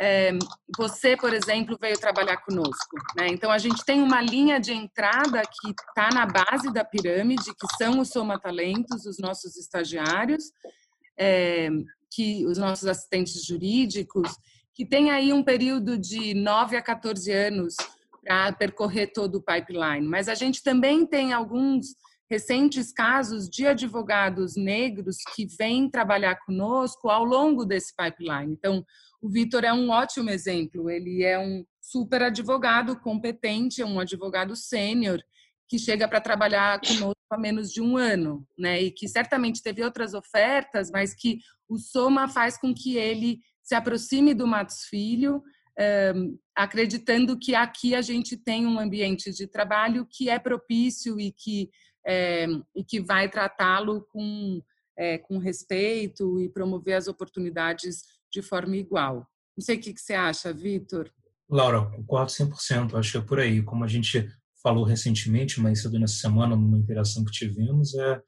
é, 0.00 0.30
você, 0.76 1.16
por 1.16 1.32
exemplo, 1.32 1.78
veio 1.80 1.98
trabalhar 1.98 2.36
conosco. 2.38 2.96
Né? 3.16 3.28
Então, 3.28 3.50
a 3.50 3.58
gente 3.58 3.84
tem 3.84 4.02
uma 4.02 4.20
linha 4.20 4.60
de 4.60 4.72
entrada 4.72 5.42
que 5.42 5.70
está 5.70 6.10
na 6.12 6.26
base 6.26 6.72
da 6.72 6.84
pirâmide, 6.84 7.54
que 7.54 7.76
são 7.78 8.00
os 8.00 8.10
soma-talentos, 8.10 9.06
os 9.06 9.18
nossos 9.18 9.56
estagiários, 9.56 10.52
é, 11.18 11.70
que 12.10 12.46
os 12.46 12.58
nossos 12.58 12.86
assistentes 12.86 13.44
jurídicos, 13.44 14.36
que 14.74 14.84
tem 14.84 15.10
aí 15.10 15.32
um 15.32 15.42
período 15.42 15.96
de 15.96 16.34
9 16.34 16.76
a 16.76 16.82
14 16.82 17.32
anos 17.32 17.74
para 18.22 18.52
percorrer 18.52 19.12
todo 19.12 19.36
o 19.36 19.42
pipeline. 19.42 20.06
Mas 20.06 20.28
a 20.28 20.34
gente 20.34 20.62
também 20.62 21.06
tem 21.06 21.32
alguns 21.32 21.94
recentes 22.30 22.92
casos 22.92 23.48
de 23.48 23.66
advogados 23.66 24.56
negros 24.56 25.18
que 25.34 25.46
vêm 25.46 25.88
trabalhar 25.88 26.36
conosco 26.44 27.08
ao 27.08 27.24
longo 27.24 27.64
desse 27.64 27.94
pipeline. 27.94 28.52
Então, 28.52 28.84
o 29.20 29.28
Vitor 29.28 29.64
é 29.64 29.72
um 29.72 29.90
ótimo 29.90 30.30
exemplo. 30.30 30.90
Ele 30.90 31.22
é 31.22 31.38
um 31.38 31.64
super 31.80 32.22
advogado 32.22 32.98
competente, 32.98 33.82
um 33.82 34.00
advogado 34.00 34.54
sênior 34.56 35.20
que 35.68 35.78
chega 35.78 36.06
para 36.06 36.20
trabalhar 36.20 36.80
conosco 36.80 37.16
há 37.30 37.38
menos 37.38 37.72
de 37.72 37.80
um 37.80 37.96
ano, 37.96 38.46
né? 38.56 38.80
E 38.80 38.90
que 38.90 39.08
certamente 39.08 39.62
teve 39.62 39.82
outras 39.82 40.14
ofertas, 40.14 40.90
mas 40.90 41.14
que 41.14 41.38
o 41.68 41.76
Soma 41.78 42.28
faz 42.28 42.56
com 42.58 42.72
que 42.72 42.96
ele 42.96 43.40
se 43.62 43.74
aproxime 43.74 44.32
do 44.32 44.46
Matos 44.46 44.84
Filho, 44.84 45.42
um, 46.14 46.38
acreditando 46.54 47.38
que 47.38 47.54
aqui 47.54 47.94
a 47.94 48.00
gente 48.00 48.36
tem 48.36 48.66
um 48.66 48.78
ambiente 48.78 49.32
de 49.32 49.46
trabalho 49.46 50.06
que 50.08 50.30
é 50.30 50.38
propício 50.38 51.20
e 51.20 51.32
que, 51.32 51.68
é, 52.06 52.46
e 52.74 52.84
que 52.84 53.00
vai 53.00 53.28
tratá-lo 53.28 54.06
com, 54.12 54.62
é, 54.96 55.18
com 55.18 55.38
respeito 55.38 56.40
e 56.40 56.48
promover 56.48 56.94
as 56.94 57.08
oportunidades 57.08 58.04
de 58.36 58.42
forma 58.42 58.76
igual. 58.76 59.26
Não 59.56 59.64
sei 59.64 59.76
o 59.76 59.80
que 59.80 59.96
você 59.96 60.12
acha, 60.12 60.52
Vitor. 60.52 61.10
Laura, 61.48 61.86
concordo 61.86 62.30
100%. 62.30 62.94
Acho 62.94 63.12
que 63.12 63.18
é 63.18 63.20
por 63.22 63.40
aí. 63.40 63.62
Como 63.62 63.82
a 63.82 63.88
gente 63.88 64.28
falou 64.62 64.84
recentemente, 64.84 65.60
mas 65.60 65.80
cedo 65.80 65.98
nessa 65.98 66.16
semana, 66.16 66.54
numa 66.54 66.76
interação 66.76 67.24
que 67.24 67.32
tivemos, 67.32 67.94
é, 67.94 68.20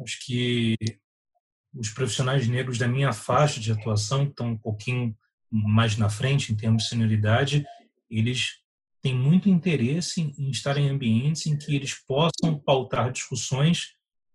acho 0.00 0.18
que 0.26 0.76
os 1.74 1.88
profissionais 1.88 2.46
negros 2.46 2.76
da 2.76 2.86
minha 2.86 3.12
faixa 3.12 3.58
de 3.58 3.72
atuação, 3.72 4.26
que 4.26 4.32
estão 4.32 4.50
um 4.50 4.58
pouquinho 4.58 5.16
mais 5.50 5.96
na 5.96 6.10
frente 6.10 6.52
em 6.52 6.56
termos 6.56 6.82
de 6.82 6.88
senioridade, 6.90 7.64
eles 8.10 8.58
têm 9.00 9.14
muito 9.14 9.48
interesse 9.48 10.20
em 10.20 10.50
estar 10.50 10.76
em 10.76 10.90
ambientes 10.90 11.46
em 11.46 11.56
que 11.56 11.74
eles 11.74 11.94
possam 11.94 12.58
pautar 12.58 13.10
discussões 13.10 13.94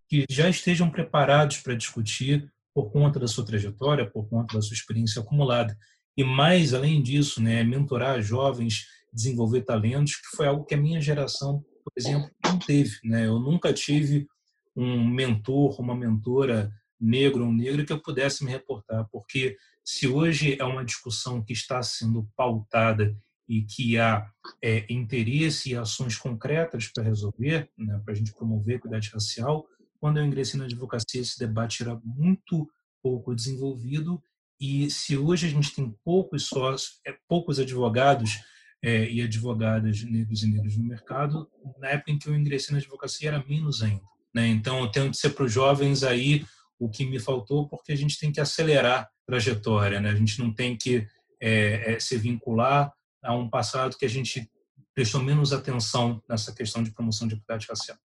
que 0.09 0.25
já 0.29 0.49
estejam 0.49 0.89
preparados 0.89 1.57
para 1.57 1.75
discutir 1.75 2.51
por 2.77 2.91
conta 2.91 3.19
da 3.19 3.27
sua 3.27 3.43
trajetória, 3.43 4.07
por 4.07 4.29
conta 4.29 4.55
da 4.55 4.61
sua 4.61 4.75
experiência 4.75 5.19
acumulada. 5.19 5.75
E 6.15 6.23
mais, 6.23 6.75
além 6.75 7.01
disso, 7.01 7.41
né, 7.41 7.63
mentorar 7.63 8.21
jovens, 8.21 8.85
desenvolver 9.11 9.63
talentos, 9.63 10.17
que 10.17 10.37
foi 10.37 10.45
algo 10.45 10.63
que 10.63 10.75
a 10.75 10.77
minha 10.77 11.01
geração, 11.01 11.65
por 11.83 11.91
exemplo, 11.97 12.29
não 12.45 12.59
teve. 12.59 12.95
Né? 13.03 13.25
Eu 13.25 13.39
nunca 13.39 13.73
tive 13.73 14.27
um 14.75 15.03
mentor, 15.07 15.81
uma 15.81 15.95
mentora 15.95 16.71
negro 17.01 17.47
ou 17.47 17.51
negra 17.51 17.83
que 17.83 17.91
eu 17.91 17.99
pudesse 17.99 18.45
me 18.45 18.51
reportar, 18.51 19.07
porque 19.11 19.57
se 19.83 20.07
hoje 20.07 20.55
é 20.59 20.63
uma 20.63 20.85
discussão 20.85 21.43
que 21.43 21.53
está 21.53 21.81
sendo 21.81 22.29
pautada 22.35 23.17
e 23.49 23.63
que 23.63 23.97
há 23.97 24.29
é, 24.63 24.85
interesse 24.87 25.71
e 25.71 25.75
ações 25.75 26.15
concretas 26.15 26.91
para 26.93 27.05
resolver, 27.05 27.71
né, 27.75 27.99
para 28.05 28.13
a 28.13 28.15
gente 28.15 28.35
promover 28.35 28.75
a 28.75 28.77
equidade 28.77 29.09
racial, 29.11 29.65
quando 29.99 30.17
eu 30.17 30.25
ingressei 30.25 30.59
na 30.59 30.65
advocacia, 30.65 31.21
esse 31.21 31.37
debate 31.39 31.83
era 31.83 31.99
muito 32.03 32.69
pouco 33.01 33.33
desenvolvido 33.35 34.21
e 34.59 34.89
se 34.89 35.17
hoje 35.17 35.47
a 35.47 35.49
gente 35.49 35.73
tem 35.73 35.95
poucos 36.03 36.45
sócios, 36.45 36.99
é, 37.05 37.15
poucos 37.27 37.59
advogados 37.59 38.39
é, 38.83 39.09
e 39.09 39.21
advogadas 39.21 40.03
negros 40.03 40.43
e 40.43 40.47
negras 40.47 40.75
no 40.77 40.83
mercado, 40.83 41.49
na 41.79 41.89
época 41.89 42.11
em 42.11 42.17
que 42.17 42.27
eu 42.27 42.35
ingressei 42.35 42.73
na 42.73 42.79
advocacia 42.79 43.29
era 43.29 43.45
menos 43.47 43.81
ainda. 43.81 44.03
Né? 44.33 44.47
Então, 44.47 44.81
eu 44.81 44.87
tenho 44.89 45.11
que 45.11 45.17
ser 45.17 45.31
para 45.31 45.45
os 45.45 45.51
jovens 45.51 46.03
aí 46.03 46.45
o 46.79 46.89
que 46.89 47.05
me 47.05 47.19
faltou, 47.19 47.67
porque 47.67 47.91
a 47.91 47.95
gente 47.95 48.19
tem 48.19 48.31
que 48.31 48.39
acelerar 48.39 49.01
a 49.01 49.09
trajetória, 49.25 49.99
né? 49.99 50.09
a 50.09 50.15
gente 50.15 50.39
não 50.39 50.53
tem 50.53 50.75
que 50.75 51.07
é, 51.41 51.93
é, 51.93 51.99
se 51.99 52.17
vincular 52.17 52.91
a 53.23 53.35
um 53.35 53.49
passado 53.49 53.97
que 53.97 54.05
a 54.05 54.09
gente 54.09 54.49
prestou 54.93 55.21
menos 55.21 55.53
atenção 55.53 56.21
nessa 56.27 56.53
questão 56.53 56.81
de 56.81 56.91
promoção 56.91 57.27
de 57.27 57.35
equidade 57.35 57.67
racial. 57.69 57.97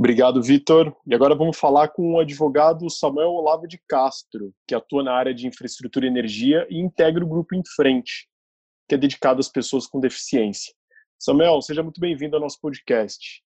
Obrigado, 0.00 0.42
Vitor. 0.42 0.96
E 1.06 1.14
agora 1.14 1.34
vamos 1.34 1.58
falar 1.58 1.88
com 1.88 2.14
o 2.14 2.20
advogado 2.20 2.88
Samuel 2.88 3.32
Olavo 3.32 3.68
de 3.68 3.78
Castro, 3.86 4.50
que 4.66 4.74
atua 4.74 5.02
na 5.02 5.12
área 5.12 5.34
de 5.34 5.46
infraestrutura 5.46 6.06
e 6.06 6.08
energia 6.08 6.66
e 6.70 6.80
integra 6.80 7.22
o 7.22 7.28
grupo 7.28 7.54
Em 7.54 7.62
Frente, 7.76 8.26
que 8.88 8.94
é 8.94 8.98
dedicado 8.98 9.40
às 9.40 9.48
pessoas 9.50 9.86
com 9.86 10.00
deficiência. 10.00 10.72
Samuel, 11.18 11.60
seja 11.60 11.82
muito 11.82 12.00
bem-vindo 12.00 12.34
ao 12.34 12.40
nosso 12.40 12.58
podcast. 12.62 13.42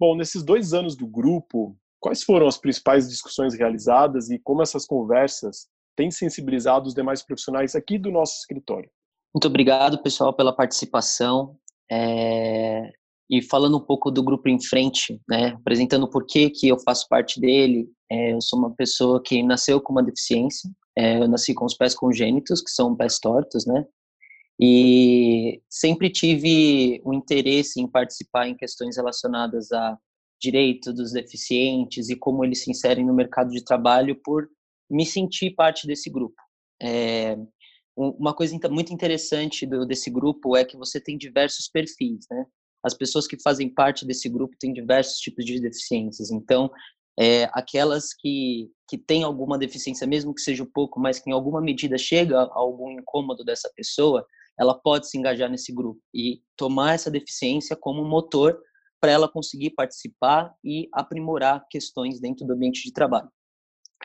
Bom, 0.00 0.16
nesses 0.16 0.42
dois 0.42 0.72
anos 0.72 0.96
do 0.96 1.06
grupo, 1.06 1.76
quais 2.00 2.22
foram 2.22 2.46
as 2.46 2.56
principais 2.56 3.06
discussões 3.06 3.52
realizadas 3.52 4.30
e 4.30 4.38
como 4.38 4.62
essas 4.62 4.86
conversas 4.86 5.68
têm 5.94 6.10
sensibilizado 6.10 6.88
os 6.88 6.94
demais 6.94 7.22
profissionais 7.22 7.74
aqui 7.74 7.98
do 7.98 8.10
nosso 8.10 8.38
escritório? 8.38 8.90
Muito 9.34 9.46
obrigado, 9.46 10.02
pessoal, 10.02 10.32
pela 10.32 10.56
participação. 10.56 11.54
É, 11.90 12.94
e 13.32 13.40
falando 13.40 13.78
um 13.78 13.80
pouco 13.80 14.10
do 14.10 14.22
grupo 14.22 14.46
em 14.50 14.62
frente, 14.62 15.18
né, 15.26 15.54
apresentando 15.58 16.06
por 16.06 16.26
que 16.26 16.50
que 16.50 16.68
eu 16.68 16.78
faço 16.78 17.08
parte 17.08 17.40
dele. 17.40 17.88
É, 18.10 18.34
eu 18.34 18.42
sou 18.42 18.58
uma 18.58 18.74
pessoa 18.74 19.22
que 19.22 19.42
nasceu 19.42 19.80
com 19.80 19.90
uma 19.90 20.02
deficiência. 20.02 20.70
É, 20.94 21.16
eu 21.16 21.26
nasci 21.26 21.54
com 21.54 21.64
os 21.64 21.72
pés 21.72 21.94
congênitos, 21.94 22.60
que 22.60 22.70
são 22.70 22.94
pés 22.94 23.18
tortos, 23.18 23.64
né? 23.64 23.86
E 24.60 25.62
sempre 25.66 26.10
tive 26.10 27.00
um 27.06 27.14
interesse 27.14 27.80
em 27.80 27.88
participar 27.88 28.48
em 28.48 28.54
questões 28.54 28.98
relacionadas 28.98 29.72
a 29.72 29.98
direito 30.38 30.92
dos 30.92 31.12
deficientes 31.12 32.10
e 32.10 32.16
como 32.16 32.44
eles 32.44 32.62
se 32.62 32.70
inserem 32.70 33.06
no 33.06 33.14
mercado 33.14 33.48
de 33.48 33.64
trabalho 33.64 34.14
por 34.22 34.46
me 34.90 35.06
sentir 35.06 35.54
parte 35.54 35.86
desse 35.86 36.10
grupo. 36.10 36.36
É, 36.82 37.38
uma 37.96 38.34
coisa 38.34 38.54
muito 38.68 38.92
interessante 38.92 39.64
do, 39.64 39.86
desse 39.86 40.10
grupo 40.10 40.54
é 40.54 40.66
que 40.66 40.76
você 40.76 41.00
tem 41.00 41.16
diversos 41.16 41.66
perfis, 41.66 42.26
né? 42.30 42.44
As 42.82 42.94
pessoas 42.94 43.26
que 43.26 43.40
fazem 43.40 43.68
parte 43.68 44.04
desse 44.04 44.28
grupo 44.28 44.56
têm 44.58 44.72
diversos 44.72 45.18
tipos 45.18 45.44
de 45.44 45.60
deficiências. 45.60 46.30
Então, 46.30 46.70
é, 47.18 47.44
aquelas 47.52 48.12
que, 48.12 48.70
que 48.88 48.98
têm 48.98 49.22
alguma 49.22 49.58
deficiência, 49.58 50.06
mesmo 50.06 50.34
que 50.34 50.40
seja 50.40 50.66
pouco, 50.66 50.98
mas 50.98 51.18
que 51.18 51.30
em 51.30 51.32
alguma 51.32 51.60
medida 51.60 51.96
chega 51.98 52.40
a 52.40 52.58
algum 52.58 52.90
incômodo 52.90 53.44
dessa 53.44 53.70
pessoa, 53.76 54.26
ela 54.58 54.74
pode 54.74 55.08
se 55.08 55.18
engajar 55.18 55.50
nesse 55.50 55.72
grupo 55.72 56.00
e 56.14 56.42
tomar 56.56 56.94
essa 56.94 57.10
deficiência 57.10 57.76
como 57.76 58.04
motor 58.04 58.60
para 59.00 59.10
ela 59.10 59.28
conseguir 59.28 59.70
participar 59.70 60.54
e 60.64 60.88
aprimorar 60.92 61.66
questões 61.68 62.20
dentro 62.20 62.46
do 62.46 62.52
ambiente 62.52 62.82
de 62.84 62.92
trabalho. 62.92 63.28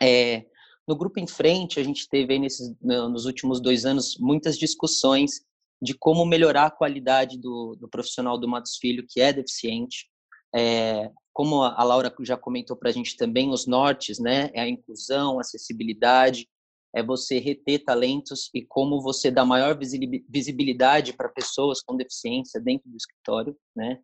É, 0.02 0.46
no 0.88 0.96
grupo 0.96 1.20
em 1.20 1.28
frente, 1.28 1.80
a 1.80 1.84
gente 1.84 2.08
teve 2.10 2.40
nesses, 2.40 2.74
nos 2.82 3.26
últimos 3.26 3.62
dois 3.62 3.86
anos 3.86 4.18
muitas 4.20 4.58
discussões 4.58 5.42
de 5.82 5.94
como 5.94 6.26
melhorar 6.26 6.66
a 6.66 6.72
qualidade 6.72 7.40
do, 7.40 7.76
do 7.80 7.88
profissional 7.88 8.38
do 8.38 8.48
Matos 8.48 8.78
Filho 8.78 9.06
que 9.08 9.22
é 9.22 9.32
deficiente. 9.32 10.08
É, 10.56 11.12
como 11.34 11.62
a 11.62 11.84
Laura 11.84 12.14
já 12.22 12.36
comentou 12.36 12.76
para 12.76 12.90
a 12.90 12.94
gente 12.94 13.16
também, 13.16 13.52
os 13.52 13.68
nortes, 13.68 14.18
né? 14.18 14.50
É 14.54 14.62
a 14.62 14.68
inclusão, 14.68 15.38
a 15.38 15.42
acessibilidade, 15.42 16.48
é 16.96 17.04
você 17.04 17.38
reter 17.38 17.84
talentos 17.84 18.50
e 18.54 18.66
como 18.66 19.02
você 19.02 19.30
dá 19.30 19.46
maior 19.46 19.78
visibilidade 19.78 21.14
para 21.14 21.30
pessoas 21.30 21.82
com 21.82 21.96
deficiência 21.96 22.60
dentro 22.60 22.90
do 22.90 22.98
escritório, 22.98 23.56
né? 23.76 24.00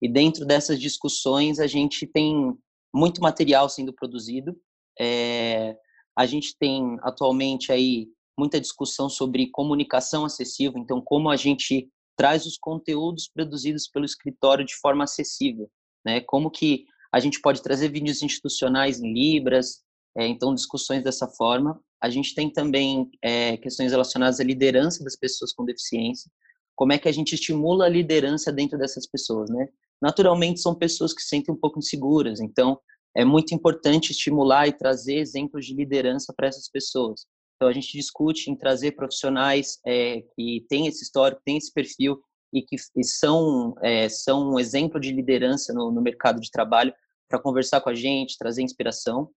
E 0.00 0.08
dentro 0.08 0.46
dessas 0.46 0.80
discussões 0.80 1.58
a 1.58 1.66
gente 1.66 2.06
tem 2.06 2.56
muito 2.94 3.20
material 3.20 3.68
sendo 3.68 3.92
produzido. 3.92 4.58
É, 4.98 5.76
a 6.16 6.26
gente 6.26 6.56
tem 6.58 6.96
atualmente 7.02 7.70
aí 7.70 8.08
muita 8.38 8.60
discussão 8.60 9.08
sobre 9.08 9.50
comunicação 9.50 10.24
acessível, 10.24 10.80
então 10.80 11.00
como 11.00 11.28
a 11.28 11.36
gente 11.36 11.90
traz 12.16 12.46
os 12.46 12.56
conteúdos 12.58 13.28
produzidos 13.32 13.88
pelo 13.88 14.04
escritório 14.04 14.64
de 14.64 14.74
forma 14.76 15.04
acessível, 15.04 15.70
né? 16.04 16.20
Como 16.20 16.50
que 16.50 16.84
a 17.12 17.20
gente 17.20 17.40
pode 17.40 17.62
trazer 17.62 17.88
vídeos 17.88 18.22
institucionais 18.22 19.00
em 19.00 19.12
libras, 19.12 19.82
é, 20.16 20.26
então 20.26 20.54
discussões 20.54 21.02
dessa 21.02 21.28
forma. 21.28 21.80
A 22.02 22.10
gente 22.10 22.34
tem 22.34 22.50
também 22.52 23.08
é, 23.22 23.56
questões 23.56 23.92
relacionadas 23.92 24.40
à 24.40 24.44
liderança 24.44 25.02
das 25.04 25.16
pessoas 25.16 25.52
com 25.52 25.64
deficiência. 25.64 26.30
Como 26.76 26.92
é 26.92 26.98
que 26.98 27.08
a 27.08 27.12
gente 27.12 27.34
estimula 27.34 27.86
a 27.86 27.88
liderança 27.88 28.52
dentro 28.52 28.78
dessas 28.78 29.06
pessoas, 29.06 29.48
né? 29.50 29.68
Naturalmente 30.00 30.60
são 30.60 30.74
pessoas 30.74 31.12
que 31.12 31.22
se 31.22 31.28
sentem 31.28 31.52
um 31.52 31.58
pouco 31.58 31.78
inseguras, 31.78 32.40
então 32.40 32.78
é 33.16 33.24
muito 33.24 33.54
importante 33.54 34.12
estimular 34.12 34.68
e 34.68 34.72
trazer 34.72 35.16
exemplos 35.16 35.66
de 35.66 35.74
liderança 35.74 36.32
para 36.36 36.46
essas 36.46 36.68
pessoas. 36.68 37.26
Então 37.58 37.68
a 37.68 37.72
gente 37.72 37.90
discute 37.92 38.50
em 38.50 38.56
trazer 38.56 38.92
profissionais 38.92 39.80
é, 39.84 40.22
que 40.36 40.64
têm 40.68 40.86
esse 40.86 41.02
histórico, 41.02 41.42
têm 41.44 41.56
esse 41.56 41.72
perfil 41.72 42.22
e 42.54 42.62
que 42.62 42.76
e 42.96 43.04
são 43.04 43.74
é, 43.82 44.08
são 44.08 44.52
um 44.52 44.60
exemplo 44.60 45.00
de 45.00 45.10
liderança 45.10 45.74
no, 45.74 45.90
no 45.90 46.00
mercado 46.00 46.40
de 46.40 46.52
trabalho 46.52 46.94
para 47.28 47.40
conversar 47.40 47.80
com 47.80 47.90
a 47.90 47.94
gente, 47.94 48.38
trazer 48.38 48.62
inspiração. 48.62 49.28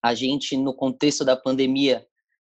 A 0.00 0.14
gente 0.14 0.56
no 0.56 0.72
contexto 0.72 1.24
da 1.24 1.36
pandemia 1.36 2.06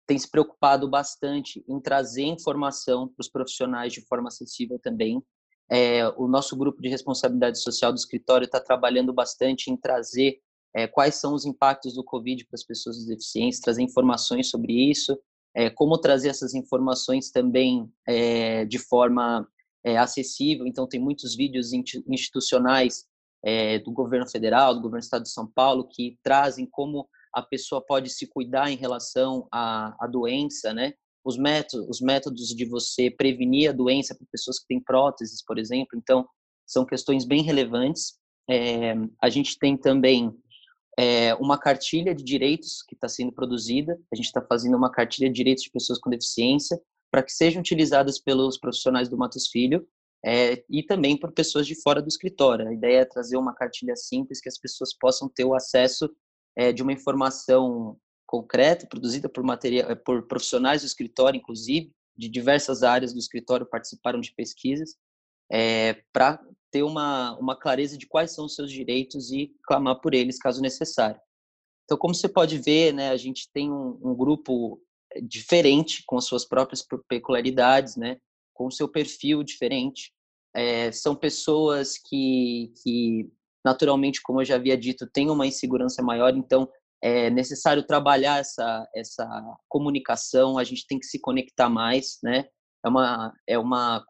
tem 0.07 0.19
se 0.19 0.31
preocupado 0.31 0.89
bastante 0.89 1.65
em 1.67 1.81
trazer 1.81 2.25
informação 2.25 3.09
para 3.09 3.23
os 3.23 3.29
profissionais 3.29 3.95
de 3.95 4.03
forma 4.03 4.29
acessível 4.29 4.79
também. 4.79 5.23
É, 5.71 6.07
o 6.19 6.29
nosso 6.29 6.57
grupo 6.57 6.83
de 6.83 6.89
responsabilidade 6.89 7.59
social 7.59 7.91
do 7.91 7.99
escritório 7.99 8.45
está 8.45 8.61
trabalhando 8.61 9.15
bastante 9.15 9.71
em 9.71 9.77
trazer 9.77 10.41
é, 10.75 10.87
quais 10.87 11.17
são 11.17 11.35
os 11.35 11.45
impactos 11.45 11.95
do 11.95 12.05
Covid 12.05 12.45
para 12.47 12.55
as 12.55 12.65
pessoas 12.65 12.99
com 12.99 13.07
deficiência, 13.07 13.63
trazer 13.63 13.83
informações 13.83 14.49
sobre 14.49 14.73
isso, 14.91 15.19
é, 15.55 15.69
como 15.69 15.99
trazer 15.99 16.29
essas 16.29 16.55
informações 16.55 17.31
também 17.31 17.91
é, 18.07 18.65
de 18.65 18.79
forma 18.79 19.47
é, 19.85 19.97
acessível. 19.99 20.67
Então, 20.67 20.87
tem 20.87 21.01
muitos 21.01 21.35
vídeos 21.35 21.73
institucionais 21.73 23.05
é, 23.45 23.79
do 23.79 23.91
governo 23.91 24.29
federal, 24.29 24.75
do 24.75 24.81
governo 24.81 25.01
do 25.01 25.05
estado 25.05 25.23
de 25.23 25.31
São 25.31 25.47
Paulo, 25.47 25.89
que 25.89 26.19
trazem 26.23 26.67
como 26.67 27.09
a 27.35 27.43
pessoa 27.43 27.85
pode 27.85 28.11
se 28.11 28.27
cuidar 28.27 28.71
em 28.71 28.77
relação 28.77 29.47
à, 29.53 29.95
à 30.05 30.07
doença, 30.07 30.73
né? 30.73 30.93
Os 31.25 31.37
métodos, 31.37 31.87
os 31.89 32.01
métodos 32.01 32.49
de 32.49 32.65
você 32.65 33.11
prevenir 33.11 33.71
a 33.71 33.73
doença 33.73 34.15
para 34.15 34.27
pessoas 34.31 34.59
que 34.59 34.67
têm 34.67 34.83
próteses, 34.83 35.45
por 35.45 35.59
exemplo. 35.59 35.91
Então, 35.97 36.27
são 36.67 36.85
questões 36.85 37.25
bem 37.25 37.43
relevantes. 37.43 38.15
É, 38.49 38.95
a 39.23 39.29
gente 39.29 39.59
tem 39.59 39.77
também 39.77 40.33
é, 41.01 41.35
uma 41.37 41.57
cartilha 41.57 42.15
de 42.15 42.23
direitos 42.23 42.83
que 42.83 42.95
está 42.95 43.09
sendo 43.09 43.33
produzida. 43.33 43.99
A 44.13 44.17
gente 44.17 44.27
está 44.27 44.43
fazendo 44.43 44.77
uma 44.77 44.93
cartilha 44.93 45.31
de 45.31 45.35
direitos 45.35 45.65
de 45.65 45.71
pessoas 45.71 45.99
com 45.99 46.11
deficiência 46.11 46.79
para 47.11 47.23
que 47.23 47.33
sejam 47.33 47.61
utilizadas 47.61 48.19
pelos 48.19 48.59
profissionais 48.59 49.09
do 49.09 49.17
Matos 49.17 49.49
Filho 49.49 49.89
é, 50.23 50.63
e 50.69 50.83
também 50.83 51.17
por 51.17 51.33
pessoas 51.33 51.67
de 51.67 51.75
fora 51.75 52.03
do 52.03 52.09
escritório. 52.09 52.69
A 52.69 52.75
ideia 52.75 52.99
é 52.99 53.05
trazer 53.07 53.39
uma 53.39 53.55
cartilha 53.55 53.97
simples 53.97 54.43
que 54.43 54.49
as 54.51 54.59
pessoas 54.59 54.93
possam 54.93 55.27
ter 55.27 55.45
o 55.45 55.55
acesso 55.55 56.07
é, 56.55 56.71
de 56.71 56.83
uma 56.83 56.93
informação 56.93 57.97
concreta, 58.27 58.87
produzida 58.87 59.27
por, 59.27 59.43
material, 59.43 59.97
por 60.05 60.27
profissionais 60.27 60.83
do 60.83 60.87
escritório, 60.87 61.39
inclusive, 61.39 61.91
de 62.15 62.29
diversas 62.29 62.83
áreas 62.83 63.15
do 63.15 63.19
escritório 63.19 63.65
participaram 63.65 64.21
de 64.21 64.35
pesquisas, 64.35 64.97
é, 65.51 66.03
para 66.13 66.39
ter 66.71 66.83
uma, 66.83 67.37
uma 67.39 67.57
clareza 67.57 67.99
de 67.99 68.07
quais 68.07 68.33
são 68.33 68.45
os 68.47 68.55
seus 68.55 68.71
direitos 68.71 69.31
e 69.31 69.53
clamar 69.65 70.01
por 70.01 70.15
eles, 70.15 70.39
caso 70.39 70.61
necessário. 70.61 71.21
Então, 71.85 71.99
como 71.99 72.15
você 72.15 72.29
pode 72.29 72.59
ver, 72.59 72.93
né, 72.93 73.11
a 73.11 73.17
gente 73.17 73.49
tem 73.53 73.71
um, 73.71 73.99
um 74.03 74.15
grupo 74.15 74.81
diferente, 75.23 76.05
com 76.07 76.17
as 76.17 76.25
suas 76.25 76.45
próprias 76.45 76.87
peculiaridades, 77.09 77.97
né? 77.97 78.19
com 78.55 78.67
o 78.67 78.71
seu 78.71 78.87
perfil 78.87 79.43
diferente. 79.43 80.13
É, 80.55 80.93
são 80.93 81.17
pessoas 81.17 81.97
que, 81.97 82.73
que, 82.83 83.31
naturalmente, 83.65 84.21
como 84.23 84.41
eu 84.41 84.45
já 84.45 84.57
havia 84.57 84.77
dito, 84.77 85.09
têm 85.11 85.31
uma 85.31 85.47
insegurança 85.47 86.03
maior, 86.03 86.37
então 86.37 86.69
é 87.03 87.31
necessário 87.31 87.87
trabalhar 87.87 88.39
essa, 88.39 88.87
essa 88.95 89.27
comunicação, 89.67 90.59
a 90.59 90.65
gente 90.65 90.87
tem 90.87 90.99
que 90.99 91.07
se 91.07 91.19
conectar 91.19 91.71
mais, 91.71 92.19
né? 92.23 92.47
É 92.85 92.89
uma, 92.89 93.35
é 93.47 93.59
uma 93.59 94.05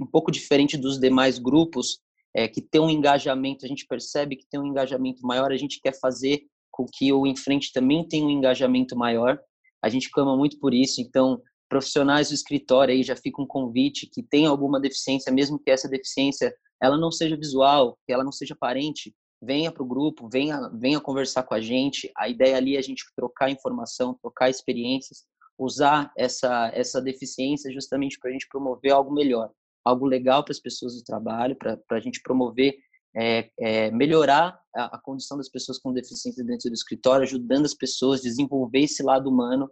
um 0.00 0.06
pouco 0.06 0.30
diferente 0.30 0.76
dos 0.76 0.98
demais 0.98 1.38
grupos 1.38 2.00
é, 2.34 2.48
que 2.48 2.60
tem 2.60 2.80
um 2.80 2.90
engajamento, 2.90 3.64
a 3.64 3.68
gente 3.68 3.86
percebe 3.86 4.36
que 4.36 4.46
tem 4.50 4.60
um 4.60 4.66
engajamento 4.66 5.26
maior, 5.26 5.52
a 5.52 5.56
gente 5.56 5.80
quer 5.80 5.98
fazer 5.98 6.42
com 6.70 6.86
que 6.90 7.12
o 7.12 7.26
em 7.26 7.36
frente 7.36 7.72
também 7.72 8.06
tenha 8.06 8.24
um 8.24 8.30
engajamento 8.30 8.96
maior, 8.96 9.38
a 9.82 9.88
gente 9.88 10.10
clama 10.10 10.36
muito 10.36 10.58
por 10.58 10.72
isso, 10.72 11.00
então 11.00 11.42
profissionais 11.68 12.28
do 12.28 12.34
escritório 12.34 12.94
aí 12.94 13.02
já 13.02 13.16
fica 13.16 13.40
um 13.40 13.46
convite 13.46 14.06
que 14.06 14.22
tem 14.22 14.46
alguma 14.46 14.80
deficiência, 14.80 15.32
mesmo 15.32 15.58
que 15.58 15.70
essa 15.70 15.88
deficiência 15.88 16.54
ela 16.82 16.98
não 16.98 17.10
seja 17.10 17.36
visual, 17.36 17.98
que 18.06 18.12
ela 18.12 18.24
não 18.24 18.32
seja 18.32 18.54
aparente, 18.54 19.14
venha 19.42 19.72
para 19.72 19.82
o 19.82 19.86
grupo, 19.86 20.28
venha, 20.30 20.68
venha 20.74 21.00
conversar 21.00 21.42
com 21.42 21.54
a 21.54 21.60
gente. 21.60 22.10
A 22.16 22.28
ideia 22.28 22.56
ali 22.56 22.76
é 22.76 22.78
a 22.78 22.82
gente 22.82 23.04
trocar 23.16 23.50
informação, 23.50 24.16
trocar 24.20 24.48
experiências, 24.48 25.24
usar 25.58 26.12
essa, 26.16 26.70
essa 26.74 27.00
deficiência 27.00 27.72
justamente 27.72 28.18
para 28.18 28.30
a 28.30 28.32
gente 28.32 28.48
promover 28.48 28.92
algo 28.92 29.12
melhor, 29.12 29.50
algo 29.84 30.06
legal 30.06 30.44
para 30.44 30.52
as 30.52 30.60
pessoas 30.60 30.96
do 30.96 31.04
trabalho, 31.04 31.56
para 31.56 31.78
a 31.90 32.00
gente 32.00 32.20
promover, 32.22 32.74
é, 33.14 33.50
é, 33.58 33.90
melhorar 33.90 34.58
a, 34.74 34.96
a, 34.96 34.98
condição 34.98 35.36
das 35.36 35.48
pessoas 35.48 35.78
com 35.78 35.92
deficiência 35.92 36.42
dentro 36.44 36.70
do 36.70 36.74
escritório, 36.74 37.24
ajudando 37.24 37.66
as 37.66 37.74
pessoas 37.74 38.20
a 38.20 38.24
desenvolver 38.24 38.80
esse 38.80 39.02
lado 39.02 39.28
humano 39.28 39.70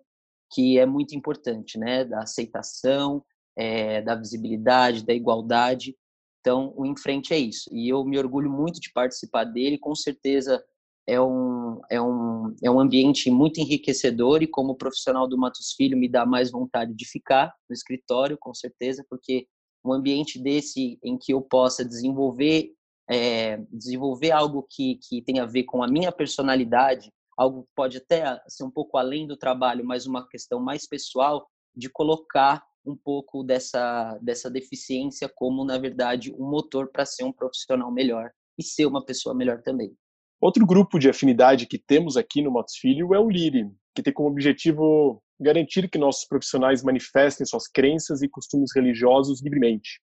que 0.53 0.79
é 0.79 0.85
muito 0.85 1.15
importante, 1.15 1.79
né? 1.79 2.05
Da 2.05 2.23
aceitação, 2.23 3.25
é, 3.57 4.03
da 4.03 4.15
visibilidade, 4.15 5.07
da 5.07 5.15
igualdade. 5.15 5.97
Então, 6.41 6.73
o 6.77 6.85
Em 6.85 6.97
Frente 6.97 7.33
é 7.33 7.39
isso. 7.39 7.71
E 7.73 7.89
eu 7.89 8.05
me 8.05 8.19
orgulho 8.19 8.51
muito 8.51 8.81
de 8.81 8.93
participar 8.93 9.45
dele. 9.45 9.79
Com 9.79 9.95
certeza 9.95 10.63
é 11.11 11.21
um, 11.21 11.81
é 11.91 12.01
um, 12.01 12.55
é 12.63 12.71
um 12.71 12.79
ambiente 12.79 13.31
muito 13.31 13.61
enriquecedor 13.61 14.43
e 14.43 14.47
como 14.47 14.77
profissional 14.77 15.29
do 15.29 15.37
Matos 15.37 15.73
Filho 15.77 15.99
me 15.99 16.09
dá 16.09 16.25
mais 16.25 16.53
vontade 16.53 16.95
de 16.95 17.05
ficar 17.05 17.53
no 17.69 17.75
escritório, 17.75 18.39
com 18.39 18.55
certeza, 18.55 19.05
porque 19.11 19.49
um 19.85 19.93
ambiente 19.93 20.39
desse 20.39 21.01
em 21.03 21.19
que 21.19 21.33
eu 21.33 21.41
possa 21.43 21.85
desenvolver 21.85 22.73
é, 23.11 23.57
desenvolver 23.73 24.31
algo 24.31 24.65
que, 24.71 25.01
que 25.03 25.21
tem 25.23 25.41
a 25.41 25.47
ver 25.47 25.65
com 25.65 25.83
a 25.83 25.89
minha 25.89 26.13
personalidade, 26.13 27.11
algo 27.37 27.65
que 27.65 27.71
pode 27.75 27.97
até 27.97 28.41
ser 28.47 28.63
um 28.63 28.71
pouco 28.71 28.97
além 28.97 29.27
do 29.27 29.37
trabalho, 29.37 29.85
mas 29.85 30.07
uma 30.07 30.29
questão 30.29 30.61
mais 30.61 30.87
pessoal 30.87 31.45
de 31.75 31.91
colocar 31.91 32.63
um 32.87 32.97
pouco 32.97 33.43
dessa 33.43 34.17
dessa 34.23 34.49
deficiência 34.49 35.29
como 35.35 35.65
na 35.65 35.77
verdade 35.77 36.33
um 36.33 36.49
motor 36.49 36.89
para 36.93 37.05
ser 37.05 37.25
um 37.25 37.33
profissional 37.33 37.91
melhor 37.91 38.31
e 38.57 38.63
ser 38.63 38.87
uma 38.87 39.05
pessoa 39.05 39.35
melhor 39.35 39.61
também. 39.61 39.93
Outro 40.41 40.65
grupo 40.67 40.99
de 40.99 41.09
afinidade 41.09 41.67
que 41.67 41.79
temos 41.79 42.17
aqui 42.17 42.41
no 42.41 42.51
Motos 42.51 42.77
Filho 42.77 43.15
é 43.15 43.19
o 43.19 43.29
LIRI, 43.29 43.71
que 43.95 44.03
tem 44.03 44.13
como 44.13 44.29
objetivo 44.29 45.23
garantir 45.39 45.89
que 45.89 45.99
nossos 45.99 46.27
profissionais 46.27 46.83
manifestem 46.83 47.47
suas 47.47 47.69
crenças 47.69 48.23
e 48.23 48.29
costumes 48.29 48.71
religiosos 48.75 49.43
livremente. 49.43 50.01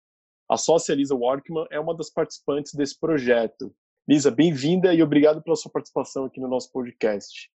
A 0.50 0.58
sócia 0.58 0.96
Lisa 0.96 1.16
Workman 1.16 1.66
é 1.70 1.80
uma 1.80 1.96
das 1.96 2.10
participantes 2.10 2.74
desse 2.74 2.98
projeto 3.00 3.74
Lisa, 4.10 4.32
bem-vinda 4.32 4.94
e 4.94 5.04
obrigado 5.04 5.44
pela 5.44 5.56
sua 5.56 5.72
participação 5.72 6.26
aqui 6.26 6.40
no 6.40 6.48
nosso 6.48 6.72
podcast. 6.72 7.52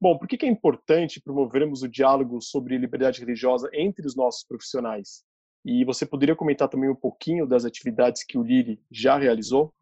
Bom, 0.00 0.18
por 0.18 0.26
que 0.26 0.44
é 0.44 0.48
importante 0.48 1.20
promovermos 1.22 1.82
o 1.82 1.88
diálogo 1.88 2.40
sobre 2.42 2.76
liberdade 2.76 3.20
religiosa 3.20 3.70
entre 3.72 4.04
os 4.04 4.16
nossos 4.16 4.44
profissionais? 4.44 5.22
E 5.64 5.84
você 5.84 6.04
poderia 6.04 6.34
comentar 6.34 6.68
também 6.68 6.90
um 6.90 6.94
pouquinho 6.94 7.46
das 7.46 7.64
atividades 7.64 8.24
que 8.24 8.36
o 8.36 8.42
Liri 8.42 8.80
já 8.90 9.16
realizou? 9.16 9.72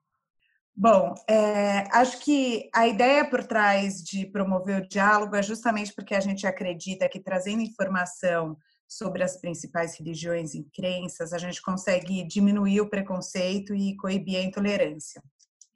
Bom, 0.77 1.15
é, 1.29 1.87
acho 1.93 2.19
que 2.19 2.69
a 2.75 2.89
ideia 2.89 3.25
por 3.29 3.45
trás 3.45 4.03
de 4.03 4.27
promover 4.27 4.83
o 4.83 4.89
diálogo 4.89 5.37
é 5.37 5.43
justamente 5.43 5.95
porque 5.95 6.17
a 6.17 6.21
gente 6.21 6.47
acredita 6.49 7.09
que 7.09 7.21
trazendo 7.21 7.63
informação 7.63 8.57
sobre 8.89 9.23
as 9.23 9.37
principais 9.41 9.97
religiões 9.97 10.53
e 10.53 10.65
crenças, 10.75 11.33
a 11.33 11.39
gente 11.39 11.63
consegue 11.63 12.27
diminuir 12.27 12.81
o 12.81 12.91
preconceito 12.91 13.73
e 13.73 13.97
coibir 13.97 14.39
a 14.39 14.43
intolerância. 14.43 15.23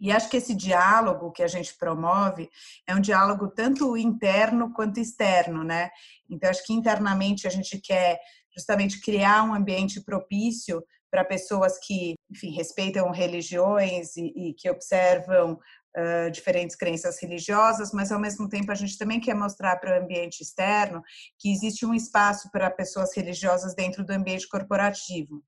E 0.01 0.11
acho 0.13 0.29
que 0.29 0.37
esse 0.37 0.55
diálogo 0.55 1.33
que 1.33 1.43
a 1.43 1.49
gente 1.49 1.77
promove 1.77 2.49
é 2.87 2.95
um 2.95 3.01
diálogo 3.01 3.49
tanto 3.49 3.97
interno 3.97 4.73
quanto 4.73 5.01
externo, 5.01 5.65
né? 5.65 5.91
Então, 6.31 6.51
acho 6.51 6.65
que 6.65 6.73
internamente 6.73 7.47
a 7.47 7.51
gente 7.51 7.81
quer 7.81 8.19
justamente 8.57 9.01
criar 9.01 9.43
um 9.45 9.55
ambiente 9.55 10.01
propício 10.01 10.83
para 11.11 11.25
pessoas 11.25 11.79
que, 11.79 12.15
enfim, 12.31 12.51
respeitam 12.51 13.11
religiões 13.11 14.17
e, 14.17 14.33
e 14.37 14.55
que 14.55 14.71
observam 14.71 15.55
uh, 15.97 16.31
diferentes 16.31 16.77
crenças 16.77 17.21
religiosas, 17.21 17.93
mas 17.93 18.13
ao 18.13 18.21
mesmo 18.21 18.49
tempo 18.49 18.71
a 18.71 18.75
gente 18.75 18.99
também 18.99 19.21
quer 19.21 19.35
mostrar 19.35 19.77
para 19.77 19.99
o 19.99 20.03
ambiente 20.03 20.43
externo 20.43 21.03
que 21.39 21.51
existe 21.51 21.87
um 21.87 21.95
espaço 21.95 22.51
para 22.51 22.71
pessoas 22.71 23.17
religiosas 23.17 23.75
dentro 23.75 24.05
do 24.05 24.13
ambiente 24.13 24.49
corporativo. 24.49 25.43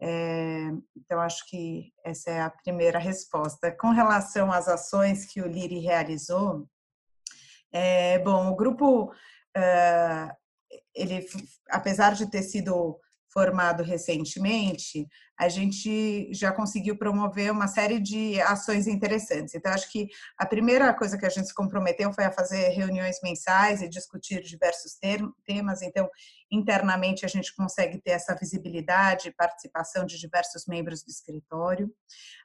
É, 0.00 0.68
então, 0.94 1.20
acho 1.20 1.48
que 1.48 1.90
essa 2.04 2.30
é 2.30 2.40
a 2.40 2.50
primeira 2.50 2.98
resposta. 2.98 3.72
Com 3.72 3.90
relação 3.90 4.52
às 4.52 4.68
ações 4.68 5.24
que 5.24 5.40
o 5.40 5.46
Liri 5.46 5.78
realizou, 5.78 6.68
é, 7.72 8.18
bom, 8.18 8.50
o 8.50 8.56
grupo, 8.56 9.10
uh, 9.10 10.36
ele, 10.94 11.26
apesar 11.70 12.14
de 12.14 12.30
ter 12.30 12.42
sido 12.42 12.98
formado 13.36 13.82
recentemente, 13.82 15.06
a 15.38 15.46
gente 15.46 16.32
já 16.32 16.50
conseguiu 16.50 16.96
promover 16.96 17.52
uma 17.52 17.68
série 17.68 18.00
de 18.00 18.40
ações 18.40 18.86
interessantes. 18.86 19.54
Então, 19.54 19.70
acho 19.74 19.92
que 19.92 20.08
a 20.38 20.46
primeira 20.46 20.94
coisa 20.94 21.18
que 21.18 21.26
a 21.26 21.28
gente 21.28 21.48
se 21.48 21.54
comprometeu 21.54 22.10
foi 22.14 22.24
a 22.24 22.32
fazer 22.32 22.70
reuniões 22.70 23.18
mensais 23.22 23.82
e 23.82 23.90
discutir 23.90 24.40
diversos 24.40 24.96
temas. 25.44 25.82
Então, 25.82 26.08
internamente, 26.50 27.26
a 27.26 27.28
gente 27.28 27.54
consegue 27.54 28.00
ter 28.00 28.12
essa 28.12 28.34
visibilidade 28.34 29.28
e 29.28 29.34
participação 29.34 30.06
de 30.06 30.18
diversos 30.18 30.64
membros 30.66 31.04
do 31.04 31.10
escritório. 31.10 31.92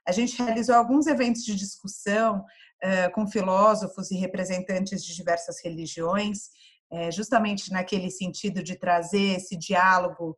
A 0.06 0.12
gente 0.12 0.42
realizou 0.42 0.74
alguns 0.74 1.06
eventos 1.06 1.42
de 1.42 1.54
discussão 1.54 2.40
uh, 2.40 3.10
com 3.14 3.26
filósofos 3.26 4.10
e 4.10 4.16
representantes 4.16 5.02
de 5.02 5.16
diversas 5.16 5.56
religiões, 5.64 6.50
uh, 6.92 7.10
justamente 7.10 7.72
naquele 7.72 8.10
sentido 8.10 8.62
de 8.62 8.76
trazer 8.76 9.36
esse 9.36 9.56
diálogo 9.56 10.36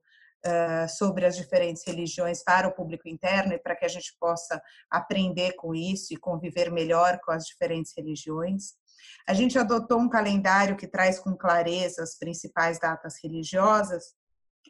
sobre 0.89 1.25
as 1.25 1.37
diferentes 1.37 1.83
religiões 1.87 2.43
para 2.43 2.69
o 2.69 2.73
público 2.73 3.09
interno 3.09 3.55
e 3.55 3.59
para 3.59 3.75
que 3.75 3.85
a 3.85 3.89
gente 3.89 4.15
possa 4.21 4.61
aprender 4.91 5.55
com 5.55 5.75
isso 5.75 6.13
e 6.13 6.17
conviver 6.17 6.71
melhor 6.71 7.19
com 7.25 7.33
as 7.33 7.45
diferentes 7.45 7.93
religiões. 7.97 8.75
A 9.27 9.33
gente 9.33 9.59
adotou 9.59 9.99
um 9.99 10.09
calendário 10.09 10.77
que 10.77 10.87
traz 10.87 11.19
com 11.19 11.37
clareza 11.37 12.03
as 12.03 12.19
principais 12.19 12.79
datas 12.79 13.15
religiosas 13.23 14.15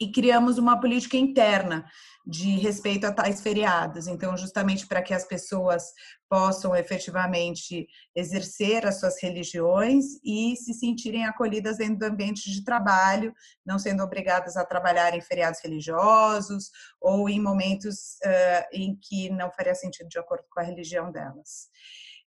e 0.00 0.10
criamos 0.10 0.58
uma 0.58 0.80
política 0.80 1.16
interna 1.16 1.84
de 2.26 2.56
respeito 2.56 3.06
a 3.06 3.12
tais 3.12 3.42
feriados. 3.42 4.06
Então, 4.06 4.36
justamente 4.36 4.86
para 4.86 5.02
que 5.02 5.12
as 5.12 5.26
pessoas 5.26 5.84
possam 6.28 6.74
efetivamente 6.74 7.86
exercer 8.16 8.86
as 8.86 8.98
suas 8.98 9.22
religiões 9.22 10.04
e 10.24 10.56
se 10.56 10.72
sentirem 10.72 11.26
acolhidas 11.26 11.76
dentro 11.76 11.98
do 11.98 12.06
ambiente 12.06 12.50
de 12.50 12.64
trabalho, 12.64 13.34
não 13.64 13.78
sendo 13.78 14.02
obrigadas 14.02 14.56
a 14.56 14.64
trabalhar 14.64 15.14
em 15.14 15.20
feriados 15.20 15.60
religiosos 15.62 16.70
ou 17.00 17.28
em 17.28 17.40
momentos 17.40 18.16
uh, 18.24 18.66
em 18.72 18.98
que 19.00 19.28
não 19.30 19.50
faria 19.52 19.74
sentido 19.74 20.08
de 20.08 20.18
acordo 20.18 20.44
com 20.50 20.60
a 20.60 20.64
religião 20.64 21.12
delas. 21.12 21.68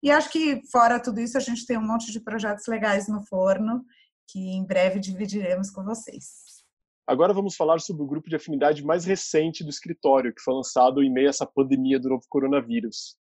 E 0.02 0.10
acho 0.10 0.30
que, 0.30 0.60
fora 0.70 1.00
tudo 1.00 1.20
isso, 1.20 1.38
a 1.38 1.40
gente 1.40 1.66
tem 1.66 1.78
um 1.78 1.86
monte 1.86 2.12
de 2.12 2.20
projetos 2.20 2.66
legais 2.66 3.08
no 3.08 3.22
forno 3.22 3.82
que 4.28 4.38
em 4.38 4.64
breve 4.64 5.00
dividiremos 5.00 5.70
com 5.70 5.82
vocês. 5.82 6.55
Agora 7.06 7.32
vamos 7.32 7.54
falar 7.54 7.78
sobre 7.78 8.02
o 8.02 8.06
grupo 8.06 8.28
de 8.28 8.34
afinidade 8.34 8.84
mais 8.84 9.04
recente 9.04 9.62
do 9.62 9.70
escritório, 9.70 10.34
que 10.34 10.42
foi 10.42 10.54
lançado 10.54 11.02
em 11.02 11.12
meio 11.12 11.28
a 11.28 11.30
essa 11.30 11.46
pandemia 11.46 12.00
do 12.00 12.08
novo 12.08 12.24
coronavírus, 12.28 13.16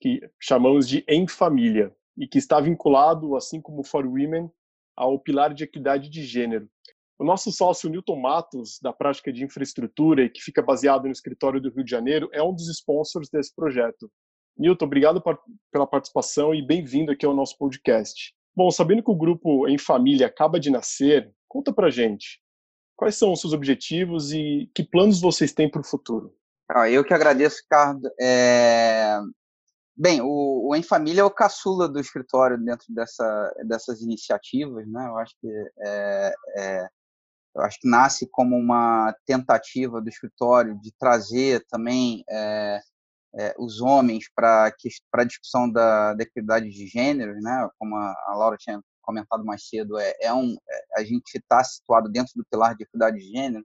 que 0.00 0.20
chamamos 0.40 0.88
de 0.88 1.04
Em 1.06 1.28
Família, 1.28 1.94
e 2.16 2.26
que 2.26 2.38
está 2.38 2.58
vinculado, 2.60 3.36
assim 3.36 3.60
como 3.60 3.84
For 3.84 4.06
Women, 4.06 4.50
ao 4.96 5.18
pilar 5.20 5.52
de 5.52 5.64
equidade 5.64 6.08
de 6.08 6.24
gênero. 6.24 6.66
O 7.18 7.24
nosso 7.24 7.52
sócio 7.52 7.90
Newton 7.90 8.18
Matos, 8.18 8.78
da 8.82 8.92
prática 8.92 9.30
de 9.32 9.44
infraestrutura 9.44 10.22
e 10.22 10.30
que 10.30 10.40
fica 10.40 10.62
baseado 10.62 11.04
no 11.04 11.12
escritório 11.12 11.60
do 11.60 11.70
Rio 11.70 11.84
de 11.84 11.90
Janeiro, 11.90 12.30
é 12.32 12.42
um 12.42 12.54
dos 12.54 12.68
sponsors 12.70 13.28
desse 13.28 13.54
projeto. 13.54 14.10
Newton, 14.56 14.86
obrigado 14.86 15.22
pela 15.70 15.86
participação 15.86 16.54
e 16.54 16.62
bem-vindo 16.62 17.12
aqui 17.12 17.26
ao 17.26 17.34
nosso 17.34 17.58
podcast. 17.58 18.34
Bom, 18.54 18.70
sabendo 18.70 19.02
que 19.02 19.10
o 19.10 19.16
grupo 19.16 19.68
Em 19.68 19.76
Família 19.76 20.26
acaba 20.26 20.58
de 20.58 20.70
nascer, 20.70 21.30
conta 21.46 21.72
pra 21.72 21.90
gente, 21.90 22.40
Quais 22.96 23.16
são 23.16 23.32
os 23.32 23.40
seus 23.40 23.52
objetivos 23.52 24.32
e 24.32 24.70
que 24.74 24.82
planos 24.82 25.20
vocês 25.20 25.52
têm 25.52 25.70
para 25.70 25.82
o 25.82 25.84
futuro? 25.84 26.34
Ah, 26.68 26.90
eu 26.90 27.04
que 27.04 27.14
agradeço, 27.14 27.62
Ricardo. 27.62 28.10
É... 28.20 29.20
Bem, 29.94 30.20
o, 30.20 30.68
o 30.68 30.74
Em 30.74 30.82
Família 30.82 31.20
é 31.20 31.24
o 31.24 31.30
caçula 31.30 31.88
do 31.88 32.00
escritório 32.00 32.58
dentro 32.58 32.86
dessa, 32.92 33.54
dessas 33.66 34.00
iniciativas, 34.02 34.86
né? 34.88 35.06
Eu 35.06 35.16
acho 35.18 35.34
que 35.40 35.48
é, 35.80 36.34
é, 36.56 36.88
eu 37.54 37.62
acho 37.62 37.80
que 37.80 37.88
nasce 37.88 38.28
como 38.30 38.56
uma 38.56 39.14
tentativa 39.24 40.00
do 40.00 40.08
escritório 40.08 40.78
de 40.80 40.92
trazer 40.98 41.64
também 41.70 42.22
é, 42.28 42.80
é, 43.38 43.54
os 43.58 43.80
homens 43.80 44.30
para 44.34 44.70
a 45.14 45.24
discussão 45.24 45.70
da, 45.70 46.12
da 46.12 46.22
equidade 46.22 46.68
de 46.68 46.86
gêneros, 46.86 47.42
né? 47.42 47.68
Como 47.78 47.96
a, 47.96 48.14
a 48.26 48.34
Laura 48.34 48.58
tinha 48.58 48.82
comentado 49.06 49.44
mais 49.44 49.68
cedo, 49.68 49.98
é, 49.98 50.14
é 50.20 50.34
um, 50.34 50.56
é, 50.68 51.00
a 51.00 51.04
gente 51.04 51.36
está 51.36 51.62
situado 51.64 52.10
dentro 52.10 52.32
do 52.36 52.44
pilar 52.50 52.76
de 52.76 52.84
equidade 52.84 53.18
de 53.18 53.30
gênero, 53.30 53.64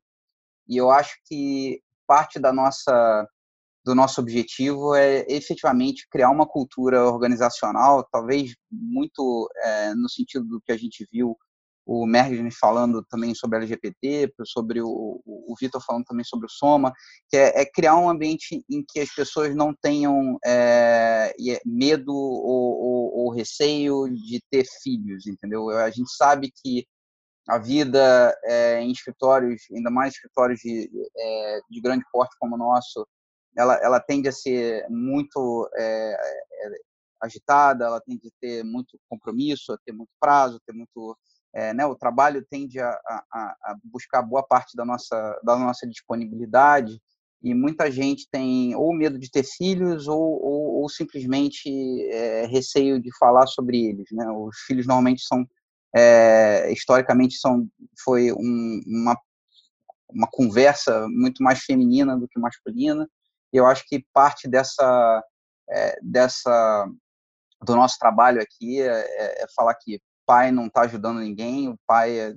e 0.68 0.78
eu 0.78 0.92
acho 0.92 1.16
que 1.26 1.82
parte 2.08 2.40
da 2.40 2.54
nossa 2.54 3.28
do 3.84 3.96
nosso 3.96 4.22
objetivo 4.22 4.94
é 4.94 5.26
efetivamente 5.28 6.08
criar 6.08 6.30
uma 6.30 6.46
cultura 6.46 7.04
organizacional, 7.04 8.08
talvez 8.12 8.56
muito 8.72 9.50
é, 9.58 9.96
no 9.96 10.08
sentido 10.08 10.46
do 10.46 10.62
que 10.62 10.72
a 10.72 10.78
gente 10.78 11.08
viu 11.12 11.36
o 11.86 12.06
Mergens 12.06 12.56
falando 12.58 13.04
também 13.10 13.34
sobre 13.34 13.60
LGBT, 13.60 14.32
sobre 14.46 14.82
o, 14.82 15.22
o, 15.26 15.56
Vitor 15.60 15.84
falando 15.84 16.06
também 16.06 16.24
sobre 16.24 16.46
o 16.46 16.50
Soma, 16.50 16.94
que 17.30 17.38
é, 17.38 17.62
é, 17.62 17.66
criar 17.66 17.98
um 17.98 18.10
ambiente 18.10 18.64
em 18.70 18.84
que 18.88 19.00
as 19.00 19.14
pessoas 19.14 19.56
não 19.56 19.74
tenham 19.74 20.38
é, 20.46 21.34
medo 21.66 22.14
ou, 22.14 22.80
ou, 22.80 23.18
ou, 23.20 23.32
receio 23.32 24.08
de 24.10 24.42
ter 24.50 24.66
filhos, 24.84 25.28
entendeu? 25.28 25.70
A 25.70 25.90
gente 25.90 26.12
sabe 26.16 26.52
que 26.64 26.86
a 27.50 27.58
vida 27.58 28.38
é, 28.46 28.82
em 28.82 28.92
escritórios, 28.92 29.64
ainda 29.76 29.90
mais 29.90 30.14
escritórios 30.14 30.60
de, 30.60 30.90
é, 31.18 31.60
de 31.70 31.82
grande 31.82 32.06
porte 32.12 32.36
como 32.40 32.56
o 32.56 32.60
nosso, 32.60 33.06
ela, 33.58 33.76
ela 33.84 34.00
tende 34.00 34.30
a 34.30 34.32
ser 34.32 34.88
muito 34.90 35.70
é, 35.76 36.14
é, 36.14 36.70
agitada, 37.22 37.86
ela 37.86 38.02
tende 38.02 38.28
a 38.28 38.32
ter 38.40 38.64
muito 38.64 38.98
compromisso, 39.10 39.74
a 39.74 39.78
ter 39.86 39.92
muito 39.92 40.12
prazo, 40.20 40.58
a 40.58 40.60
ter 40.66 40.74
muito 40.74 41.18
é, 41.54 41.74
né, 41.74 41.86
o 41.86 41.96
trabalho 41.96 42.46
tende 42.50 42.80
a, 42.80 42.90
a, 42.90 43.24
a, 43.34 43.76
buscar 43.84 44.22
boa 44.22 44.42
parte 44.42 44.76
da 44.76 44.86
nossa, 44.86 45.40
da 45.44 45.58
nossa 45.58 45.86
disponibilidade 45.86 47.02
e 47.44 47.54
muita 47.54 47.92
gente 47.92 48.28
tem 48.32 48.76
ou 48.76 48.94
medo 48.94 49.18
de 49.18 49.30
ter 49.30 49.44
filhos 49.44 50.08
ou, 50.08 50.22
ou, 50.22 50.82
ou 50.82 50.90
simplesmente 50.90 51.70
é, 52.10 52.46
receio 52.46 53.02
de 53.02 53.10
falar 53.18 53.48
sobre 53.48 53.84
eles. 53.84 54.06
Né? 54.12 54.30
Os 54.30 54.58
filhos 54.60 54.86
normalmente 54.86 55.24
são, 55.24 55.46
é, 55.96 56.72
historicamente, 56.72 57.36
são, 57.36 57.68
foi 58.04 58.32
um, 58.32 58.82
uma, 58.86 59.18
uma 60.10 60.28
conversa 60.32 61.08
muito 61.10 61.44
mais 61.44 61.60
feminina 61.64 62.18
do 62.18 62.28
que 62.28 62.40
masculina. 62.40 63.10
E 63.52 63.58
eu 63.58 63.66
acho 63.66 63.84
que 63.88 64.06
parte 64.14 64.48
dessa, 64.48 65.24
é, 65.70 66.00
dessa 66.02 66.88
do 67.64 67.76
nosso 67.76 67.98
trabalho 68.00 68.42
aqui 68.42 68.82
é, 68.82 68.88
é, 68.88 69.44
é 69.44 69.48
falar 69.56 69.76
que 69.76 70.00
pai 70.26 70.52
não 70.52 70.68
está 70.68 70.82
ajudando 70.82 71.20
ninguém, 71.20 71.70
o 71.70 71.78
pai 71.86 72.20
é, 72.20 72.36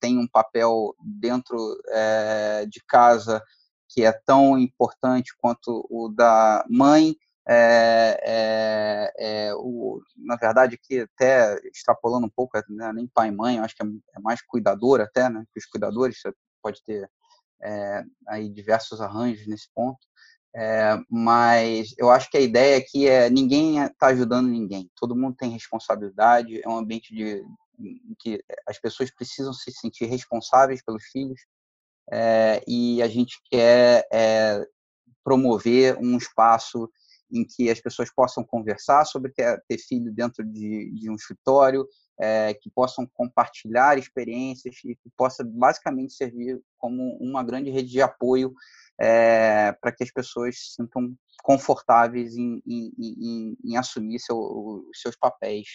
tem 0.00 0.18
um 0.18 0.28
papel 0.28 0.94
dentro 1.00 1.56
é, 1.88 2.66
de 2.66 2.82
casa 2.86 3.42
que 3.88 4.04
é 4.04 4.12
tão 4.12 4.58
importante 4.58 5.34
quanto 5.38 5.86
o 5.90 6.08
da 6.08 6.64
mãe. 6.68 7.16
É, 7.48 8.18
é, 8.24 9.12
é, 9.18 9.54
o, 9.54 10.00
na 10.16 10.36
verdade, 10.36 10.76
que 10.76 11.00
até 11.00 11.56
extrapolando 11.68 12.26
um 12.26 12.30
pouco, 12.30 12.58
né, 12.68 12.92
nem 12.92 13.06
pai 13.06 13.28
e 13.28 13.32
mãe, 13.32 13.58
acho 13.60 13.76
que 13.76 13.82
é, 13.84 14.20
mais 14.20 14.42
cuidador 14.42 15.00
até, 15.00 15.28
né, 15.30 15.44
que 15.52 15.60
os 15.60 15.66
cuidadores, 15.66 16.20
pode 16.60 16.82
ter 16.84 17.08
aí 18.26 18.48
diversos 18.48 19.00
arranjos 19.00 19.46
nesse 19.46 19.68
ponto. 19.74 20.05
É, 20.58 20.98
mas 21.10 21.94
eu 21.98 22.10
acho 22.10 22.30
que 22.30 22.36
a 22.38 22.40
ideia 22.40 22.78
aqui 22.78 23.06
é 23.06 23.28
ninguém 23.28 23.78
está 23.78 24.06
ajudando 24.06 24.48
ninguém. 24.48 24.90
Todo 24.96 25.14
mundo 25.14 25.36
tem 25.36 25.50
responsabilidade. 25.50 26.62
É 26.64 26.68
um 26.68 26.78
ambiente 26.78 27.14
de, 27.14 27.44
que 28.18 28.42
as 28.66 28.78
pessoas 28.78 29.10
precisam 29.10 29.52
se 29.52 29.70
sentir 29.70 30.06
responsáveis 30.06 30.82
pelos 30.82 31.04
filhos. 31.04 31.38
É, 32.10 32.62
e 32.66 33.02
a 33.02 33.08
gente 33.08 33.38
quer 33.50 34.08
é, 34.10 34.66
promover 35.22 35.98
um 35.98 36.16
espaço 36.16 36.90
em 37.30 37.44
que 37.44 37.68
as 37.68 37.80
pessoas 37.80 38.10
possam 38.10 38.42
conversar 38.42 39.04
sobre 39.04 39.32
ter, 39.32 39.62
ter 39.68 39.76
filho 39.76 40.10
dentro 40.12 40.44
de, 40.44 40.90
de, 40.92 41.10
um 41.10 41.16
escritório, 41.16 41.86
é, 42.18 42.54
que 42.54 42.70
possam 42.70 43.04
compartilhar 43.04 43.98
experiências 43.98 44.76
e 44.84 44.94
que 44.94 45.10
possa 45.16 45.44
basicamente 45.44 46.14
servir 46.14 46.62
como 46.78 47.18
uma 47.20 47.42
grande 47.42 47.68
rede 47.68 47.90
de 47.90 48.00
apoio 48.00 48.54
é, 49.00 49.72
para 49.80 49.92
que 49.92 50.04
as 50.04 50.10
pessoas 50.10 50.56
se 50.58 50.74
sintam 50.74 51.14
confortáveis 51.42 52.36
em, 52.36 52.62
em, 52.66 52.92
em, 52.98 53.56
em 53.64 53.76
assumir 53.76 54.18
seu, 54.18 54.36
os 54.36 55.00
seus 55.00 55.16
papéis 55.16 55.66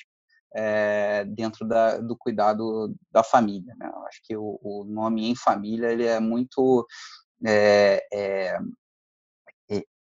é, 0.54 1.24
dentro 1.26 1.66
da, 1.68 1.98
do 1.98 2.16
cuidado 2.18 2.94
da 3.12 3.24
família. 3.24 3.74
Né? 3.78 3.90
Eu 3.94 4.06
acho 4.06 4.20
que 4.24 4.36
o, 4.36 4.60
o, 4.62 4.84
nome 4.86 5.30
em 5.30 5.36
família 5.36 5.92
ele 5.92 6.06
é 6.06 6.20
muito 6.20 6.86
é, 7.46 8.06
é, 8.14 8.58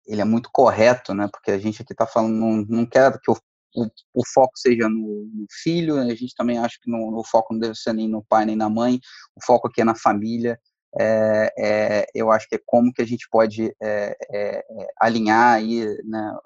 ele 0.08 0.22
é 0.22 0.26
muito 0.26 0.50
correto, 0.52 1.14
né? 1.14 1.28
Porque 1.32 1.52
a 1.52 1.58
gente 1.58 1.82
aqui 1.82 1.94
está 1.94 2.06
falando 2.06 2.34
não, 2.36 2.66
não 2.68 2.86
quer 2.86 3.20
que 3.20 3.32
o, 3.32 3.36
o, 3.76 3.88
o 4.14 4.22
foco 4.34 4.54
seja 4.56 4.88
no, 4.88 5.30
no, 5.34 5.46
filho, 5.64 5.98
a 5.98 6.16
gente 6.16 6.36
também 6.36 6.58
acha 6.58 6.78
que 6.82 6.92
o 6.92 7.24
foco 7.26 7.54
não 7.54 7.60
deve 7.60 7.76
ser 7.76 7.94
nem 7.94 8.08
no 8.08 8.24
pai 8.24 8.46
nem 8.46 8.56
na 8.56 8.70
mãe, 8.70 9.00
o 9.36 9.44
foco 9.44 9.68
aqui 9.68 9.82
é 9.82 9.84
na 9.84 9.96
família. 9.96 10.60
É, 10.98 11.54
é, 11.58 12.08
eu 12.16 12.32
acho 12.32 12.48
que 12.48 12.56
é 12.56 12.62
como 12.66 12.94
que 12.94 13.02
a 13.02 13.06
gente 13.06 13.28
pode 13.30 13.76
é, 13.82 14.18
é, 14.32 14.58
é 14.58 14.88
alinhar 15.00 15.56
aí, 15.56 15.86
né, 16.04 16.38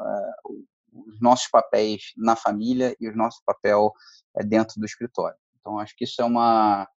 os 0.92 1.22
nossos 1.22 1.48
papéis 1.50 2.14
na 2.18 2.36
família 2.36 2.96
e 3.00 3.08
o 3.08 3.16
nosso 3.16 3.42
papel 3.46 3.94
é, 4.38 4.44
dentro 4.44 4.80
do 4.80 4.86
escritório. 4.86 5.38
Então, 5.60 5.80
acho 5.80 5.96
que 5.96 6.04
isso 6.04 6.22
é 6.22 6.26
uma, 6.26 6.88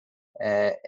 é, 0.40 0.78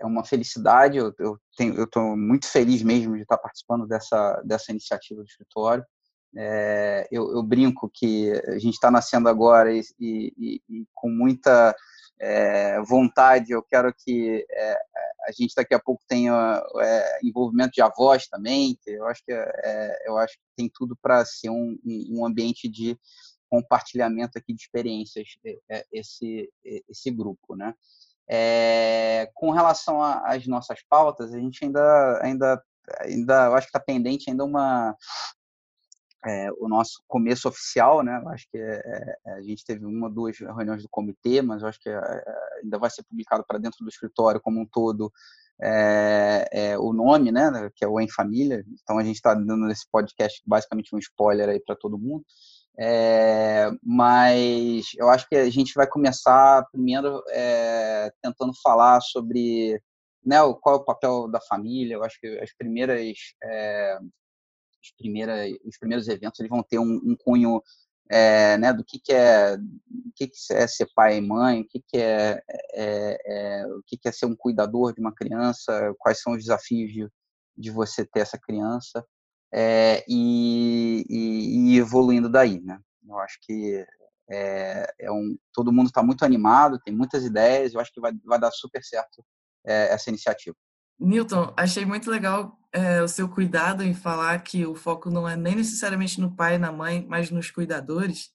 é 0.00 0.06
uma 0.06 0.24
felicidade. 0.24 0.96
Eu, 0.96 1.12
estou 1.58 2.16
muito 2.16 2.46
feliz 2.48 2.82
mesmo 2.82 3.16
de 3.16 3.22
estar 3.22 3.38
participando 3.38 3.86
dessa 3.86 4.42
dessa 4.44 4.70
iniciativa 4.70 5.20
do 5.20 5.28
escritório. 5.28 5.84
É, 6.36 7.06
eu, 7.12 7.32
eu, 7.32 7.42
brinco 7.42 7.88
que 7.92 8.32
a 8.48 8.58
gente 8.58 8.74
está 8.74 8.90
nascendo 8.90 9.28
agora 9.28 9.72
e, 9.72 9.82
e, 10.00 10.60
e 10.68 10.86
com 10.92 11.08
muita 11.08 11.74
é, 12.20 12.80
vontade. 12.82 13.52
Eu 13.52 13.62
quero 13.62 13.92
que 13.92 14.44
é, 14.50 14.76
a 15.26 15.32
gente 15.32 15.54
daqui 15.54 15.74
a 15.74 15.80
pouco 15.80 16.02
tenha 16.08 16.62
é, 16.80 17.18
envolvimento 17.22 17.72
de 17.72 17.82
avós 17.82 18.26
também. 18.26 18.78
Eu 18.86 19.06
acho 19.06 19.24
que 19.24 19.32
é, 19.32 20.02
eu 20.06 20.16
acho 20.18 20.34
que 20.34 20.44
tem 20.56 20.70
tudo 20.72 20.96
para 21.00 21.24
ser 21.24 21.50
um, 21.50 21.76
um 22.10 22.24
ambiente 22.24 22.68
de 22.68 22.98
compartilhamento 23.48 24.38
aqui 24.38 24.52
de 24.52 24.62
experiências 24.62 25.28
é, 25.70 25.84
esse 25.92 26.50
esse 26.88 27.10
grupo, 27.10 27.54
né? 27.54 27.74
É, 28.28 29.30
com 29.34 29.50
relação 29.50 30.02
às 30.02 30.46
nossas 30.46 30.82
pautas, 30.88 31.32
a 31.32 31.38
gente 31.38 31.64
ainda, 31.64 32.20
ainda, 32.22 32.62
ainda, 33.00 33.46
eu 33.46 33.54
acho 33.54 33.66
que 33.66 33.76
está 33.76 33.80
pendente 33.80 34.30
ainda 34.30 34.44
uma 34.44 34.96
é, 36.26 36.50
o 36.58 36.68
nosso 36.68 37.02
começo 37.06 37.48
oficial, 37.48 38.02
né? 38.02 38.20
Eu 38.22 38.28
acho 38.28 38.46
que 38.50 38.58
é, 38.58 39.16
a 39.26 39.42
gente 39.42 39.64
teve 39.64 39.84
uma, 39.84 40.10
duas 40.10 40.38
reuniões 40.38 40.82
do 40.82 40.88
comitê, 40.88 41.42
mas 41.42 41.62
acho 41.62 41.80
que 41.80 41.90
ainda 42.62 42.78
vai 42.78 42.90
ser 42.90 43.02
publicado 43.04 43.44
para 43.46 43.58
dentro 43.58 43.84
do 43.84 43.88
escritório 43.88 44.40
como 44.40 44.60
um 44.60 44.66
todo 44.66 45.12
o 46.80 46.92
nome, 46.92 47.30
né? 47.30 47.70
Que 47.74 47.84
é 47.84 47.88
o 47.88 48.00
Em 48.00 48.08
Família. 48.08 48.64
Então 48.82 48.98
a 48.98 49.04
gente 49.04 49.16
está 49.16 49.34
dando 49.34 49.66
nesse 49.66 49.88
podcast 49.90 50.42
basicamente 50.46 50.94
um 50.94 50.98
spoiler 50.98 51.48
aí 51.48 51.60
para 51.60 51.76
todo 51.76 51.98
mundo. 51.98 52.24
É, 52.78 53.70
mas 53.82 54.86
eu 54.98 55.08
acho 55.08 55.28
que 55.28 55.36
a 55.36 55.48
gente 55.48 55.74
vai 55.74 55.86
começar 55.86 56.66
primeiro 56.72 57.22
é, 57.28 58.12
tentando 58.20 58.52
falar 58.62 59.00
sobre 59.00 59.80
né, 60.24 60.38
qual 60.60 60.76
é 60.76 60.78
o 60.78 60.84
papel 60.84 61.28
da 61.28 61.40
família. 61.40 61.94
Eu 61.94 62.04
acho 62.04 62.18
que 62.20 62.26
as 62.40 62.52
primeiras, 62.56 63.16
é, 63.42 63.98
os 65.64 65.78
primeiros 65.78 66.08
eventos 66.08 66.38
eles 66.40 66.50
vão 66.50 66.62
ter 66.62 66.78
um, 66.78 67.00
um 67.04 67.16
cunho 67.16 67.62
é, 68.10 68.58
né, 68.58 68.72
do 68.72 68.84
que, 68.84 68.98
que 68.98 69.12
é 69.12 69.56
o 69.56 70.12
que, 70.14 70.28
que 70.28 70.36
é 70.52 70.66
ser 70.66 70.88
pai 70.94 71.16
e 71.16 71.20
mãe, 71.20 71.62
o 71.62 71.66
que, 71.66 71.80
que 71.80 71.96
é, 71.96 72.42
é, 72.74 73.18
é, 73.26 73.66
o 73.66 73.82
que, 73.86 73.96
que 73.96 74.08
é 74.08 74.12
ser 74.12 74.26
um 74.26 74.36
cuidador 74.36 74.94
de 74.94 75.00
uma 75.00 75.14
criança, 75.14 75.94
quais 75.98 76.20
são 76.20 76.34
os 76.34 76.38
desafios 76.38 76.92
de, 76.92 77.08
de 77.56 77.70
você 77.70 78.04
ter 78.04 78.20
essa 78.20 78.38
criança 78.38 79.04
é, 79.52 80.04
e, 80.08 81.04
e, 81.08 81.72
e, 81.72 81.78
evoluindo 81.78 82.28
daí, 82.28 82.60
né? 82.60 82.78
Eu 83.08 83.18
acho 83.18 83.38
que 83.42 83.84
é, 84.30 84.92
é 85.00 85.12
um, 85.12 85.36
todo 85.52 85.72
mundo 85.72 85.86
está 85.86 86.02
muito 86.02 86.24
animado, 86.24 86.80
tem 86.84 86.94
muitas 86.94 87.24
ideias, 87.24 87.72
eu 87.72 87.80
acho 87.80 87.92
que 87.92 88.00
vai, 88.00 88.12
vai 88.24 88.38
dar 88.38 88.50
super 88.50 88.82
certo 88.82 89.24
é, 89.64 89.92
essa 89.92 90.10
iniciativa. 90.10 90.56
Newton, 90.98 91.52
achei 91.56 91.84
muito 91.84 92.10
legal 92.10 92.58
é, 92.74 93.00
o 93.00 93.08
seu 93.08 93.28
cuidado 93.28 93.84
em 93.84 93.94
falar 93.94 94.42
que 94.42 94.66
o 94.66 94.74
foco 94.74 95.08
não 95.08 95.28
é 95.28 95.36
nem 95.36 95.54
necessariamente 95.54 96.20
no 96.20 96.34
pai 96.34 96.56
e 96.56 96.58
na 96.58 96.72
mãe, 96.72 97.06
mas 97.08 97.30
nos 97.30 97.50
cuidadores, 97.50 98.30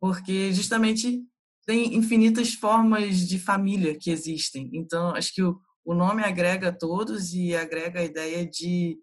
porque 0.00 0.52
justamente 0.52 1.22
tem 1.64 1.94
infinitas 1.94 2.52
formas 2.52 3.18
de 3.18 3.38
família 3.38 3.96
que 3.98 4.10
existem. 4.10 4.70
Então, 4.74 5.10
acho 5.10 5.32
que 5.32 5.42
o, 5.42 5.58
o 5.84 5.94
nome 5.94 6.24
agrega 6.24 6.68
a 6.68 6.76
todos 6.76 7.32
e 7.32 7.54
agrega 7.54 8.00
a 8.00 8.04
ideia 8.04 8.44
de 8.44 8.98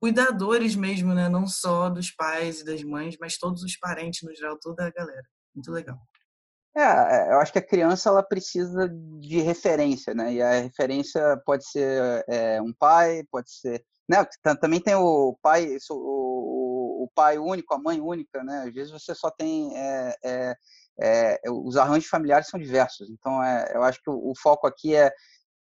cuidadores 0.00 0.74
mesmo, 0.74 1.14
né? 1.14 1.28
Não 1.28 1.46
só 1.46 1.88
dos 1.90 2.10
pais 2.10 2.60
e 2.60 2.64
das 2.64 2.82
mães, 2.82 3.16
mas 3.20 3.38
todos 3.38 3.62
os 3.62 3.76
parentes 3.76 4.22
no 4.22 4.34
geral, 4.34 4.58
toda 4.60 4.86
a 4.86 4.90
galera. 4.90 5.22
Muito 5.54 5.70
legal. 5.70 5.98
É, 6.76 6.82
é 6.82 7.32
eu 7.32 7.38
acho 7.38 7.52
que 7.52 7.58
a 7.58 7.66
criança 7.66 8.08
ela 8.08 8.22
precisa 8.22 8.88
de 9.20 9.40
referência, 9.40 10.14
né? 10.14 10.32
E 10.34 10.42
a 10.42 10.60
referência 10.60 11.40
pode 11.44 11.68
ser 11.68 12.24
é, 12.28 12.60
um 12.60 12.72
pai, 12.72 13.22
pode 13.30 13.52
ser, 13.52 13.84
né? 14.08 14.26
Também 14.60 14.80
tem 14.80 14.94
o 14.94 15.36
pai, 15.42 15.76
o, 15.90 17.04
o, 17.04 17.08
pai 17.14 17.38
único, 17.38 17.74
a 17.74 17.78
mãe 17.78 18.00
única, 18.00 18.42
né? 18.42 18.64
Às 18.66 18.74
vezes 18.74 18.92
você 18.92 19.14
só 19.14 19.30
tem 19.30 19.76
é, 19.76 20.16
é, 20.24 20.56
é 21.00 21.50
os 21.50 21.76
arranjos 21.76 22.08
familiares 22.08 22.48
são 22.48 22.60
diversos. 22.60 23.08
Então, 23.10 23.42
é, 23.42 23.72
eu 23.74 23.82
acho 23.82 24.02
que 24.02 24.10
o, 24.10 24.30
o 24.30 24.32
foco 24.36 24.66
aqui 24.66 24.94
é 24.94 25.10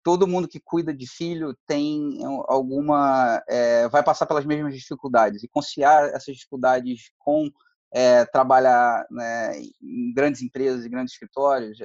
todo 0.04 0.28
mundo 0.28 0.48
que 0.48 0.60
cuida 0.60 0.94
de 0.94 1.08
filho 1.08 1.58
tem 1.66 2.20
alguma 2.48 3.42
é, 3.50 3.88
vai 3.90 4.04
passar 4.04 4.28
pelas 4.28 4.46
mesmas 4.46 4.76
dificuldades 4.76 5.42
e 5.44 5.48
conciliar 5.48 6.10
essas 6.10 6.36
dificuldades 6.36 7.12
com 7.18 7.50
é, 7.92 8.26
trabalhar 8.26 9.04
né, 9.10 9.58
em 9.82 10.14
grandes 10.14 10.44
empresas 10.44 10.86
e 10.86 10.90
grandes 10.90 11.14
escritórios 11.14 11.80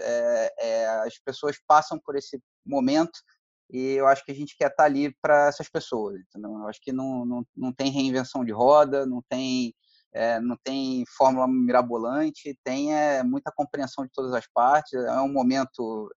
as 1.04 1.18
pessoas 1.24 1.56
passam 1.66 1.98
por 2.04 2.16
esse 2.16 2.38
momento 2.66 3.20
e 3.72 3.92
eu 3.92 4.06
acho 4.06 4.24
que 4.24 4.32
a 4.32 4.34
gente 4.34 4.56
quer 4.56 4.68
estar 4.68 4.84
ali 4.84 5.14
para 5.22 5.48
essas 5.48 5.68
pessoas 5.68 6.20
entendeu? 6.20 6.50
eu 6.58 6.68
acho 6.68 6.80
que 6.80 6.92
não, 6.92 7.24
não, 7.24 7.46
não 7.56 7.72
tem 7.72 7.90
reinvenção 7.90 8.44
de 8.44 8.52
roda 8.52 9.06
não 9.06 9.22
tem 9.28 9.74
não 10.42 10.56
tem 10.64 11.04
fórmula 11.16 11.46
mirabolante 11.46 12.58
tem 12.64 12.88
muita 13.24 13.52
compreensão 13.54 14.04
de 14.04 14.10
todas 14.12 14.32
as 14.34 14.44
partes 14.52 14.92
é 14.92 15.20
um 15.20 15.32
momento 15.32 16.10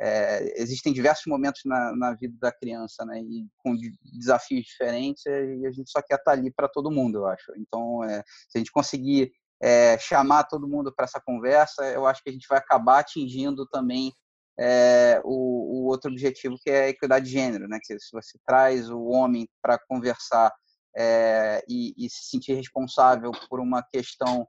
é, 0.00 0.60
existem 0.60 0.92
diversos 0.92 1.26
momentos 1.26 1.60
na, 1.64 1.94
na, 1.94 2.14
vida 2.14 2.34
da 2.40 2.50
criança, 2.50 3.04
né, 3.04 3.20
e 3.20 3.46
com 3.58 3.76
desafios 4.02 4.64
diferentes, 4.64 5.24
e 5.26 5.66
a 5.66 5.70
gente 5.70 5.90
só 5.90 6.02
quer 6.02 6.16
estar 6.16 6.32
ali 6.32 6.50
para 6.50 6.68
todo 6.68 6.90
mundo, 6.90 7.18
eu 7.18 7.26
acho. 7.26 7.52
Então, 7.56 8.02
é, 8.02 8.22
se 8.48 8.56
a 8.56 8.58
gente 8.58 8.72
conseguir 8.72 9.30
é, 9.62 9.96
chamar 9.98 10.44
todo 10.44 10.68
mundo 10.68 10.92
para 10.92 11.04
essa 11.04 11.20
conversa, 11.24 11.84
eu 11.84 12.04
acho 12.04 12.22
que 12.22 12.30
a 12.30 12.32
gente 12.32 12.48
vai 12.48 12.58
acabar 12.58 12.98
atingindo 12.98 13.64
também 13.66 14.12
é, 14.58 15.20
o, 15.24 15.82
o, 15.82 15.86
outro 15.86 16.10
objetivo, 16.10 16.56
que 16.62 16.70
é 16.70 16.84
a 16.84 16.88
equidade 16.88 17.26
de 17.26 17.32
gênero, 17.32 17.66
né, 17.68 17.78
que 17.82 17.98
se 17.98 18.12
você 18.12 18.38
traz 18.46 18.90
o 18.90 19.04
homem 19.04 19.48
para 19.62 19.78
conversar 19.78 20.52
é, 20.96 21.64
e, 21.68 21.94
e 21.96 22.10
se 22.10 22.28
sentir 22.28 22.54
responsável 22.54 23.32
por 23.48 23.60
uma 23.60 23.82
questão 23.82 24.46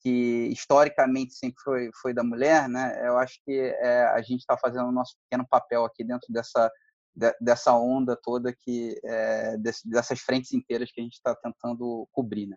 que 0.00 0.48
historicamente 0.52 1.34
sempre 1.34 1.60
foi, 1.62 1.90
foi 2.00 2.14
da 2.14 2.22
mulher, 2.22 2.68
né? 2.68 3.00
Eu 3.02 3.18
acho 3.18 3.40
que 3.44 3.52
é, 3.52 4.04
a 4.04 4.20
gente 4.20 4.40
está 4.40 4.56
fazendo 4.56 4.88
o 4.88 4.92
nosso 4.92 5.16
pequeno 5.24 5.46
papel 5.48 5.84
aqui 5.84 6.04
dentro 6.04 6.32
dessa 6.32 6.70
de, 7.14 7.34
dessa 7.40 7.74
onda 7.74 8.14
toda 8.14 8.54
que 8.54 9.00
é, 9.02 9.56
desse, 9.56 9.88
dessas 9.88 10.20
frentes 10.20 10.52
inteiras 10.52 10.92
que 10.92 11.00
a 11.00 11.04
gente 11.04 11.14
está 11.14 11.34
tentando 11.34 12.06
cobrir, 12.12 12.46
né? 12.46 12.56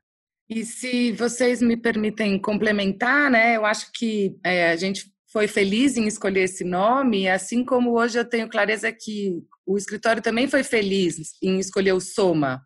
E 0.50 0.66
se 0.66 1.12
vocês 1.14 1.62
me 1.62 1.78
permitem 1.78 2.40
complementar, 2.40 3.32
né? 3.32 3.56
Eu 3.56 3.66
acho 3.66 3.90
que 3.94 4.38
é, 4.44 4.72
a 4.72 4.76
gente 4.76 5.12
foi 5.32 5.48
feliz 5.48 5.96
em 5.96 6.08
escolher 6.08 6.42
esse 6.42 6.64
nome, 6.64 7.30
assim 7.30 7.64
como 7.64 7.92
hoje 7.92 8.18
eu 8.18 8.26
tenho 8.26 8.50
clareza 8.50 8.92
que 8.92 9.44
o 9.66 9.78
escritório 9.78 10.22
também 10.22 10.48
foi 10.48 10.64
feliz 10.64 11.34
em 11.42 11.60
escolher 11.60 11.94
o 11.94 12.02
Soma, 12.02 12.64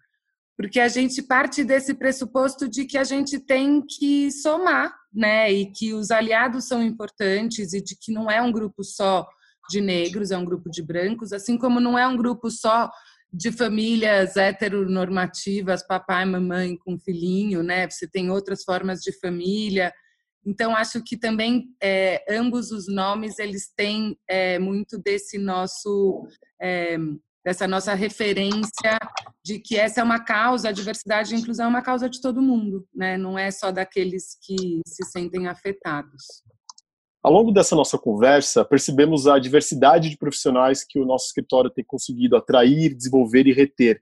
porque 0.57 0.79
a 0.79 0.87
gente 0.87 1.21
parte 1.21 1.63
desse 1.63 1.93
pressuposto 1.93 2.67
de 2.67 2.85
que 2.85 2.97
a 2.97 3.03
gente 3.03 3.39
tem 3.39 3.81
que 3.85 4.31
somar, 4.31 4.93
né? 5.13 5.51
E 5.51 5.71
que 5.71 5.93
os 5.93 6.09
aliados 6.11 6.65
são 6.65 6.81
importantes 6.81 7.73
e 7.73 7.83
de 7.83 7.97
que 7.99 8.13
não 8.13 8.31
é 8.31 8.41
um 8.41 8.51
grupo 8.51 8.83
só 8.83 9.27
de 9.69 9.81
negros, 9.81 10.31
é 10.31 10.37
um 10.37 10.45
grupo 10.45 10.69
de 10.69 10.81
brancos, 10.81 11.33
assim 11.33 11.57
como 11.57 11.79
não 11.79 11.97
é 11.97 12.07
um 12.07 12.15
grupo 12.15 12.49
só 12.49 12.89
de 13.31 13.51
famílias 13.51 14.37
heteronormativas, 14.37 15.85
papai, 15.85 16.23
mamãe 16.23 16.77
com 16.77 16.99
filhinho, 16.99 17.63
né? 17.63 17.89
Você 17.89 18.07
tem 18.07 18.29
outras 18.29 18.63
formas 18.63 18.99
de 18.99 19.11
família. 19.19 19.91
Então 20.45 20.75
acho 20.75 21.01
que 21.03 21.17
também 21.17 21.69
é, 21.81 22.23
ambos 22.29 22.71
os 22.71 22.87
nomes 22.87 23.39
eles 23.39 23.71
têm 23.75 24.17
é, 24.27 24.59
muito 24.59 24.97
desse 24.97 25.37
nosso 25.37 26.27
é, 26.61 26.97
dessa 27.43 27.67
nossa 27.67 27.93
referência 27.93 28.97
de 29.43 29.59
que 29.59 29.75
essa 29.75 29.99
é 29.99 30.03
uma 30.03 30.23
causa, 30.23 30.69
a 30.69 30.71
diversidade 30.71 31.33
e 31.33 31.35
a 31.35 31.39
inclusão 31.39 31.65
é 31.65 31.69
uma 31.69 31.81
causa 31.81 32.09
de 32.09 32.21
todo 32.21 32.41
mundo, 32.41 32.87
né? 32.95 33.17
Não 33.17 33.37
é 33.37 33.51
só 33.51 33.69
daqueles 33.71 34.37
que 34.41 34.79
se 34.87 35.03
sentem 35.11 35.47
afetados. 35.47 36.23
Ao 37.21 37.31
longo 37.31 37.51
dessa 37.51 37.75
nossa 37.75 37.97
conversa, 37.97 38.65
percebemos 38.65 39.27
a 39.27 39.39
diversidade 39.39 40.09
de 40.09 40.17
profissionais 40.17 40.83
que 40.83 40.99
o 40.99 41.05
nosso 41.05 41.27
escritório 41.27 41.69
tem 41.69 41.83
conseguido 41.83 42.35
atrair, 42.35 42.93
desenvolver 42.93 43.47
e 43.47 43.53
reter. 43.53 44.01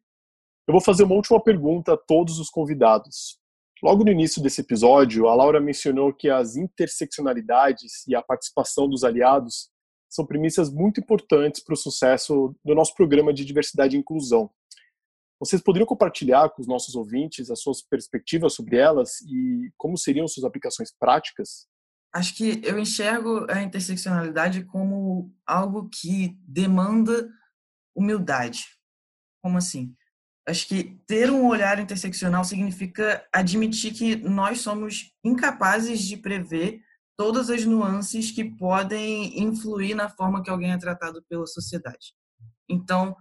Eu 0.68 0.74
vou 0.74 0.82
fazer 0.82 1.04
uma 1.04 1.16
última 1.16 1.42
pergunta 1.42 1.94
a 1.94 1.98
todos 1.98 2.39
os 2.39 2.50
convidados. 2.50 3.41
Logo 3.84 4.04
no 4.04 4.12
início 4.12 4.42
desse 4.44 4.62
episódio, 4.62 5.28
a 5.28 5.34
Laura 5.34 5.60
mencionou 5.60 6.14
que 6.14 6.30
as 6.30 6.56
interseccionalidades 6.56 8.08
e 8.08 8.14
a 8.14 8.22
participação 8.22 8.88
dos 8.88 9.04
aliados 9.04 9.72
são 10.08 10.26
premissas 10.26 10.72
muito 10.72 11.00
importantes 11.00 11.64
para 11.64 11.74
o 11.74 11.78
sucesso 11.78 12.56
do 12.64 12.76
nosso 12.76 12.94
programa 12.94 13.34
de 13.34 13.44
diversidade 13.44 13.96
e 13.96 14.00
inclusão. 14.00 14.52
Vocês 15.40 15.60
poderiam 15.64 15.88
compartilhar 15.88 16.50
com 16.50 16.62
os 16.62 16.68
nossos 16.68 16.94
ouvintes 16.94 17.50
as 17.50 17.60
suas 17.60 17.82
perspectivas 17.82 18.54
sobre 18.54 18.78
elas 18.78 19.22
e 19.22 19.72
como 19.78 19.98
seriam 19.98 20.28
suas 20.28 20.44
aplicações 20.44 20.94
práticas? 21.00 21.68
Acho 22.14 22.36
que 22.36 22.62
eu 22.64 22.78
enxergo 22.78 23.48
a 23.50 23.64
interseccionalidade 23.64 24.64
como 24.66 25.34
algo 25.44 25.90
que 25.90 26.38
demanda 26.46 27.28
humildade. 27.96 28.66
Como 29.42 29.58
assim? 29.58 29.96
Acho 30.48 30.68
que 30.68 31.00
ter 31.06 31.30
um 31.30 31.48
olhar 31.48 31.80
interseccional 31.80 32.44
significa 32.44 33.24
admitir 33.32 33.94
que 33.94 34.16
nós 34.16 34.62
somos 34.62 35.14
incapazes 35.24 36.02
de 36.02 36.18
prever 36.18 36.82
todas 37.16 37.50
as 37.52 37.64
nuances 37.64 38.32
que 38.32 38.44
podem 38.44 39.39
influir 39.39 39.94
na 39.94 40.10
forma 40.10 40.42
que 40.42 40.50
alguém 40.50 40.72
é 40.72 40.78
tratado 40.78 41.24
pela 41.30 41.46
sociedade. 41.46 42.16
Então, 42.68 43.16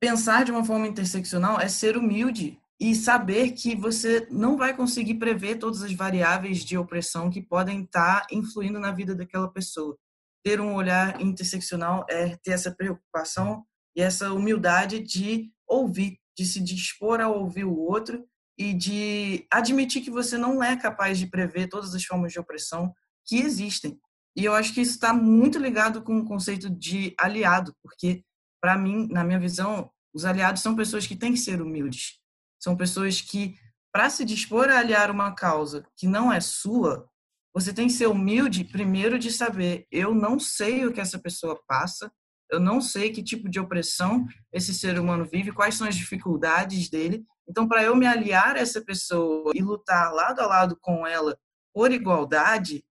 pensar 0.00 0.44
de 0.44 0.50
uma 0.50 0.64
forma 0.64 0.88
interseccional 0.88 1.60
é 1.60 1.68
ser 1.68 1.96
humilde 1.96 2.58
e 2.80 2.96
saber 2.96 3.52
que 3.52 3.76
você 3.76 4.26
não 4.28 4.56
vai 4.56 4.74
conseguir 4.74 5.14
prever 5.14 5.58
todas 5.60 5.82
as 5.82 5.92
variáveis 5.92 6.64
de 6.64 6.76
opressão 6.76 7.30
que 7.30 7.40
podem 7.40 7.82
estar 7.82 8.26
influindo 8.32 8.80
na 8.80 8.90
vida 8.90 9.14
daquela 9.14 9.48
pessoa. 9.48 9.96
Ter 10.44 10.60
um 10.60 10.74
olhar 10.74 11.20
interseccional 11.20 12.04
é 12.10 12.36
ter 12.38 12.50
essa 12.50 12.72
preocupação 12.72 13.64
e 13.94 14.02
essa 14.02 14.32
humildade 14.32 14.98
de 14.98 15.52
ouvir, 15.72 16.18
de 16.36 16.44
se 16.44 16.60
dispor 16.60 17.20
a 17.20 17.28
ouvir 17.28 17.64
o 17.64 17.78
outro 17.78 18.24
e 18.58 18.72
de 18.72 19.46
admitir 19.50 20.02
que 20.02 20.10
você 20.10 20.36
não 20.36 20.62
é 20.62 20.76
capaz 20.76 21.18
de 21.18 21.26
prever 21.26 21.68
todas 21.68 21.94
as 21.94 22.04
formas 22.04 22.32
de 22.32 22.38
opressão 22.38 22.92
que 23.26 23.36
existem. 23.36 23.98
E 24.36 24.44
eu 24.44 24.54
acho 24.54 24.72
que 24.72 24.80
isso 24.80 24.92
está 24.92 25.12
muito 25.12 25.58
ligado 25.58 26.02
com 26.02 26.18
o 26.18 26.24
conceito 26.24 26.70
de 26.70 27.14
aliado, 27.18 27.74
porque, 27.82 28.24
para 28.60 28.78
mim, 28.78 29.08
na 29.10 29.24
minha 29.24 29.38
visão, 29.38 29.90
os 30.14 30.24
aliados 30.24 30.62
são 30.62 30.74
pessoas 30.74 31.06
que 31.06 31.16
têm 31.16 31.32
que 31.32 31.38
ser 31.38 31.60
humildes. 31.60 32.18
São 32.58 32.76
pessoas 32.76 33.20
que, 33.20 33.56
para 33.92 34.08
se 34.08 34.24
dispor 34.24 34.70
a 34.70 34.78
aliar 34.78 35.10
uma 35.10 35.34
causa 35.34 35.86
que 35.96 36.06
não 36.06 36.32
é 36.32 36.40
sua, 36.40 37.08
você 37.54 37.72
tem 37.72 37.86
que 37.88 37.92
ser 37.92 38.06
humilde, 38.06 38.64
primeiro, 38.64 39.18
de 39.18 39.30
saber: 39.30 39.86
eu 39.90 40.14
não 40.14 40.38
sei 40.38 40.86
o 40.86 40.92
que 40.92 41.00
essa 41.00 41.18
pessoa 41.18 41.60
passa, 41.66 42.10
eu 42.52 42.60
não 42.60 42.82
sei 42.82 43.10
que 43.10 43.22
tipo 43.22 43.48
de 43.48 43.58
opressão 43.58 44.26
esse 44.52 44.74
ser 44.74 44.98
humano 45.00 45.24
vive, 45.24 45.50
quais 45.52 45.74
são 45.74 45.88
as 45.88 45.96
dificuldades 45.96 46.90
dele. 46.90 47.24
Então, 47.48 47.66
para 47.66 47.82
eu 47.82 47.96
me 47.96 48.06
aliar 48.06 48.56
a 48.56 48.60
essa 48.60 48.82
pessoa 48.84 49.52
e 49.54 49.62
lutar 49.62 50.12
lado 50.12 50.40
a 50.40 50.46
lado 50.46 50.76
com 50.78 51.06
ela 51.06 51.36
por 51.74 51.90
igualdade 51.90 52.84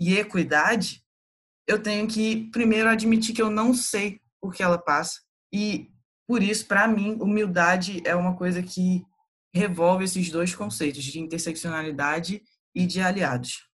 e 0.00 0.16
equidade, 0.16 1.04
eu 1.66 1.82
tenho 1.82 2.08
que 2.08 2.48
primeiro 2.50 2.88
admitir 2.88 3.34
que 3.34 3.42
eu 3.42 3.50
não 3.50 3.74
sei 3.74 4.22
o 4.40 4.50
que 4.50 4.62
ela 4.62 4.78
passa. 4.78 5.20
E 5.52 5.90
por 6.26 6.42
isso, 6.42 6.66
para 6.66 6.88
mim, 6.88 7.18
humildade 7.20 8.00
é 8.06 8.14
uma 8.14 8.34
coisa 8.36 8.62
que 8.62 9.04
revolve 9.54 10.04
esses 10.04 10.30
dois 10.30 10.54
conceitos 10.54 11.04
de 11.04 11.20
interseccionalidade 11.20 12.42
e 12.74 12.86
de 12.86 13.02
aliados. 13.02 13.67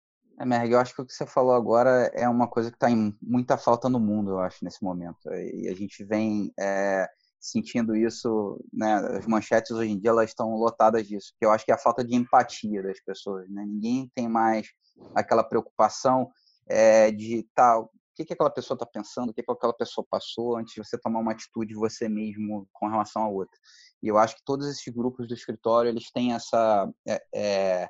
É, 0.41 0.45
Merg, 0.45 0.71
eu 0.71 0.79
acho 0.79 0.95
que 0.95 1.01
o 1.01 1.05
que 1.05 1.13
você 1.13 1.25
falou 1.25 1.53
agora 1.53 2.11
é 2.15 2.27
uma 2.27 2.47
coisa 2.47 2.71
que 2.71 2.75
está 2.75 2.89
em 2.89 3.15
muita 3.21 3.57
falta 3.57 3.87
no 3.87 3.99
mundo, 3.99 4.31
eu 4.31 4.39
acho, 4.39 4.65
nesse 4.65 4.83
momento. 4.83 5.29
E 5.31 5.69
a 5.69 5.75
gente 5.75 6.03
vem 6.03 6.51
é, 6.59 7.07
sentindo 7.39 7.95
isso, 7.95 8.59
né? 8.73 8.95
As 9.17 9.27
manchetes 9.27 9.71
hoje 9.71 9.91
em 9.91 9.99
dia 9.99 10.09
elas 10.09 10.31
estão 10.31 10.55
lotadas 10.55 11.07
disso, 11.07 11.33
que 11.37 11.45
eu 11.45 11.51
acho 11.51 11.63
que 11.63 11.71
é 11.71 11.75
a 11.75 11.77
falta 11.77 12.03
de 12.03 12.15
empatia 12.15 12.81
das 12.81 12.99
pessoas, 13.01 13.47
né? 13.51 13.63
Ninguém 13.67 14.11
tem 14.15 14.27
mais 14.27 14.67
aquela 15.13 15.43
preocupação 15.43 16.31
é, 16.67 17.11
de 17.11 17.47
tal. 17.53 17.85
Tá, 17.85 17.89
o 18.11 18.13
que, 18.13 18.25
que 18.25 18.33
aquela 18.33 18.49
pessoa 18.49 18.75
está 18.75 18.85
pensando, 18.85 19.29
o 19.29 19.33
que, 19.33 19.41
que 19.41 19.51
aquela 19.51 19.73
pessoa 19.73 20.05
passou 20.09 20.57
antes 20.57 20.73
de 20.73 20.83
você 20.83 20.97
tomar 20.97 21.19
uma 21.19 21.31
atitude 21.31 21.73
você 21.73 22.09
mesmo 22.09 22.67
com 22.73 22.89
relação 22.89 23.23
a 23.23 23.29
outra. 23.29 23.57
E 24.03 24.07
eu 24.07 24.17
acho 24.17 24.35
que 24.35 24.43
todos 24.43 24.67
esses 24.67 24.93
grupos 24.93 25.27
do 25.27 25.33
escritório 25.33 25.89
eles 25.89 26.11
têm 26.11 26.33
essa 26.33 26.91
é, 27.07 27.23
é 27.33 27.89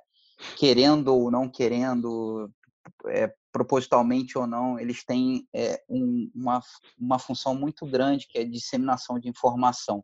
querendo 0.58 1.10
ou 1.10 1.32
não 1.32 1.50
querendo, 1.50 2.50
é, 3.08 3.34
propositalmente 3.52 4.38
ou 4.38 4.48
não, 4.48 4.80
eles 4.80 5.04
têm 5.04 5.48
é, 5.54 5.84
um, 5.90 6.32
uma, 6.34 6.62
uma 7.00 7.20
função 7.20 7.56
muito 7.56 7.86
grande 7.86 8.28
que 8.28 8.38
é 8.38 8.42
a 8.42 8.50
disseminação 8.50 9.20
de 9.20 9.30
informação. 9.30 10.04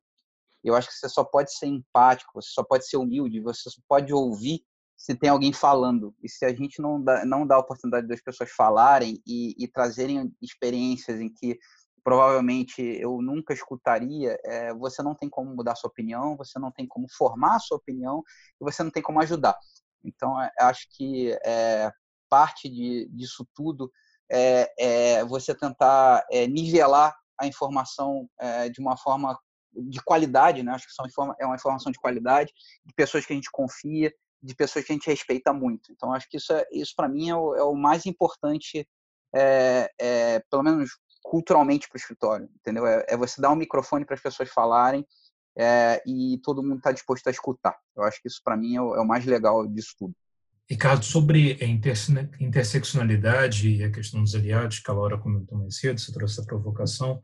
Eu 0.64 0.76
acho 0.76 0.90
que 0.90 0.96
você 0.96 1.08
só 1.08 1.24
pode 1.24 1.54
ser 1.54 1.68
empático, 1.68 2.32
você 2.34 2.50
só 2.52 2.64
pode 2.64 2.88
ser 2.88 2.98
humilde, 2.98 3.40
você 3.40 3.70
só 3.70 3.82
pode 3.88 4.14
ouvir 4.14 4.62
se 4.98 5.16
tem 5.16 5.30
alguém 5.30 5.54
falando. 5.54 6.14
E 6.22 6.30
se 6.30 6.44
a 6.44 6.54
gente 6.54 6.82
não 6.82 7.02
dá, 7.02 7.24
não 7.24 7.46
dá 7.46 7.56
a 7.56 7.60
oportunidade 7.60 8.08
das 8.08 8.22
pessoas 8.22 8.50
falarem 8.52 9.22
e, 9.26 9.56
e 9.58 9.68
trazerem 9.68 10.34
experiências 10.42 11.22
em 11.22 11.30
que 11.30 11.58
provavelmente 12.04 12.82
eu 12.82 13.22
nunca 13.22 13.54
escutaria, 13.54 14.38
é, 14.46 14.74
você 14.74 15.04
não 15.04 15.14
tem 15.14 15.30
como 15.30 15.54
mudar 15.54 15.76
sua 15.76 15.90
opinião, 15.90 16.36
você 16.38 16.58
não 16.58 16.72
tem 16.72 16.88
como 16.88 17.06
formar 17.10 17.60
sua 17.60 17.78
opinião 17.78 18.24
e 18.60 18.64
você 18.64 18.82
não 18.82 18.90
tem 18.90 19.04
como 19.04 19.22
ajudar. 19.22 19.58
Então, 20.08 20.42
é, 20.42 20.52
acho 20.60 20.88
que 20.92 21.32
é, 21.46 21.92
parte 22.30 22.70
de, 22.70 23.08
disso 23.12 23.48
tudo 23.54 23.92
é, 24.30 24.74
é, 24.78 25.26
você 25.26 25.56
tentar 25.56 26.26
é, 26.32 26.48
nivelar 26.48 27.16
a 27.40 27.48
informação 27.48 28.28
é, 28.40 28.70
de 28.70 28.80
uma 28.80 28.98
forma 28.98 29.38
de 29.74 30.02
qualidade, 30.02 30.64
né? 30.64 30.72
Acho 30.72 30.88
que 30.88 30.94
são, 30.94 31.36
é 31.40 31.46
uma 31.46 31.56
informação 31.56 31.92
de 31.92 32.00
qualidade, 32.00 32.52
de 32.84 32.94
pessoas 32.94 33.26
que 33.26 33.34
a 33.34 33.36
gente 33.36 33.52
confia, 33.52 34.12
de 34.42 34.56
pessoas 34.56 34.86
que 34.86 34.92
a 34.92 34.96
gente 34.96 35.10
respeita 35.10 35.54
muito. 35.54 35.92
Então, 35.92 36.14
acho 36.14 36.28
que 36.30 36.38
isso, 36.38 36.52
é, 36.54 36.66
isso 36.72 36.94
para 36.96 37.08
mim, 37.08 37.30
é 37.30 37.36
o, 37.36 37.56
é 37.56 37.64
o, 37.64 37.76
mais 37.76 38.06
importante, 38.06 38.88
pelo 40.50 40.64
menos 40.64 40.90
culturalmente 41.22 41.88
para 41.88 41.98
o 41.98 42.00
escritório, 42.00 42.50
entendeu? 42.56 42.88
É, 42.88 43.16
você 43.18 43.40
dar 43.42 43.52
um 43.52 43.56
microfone 43.56 44.06
para 44.06 44.16
as 44.16 44.22
pessoas 44.22 44.50
falarem 44.50 45.06
é, 45.58 46.04
e 46.06 46.40
todo 46.44 46.62
mundo 46.62 46.78
está 46.78 46.92
disposto 46.92 47.28
a 47.28 47.32
escutar. 47.32 47.76
Eu 47.96 48.04
acho 48.04 48.22
que 48.22 48.28
isso, 48.28 48.42
para 48.44 48.56
mim, 48.56 48.76
é 48.76 48.82
o, 48.82 48.96
é 48.96 49.02
o, 49.02 49.08
mais 49.08 49.26
legal 49.26 49.68
disso 49.68 49.96
tudo. 49.98 50.14
Ricardo, 50.70 51.04
sobre 51.04 51.58
a 51.62 51.66
interseccionalidade 52.44 53.70
e 53.70 53.84
a 53.84 53.92
questão 53.92 54.22
dos 54.22 54.36
aliados, 54.36 54.80
que 54.80 54.92
a 54.92 54.94
Laura 54.94 55.18
comentou 55.18 55.58
mais 55.58 55.78
cedo, 55.78 56.00
você 56.00 56.12
trouxe 56.12 56.42
a 56.42 56.44
provocação, 56.44 57.22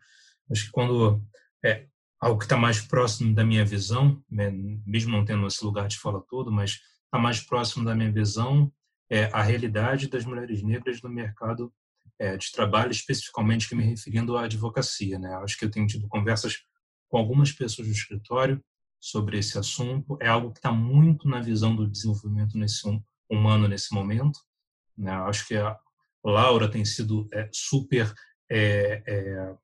acho 0.50 0.66
que 0.66 0.72
quando 0.72 1.22
é 1.64 1.86
algo 2.20 2.40
que 2.40 2.46
está 2.46 2.56
mais 2.56 2.80
próximo 2.80 3.36
da 3.36 3.44
minha 3.44 3.66
visão, 3.66 4.24
né, 4.32 4.50
mesmo 4.86 5.12
não 5.12 5.26
tendo 5.26 5.46
esse 5.46 5.64
lugar 5.64 5.88
de 5.88 6.00
fala 6.00 6.24
todo, 6.28 6.52
mas 6.52 6.80
está 7.06 7.20
mais 7.20 7.42
próximo 7.42 7.84
da 7.84 7.94
minha 7.94 8.12
visão, 8.12 8.72
é 9.10 9.26
a 9.26 9.44
realidade 9.44 10.08
das 10.08 10.26
mulheres 10.26 10.64
negras 10.64 11.02
no 11.02 11.10
mercado 11.10 11.72
é, 12.18 12.38
de 12.38 12.52
trabalho, 12.52 12.92
especificamente 12.92 13.76
me 13.76 13.84
referindo 13.84 14.38
à 14.38 14.46
advocacia. 14.46 15.20
Né? 15.20 15.34
Acho 15.36 15.58
que 15.58 15.66
eu 15.66 15.72
tenho 15.72 15.86
tido 15.86 16.08
conversas 16.08 16.64
com 17.14 17.20
algumas 17.20 17.52
pessoas 17.52 17.88
do 17.88 17.94
escritório 17.94 18.60
sobre 19.00 19.38
esse 19.38 19.56
assunto. 19.60 20.18
É 20.20 20.28
algo 20.28 20.52
que 20.52 20.58
está 20.58 20.72
muito 20.72 21.30
na 21.30 21.40
visão 21.40 21.76
do 21.76 21.88
desenvolvimento 21.88 22.58
nesse 22.58 22.82
humano 23.30 23.68
nesse 23.68 23.94
momento. 23.94 24.40
Né? 24.98 25.12
Acho 25.12 25.48
que 25.48 25.56
a 25.56 25.78
Laura 26.26 26.68
tem 26.68 26.84
sido 26.84 27.28
é, 27.32 27.48
super 27.54 28.12
é, 28.50 29.04
é, 29.06 29.56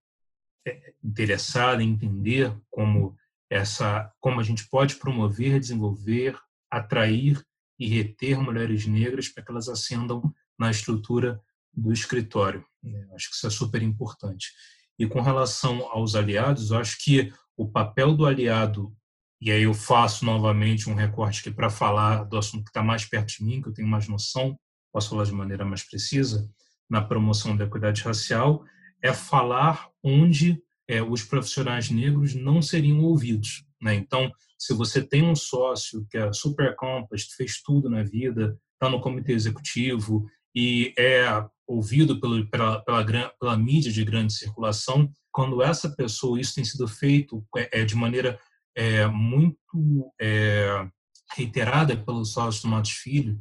é, 0.68 0.93
interessada 1.04 1.82
em 1.82 1.89
entender 1.89 2.56
como 2.70 3.18
essa, 3.50 4.14
como 4.20 4.39
a 4.39 4.43
gente 4.43 4.70
pode 4.70 4.97
promover, 4.97 5.60
desenvolver, 5.60 6.39
atrair 6.70 7.43
e 7.80 7.88
reter 7.88 8.39
mulheres 8.39 8.86
negras 8.86 9.28
para 9.28 9.43
que 9.43 9.50
elas 9.50 9.68
ascendam 9.68 10.22
na 10.56 10.70
estrutura 10.70 11.41
do 11.74 11.91
escritório. 11.91 12.64
Né? 12.84 13.08
Acho 13.16 13.32
que 13.32 13.36
isso 13.38 13.47
é 13.47 13.50
super 13.50 13.82
importante. 13.82 14.54
E 15.00 15.08
com 15.08 15.22
relação 15.22 15.88
aos 15.91 16.14
aliados, 16.14 16.72
eu 16.72 16.78
acho 16.78 17.02
que 17.02 17.32
o 17.56 17.66
papel 17.66 18.14
do 18.14 18.26
aliado, 18.26 18.93
e 19.41 19.50
aí 19.50 19.64
eu 19.64 19.74
faço 19.74 20.26
novamente 20.26 20.89
um 20.89 20.93
recorte 20.93 21.39
aqui 21.39 21.52
para 21.52 21.70
falar 21.70 22.26
do 22.26 22.38
assunto 22.38 22.66
que 22.66 22.70
está 22.70 22.84
mais 22.84 23.06
perto 23.06 23.38
de 23.38 23.45
mim, 23.45 23.62
que 23.62 23.70
eu 23.70 23.74
tenho 23.74 23.88
mais 23.88 24.10
noção, 24.10 24.60
posso 24.91 25.10
falar 25.10 25.24
de 25.24 25.32
maneira 25.32 25.64
mais 25.64 25.84
precisa, 25.84 26.50
na 26.89 27.02
promoção 27.02 27.56
da 27.56 27.64
equidade 27.64 28.02
racial, 28.02 28.64
é 29.02 29.14
falar 29.14 29.88
onde 30.04 30.62
é, 30.88 31.02
os 31.02 31.24
profissionais 31.24 31.89
negros 31.89 32.36
não 32.36 32.62
seriam 32.62 33.00
ouvidos. 33.00 33.64
Né? 33.82 33.95
Então, 33.95 34.30
se 34.58 34.74
você 34.74 35.02
tem 35.02 35.24
um 35.24 35.36
sócio 35.36 36.06
que 36.10 36.18
é 36.18 36.34
super 36.34 36.70
accomplished, 36.70 37.34
fez 37.36 37.62
tudo 37.62 37.89
na 37.89 38.04
vida, 38.04 38.58
está 38.74 38.89
no 38.89 39.00
comitê 39.00 39.32
executivo 39.32 40.26
e 40.56 40.93
é 40.97 41.26
ouvido 41.68 42.20
pelo, 42.20 42.47
pela, 42.50 42.84
pela, 42.84 43.30
pela, 43.39 43.58
mídia 43.58 43.91
de 43.91 44.04
grande 44.04 44.34
circulação, 44.34 45.12
quando 45.32 45.62
essa 45.62 45.89
pessoa, 45.89 46.39
isso 46.39 46.56
tem 46.56 46.64
sido 46.64 46.88
feito 46.88 47.45
é, 47.56 47.82
é 47.82 47.86
de 47.86 47.95
maneira 47.95 48.39
é, 48.76 49.06
muito 49.08 50.12
é, 50.20 50.88
reiterada 51.36 51.95
pelo 51.95 52.26
sócio 52.26 52.68
Matos 52.68 52.91
Filho, 52.91 53.39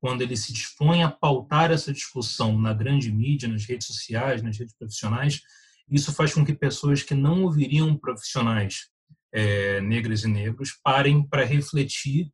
quando 0.00 0.22
ele 0.22 0.36
se 0.36 0.52
dispõe 0.52 1.02
a 1.02 1.10
pautar 1.10 1.70
essa 1.70 1.92
discussão 1.92 2.58
na 2.60 2.72
grande 2.72 3.10
mídia, 3.10 3.48
nas 3.48 3.64
redes 3.64 3.86
sociais, 3.86 4.42
nas 4.42 4.56
redes 4.58 4.76
profissionais, 4.76 5.40
isso 5.90 6.12
faz 6.12 6.32
com 6.32 6.44
que 6.44 6.54
pessoas 6.54 7.02
que 7.02 7.14
não 7.14 7.42
ouviriam 7.42 7.96
profissionais 7.96 8.88
é, 9.32 9.80
negras 9.80 10.22
e 10.22 10.28
negros 10.28 10.78
parem 10.82 11.26
para 11.26 11.44
refletir 11.44 12.30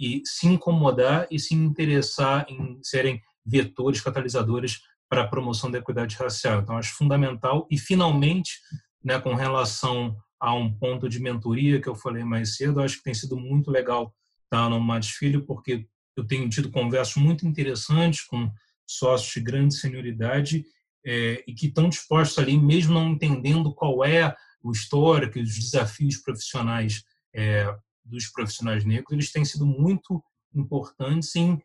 e 0.00 0.22
se 0.24 0.46
incomodar 0.46 1.26
e 1.30 1.38
se 1.38 1.54
interessar 1.54 2.46
em 2.48 2.78
serem 2.82 3.20
vetores, 3.48 4.00
catalisadores 4.00 4.80
para 5.08 5.22
a 5.22 5.28
promoção 5.28 5.70
da 5.70 5.78
equidade 5.78 6.16
racial. 6.16 6.60
Então, 6.60 6.76
acho 6.76 6.94
fundamental. 6.94 7.66
E, 7.70 7.78
finalmente, 7.78 8.58
né, 9.02 9.18
com 9.18 9.34
relação 9.34 10.16
a 10.40 10.54
um 10.54 10.72
ponto 10.72 11.08
de 11.08 11.20
mentoria 11.20 11.80
que 11.80 11.88
eu 11.88 11.94
falei 11.94 12.22
mais 12.24 12.56
cedo, 12.56 12.80
acho 12.80 12.98
que 12.98 13.04
tem 13.04 13.14
sido 13.14 13.36
muito 13.36 13.70
legal 13.70 14.14
estar 14.44 14.68
no 14.68 14.80
Matos 14.80 15.10
Filho, 15.10 15.44
porque 15.44 15.86
eu 16.16 16.26
tenho 16.26 16.48
tido 16.48 16.70
conversas 16.70 17.16
muito 17.16 17.46
interessantes 17.46 18.22
com 18.24 18.50
sócios 18.86 19.32
de 19.32 19.40
grande 19.40 19.74
senioridade 19.74 20.64
é, 21.04 21.42
e 21.46 21.54
que 21.54 21.66
estão 21.66 21.88
dispostos 21.88 22.38
ali, 22.38 22.58
mesmo 22.58 22.94
não 22.94 23.10
entendendo 23.10 23.74
qual 23.74 24.04
é 24.04 24.34
o 24.62 24.72
histórico 24.72 25.38
e 25.38 25.42
os 25.42 25.54
desafios 25.54 26.16
profissionais 26.18 27.02
é, 27.34 27.72
dos 28.04 28.26
profissionais 28.28 28.84
negros, 28.84 29.12
eles 29.12 29.30
têm 29.30 29.44
sido 29.44 29.66
muito 29.66 30.22
importantes 30.54 31.34
em 31.36 31.60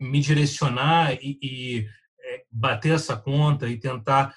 me 0.00 0.20
direcionar 0.20 1.14
e, 1.14 1.38
e 1.42 1.86
é, 2.20 2.44
bater 2.50 2.94
essa 2.94 3.16
conta 3.16 3.68
e 3.68 3.78
tentar 3.78 4.34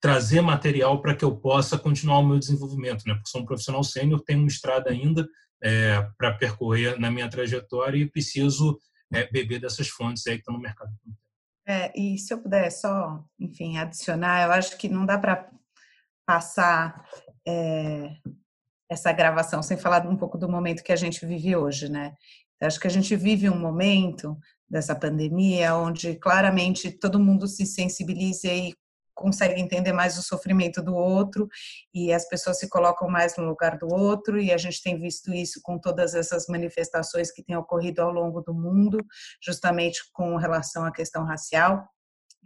trazer 0.00 0.40
material 0.40 1.00
para 1.02 1.14
que 1.14 1.24
eu 1.24 1.36
possa 1.36 1.76
continuar 1.76 2.18
o 2.18 2.26
meu 2.26 2.38
desenvolvimento, 2.38 3.04
né? 3.06 3.14
Porque 3.14 3.30
sou 3.30 3.40
um 3.42 3.46
profissional 3.46 3.82
sênior, 3.82 4.22
tenho 4.22 4.40
uma 4.40 4.48
estrada 4.48 4.90
ainda 4.90 5.26
é, 5.62 6.08
para 6.16 6.34
percorrer 6.34 6.98
na 6.98 7.10
minha 7.10 7.28
trajetória 7.28 7.98
e 7.98 8.10
preciso 8.10 8.78
é, 9.12 9.28
beber 9.30 9.60
dessas 9.60 9.88
fontes 9.88 10.26
aí 10.26 10.34
que 10.34 10.40
estão 10.40 10.54
no 10.54 10.60
mercado. 10.60 10.92
É, 11.66 11.92
e 11.98 12.16
se 12.16 12.32
eu 12.32 12.40
puder 12.40 12.70
só, 12.70 13.22
enfim, 13.38 13.76
adicionar, 13.76 14.44
eu 14.44 14.52
acho 14.52 14.78
que 14.78 14.88
não 14.88 15.04
dá 15.04 15.18
para 15.18 15.50
passar 16.24 17.06
é, 17.46 18.16
essa 18.88 19.12
gravação 19.12 19.62
sem 19.62 19.76
falar 19.76 20.06
um 20.06 20.16
pouco 20.16 20.38
do 20.38 20.48
momento 20.48 20.82
que 20.82 20.92
a 20.92 20.96
gente 20.96 21.26
vive 21.26 21.56
hoje, 21.56 21.90
né? 21.90 22.14
Eu 22.60 22.66
acho 22.66 22.80
que 22.80 22.86
a 22.86 22.90
gente 22.90 23.14
vive 23.16 23.50
um 23.50 23.58
momento 23.58 24.38
dessa 24.70 24.94
pandemia 24.94 25.74
onde 25.74 26.14
claramente 26.16 26.90
todo 26.90 27.18
mundo 27.18 27.46
se 27.46 27.64
sensibiliza 27.64 28.48
e 28.48 28.74
consegue 29.18 29.60
entender 29.60 29.92
mais 29.92 30.16
o 30.16 30.22
sofrimento 30.22 30.80
do 30.80 30.94
outro 30.94 31.48
e 31.92 32.12
as 32.12 32.28
pessoas 32.28 32.60
se 32.60 32.68
colocam 32.68 33.08
mais 33.08 33.36
no 33.36 33.44
lugar 33.44 33.76
do 33.76 33.88
outro 33.92 34.40
e 34.40 34.52
a 34.52 34.56
gente 34.56 34.80
tem 34.80 34.98
visto 34.98 35.34
isso 35.34 35.60
com 35.62 35.76
todas 35.76 36.14
essas 36.14 36.46
manifestações 36.46 37.32
que 37.32 37.42
têm 37.42 37.56
ocorrido 37.56 38.00
ao 38.00 38.12
longo 38.12 38.40
do 38.40 38.54
mundo, 38.54 38.98
justamente 39.42 40.00
com 40.12 40.36
relação 40.36 40.84
à 40.84 40.92
questão 40.92 41.24
racial. 41.24 41.84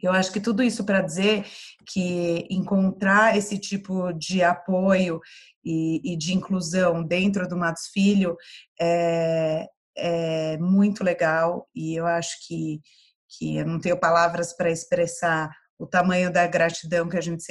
Eu 0.03 0.13
acho 0.13 0.33
que 0.33 0.41
tudo 0.41 0.63
isso 0.63 0.85
para 0.85 1.03
dizer 1.03 1.45
que 1.87 2.47
encontrar 2.51 3.37
esse 3.37 3.59
tipo 3.59 4.13
de 4.15 4.43
apoio 4.43 5.21
e, 5.65 6.01
e, 6.13 6.17
de 6.17 6.33
inclusão 6.33 7.05
dentro 7.05 7.47
do 7.47 7.57
Matos 7.57 7.89
Filho 7.93 8.37
é, 8.81 9.69
é 9.97 10.57
muito 10.59 11.05
legal 11.05 11.69
e 11.75 11.95
eu 11.95 12.07
acho 12.07 12.37
que, 12.47 12.81
que 13.29 13.57
eu 13.57 13.67
não 13.67 13.81
tenho 13.81 13.99
palavras 13.99 14.53
para 14.53 14.71
expressar 14.71 15.51
o 15.79 15.87
tamanho 15.87 16.33
da 16.33 16.47
gratidão 16.47 17.09
que 17.09 17.17
a 17.17 17.21
gente 17.21 17.43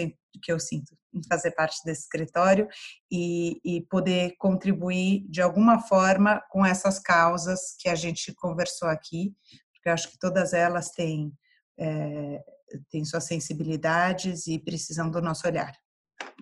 que 0.42 0.52
eu 0.52 0.60
sinto 0.60 0.96
em 1.14 1.22
fazer 1.28 1.52
parte 1.52 1.78
desse 1.84 2.04
escritório 2.04 2.68
e, 3.12 3.60
e, 3.66 3.82
poder 3.88 4.34
contribuir 4.38 5.26
de 5.30 5.42
alguma 5.42 5.80
forma 5.80 6.42
com 6.50 6.66
essas 6.66 7.00
causas 7.00 7.76
que 7.78 7.90
a 7.90 7.96
gente 7.96 8.34
conversou 8.36 8.88
aqui, 8.88 9.34
porque 9.74 9.90
eu 9.90 9.94
acho 9.94 10.10
que 10.10 10.18
todas 10.18 10.54
elas 10.54 10.92
têm, 10.92 11.34
é, 11.78 12.42
têm 12.90 13.04
suas 13.04 13.26
sensibilidades 13.26 14.48
e 14.48 14.58
precisam 14.58 15.10
do 15.12 15.22
nosso 15.22 15.46
olhar. 15.46 15.74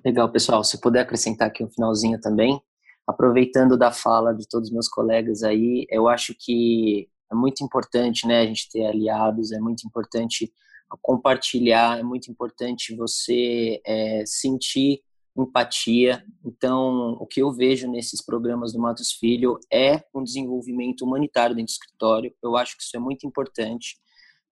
Legal, 0.06 0.32
pessoal. 0.32 0.64
Se 0.64 0.80
puder 0.80 1.02
acrescentar 1.02 1.47
aqui 1.47 1.64
um 1.64 1.72
finalzinho 1.72 2.20
também, 2.20 2.62
aproveitando 3.10 3.76
da 3.76 3.91
fala 3.91 4.34
de 4.34 4.47
todos 4.47 4.70
os 4.70 4.74
meus 4.74 4.88
colegas 4.88 5.41
aí, 5.41 5.88
eu 5.89 6.07
acho 6.07 6.36
que 6.38 7.10
é 7.32 7.36
muito 7.36 7.64
importante, 7.64 8.28
né, 8.28 8.41
a 8.41 8.45
gente 8.45 8.70
ter 8.70 8.86
aliados, 8.86 9.51
é 9.51 9.60
muito 9.60 9.86
importante 9.88 10.53
compartilhar, 11.01 11.99
é 11.99 12.03
muito 12.03 12.30
importante 12.30 12.95
você 12.95 13.82
é, 13.84 14.24
sentir 14.28 15.01
empatia. 15.36 16.24
Então, 16.45 17.14
o 17.20 17.26
que 17.26 17.41
eu 17.41 17.51
vejo 17.51 17.89
nesses 17.89 18.24
programas 18.24 18.74
do 18.74 18.80
Matos 18.80 19.12
Filho 19.12 19.60
é 19.74 20.03
um 20.14 20.24
desenvolvimento 20.24 21.03
humanitário 21.03 21.55
dentro 21.55 21.72
do 21.72 21.76
escritório. 21.76 22.34
Eu 22.43 22.55
acho 22.55 22.78
que 22.78 22.84
isso 22.84 22.95
é 22.95 22.99
muito 22.99 23.26
importante 23.26 23.97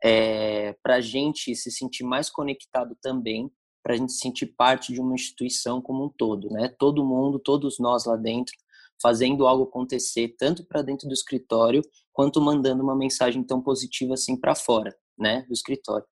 é, 0.04 0.76
para 0.82 0.96
a 0.96 1.02
gente 1.02 1.56
se 1.56 1.72
sentir 1.72 2.04
mais 2.04 2.30
conectado 2.30 2.98
também, 3.02 3.52
para 3.88 3.94
a 3.94 3.98
gente 3.98 4.12
se 4.12 4.20
sentir 4.20 4.48
parte 4.48 4.92
de 4.92 5.00
uma 5.00 5.16
instituição 5.16 5.82
como 5.82 6.04
um 6.04 6.10
todo, 6.10 6.50
né? 6.50 6.68
Todo 6.78 7.06
mundo, 7.06 7.40
todos 7.40 7.80
nós 7.80 8.04
lá 8.04 8.18
dentro, 8.18 8.54
fazendo 9.02 9.48
algo 9.48 9.64
acontecer, 9.64 10.36
tanto 10.38 10.66
para 10.66 10.82
dentro 10.82 11.08
do 11.08 11.14
escritório, 11.14 11.82
quanto 12.12 12.42
mandando 12.42 12.84
uma 12.84 12.98
mensagem 12.98 13.42
tão 13.42 13.62
positiva 13.62 14.16
assim 14.16 14.36
para 14.38 14.56
fora, 14.56 14.94
né, 15.18 15.44
do 15.48 15.54
escritório. 15.54 16.06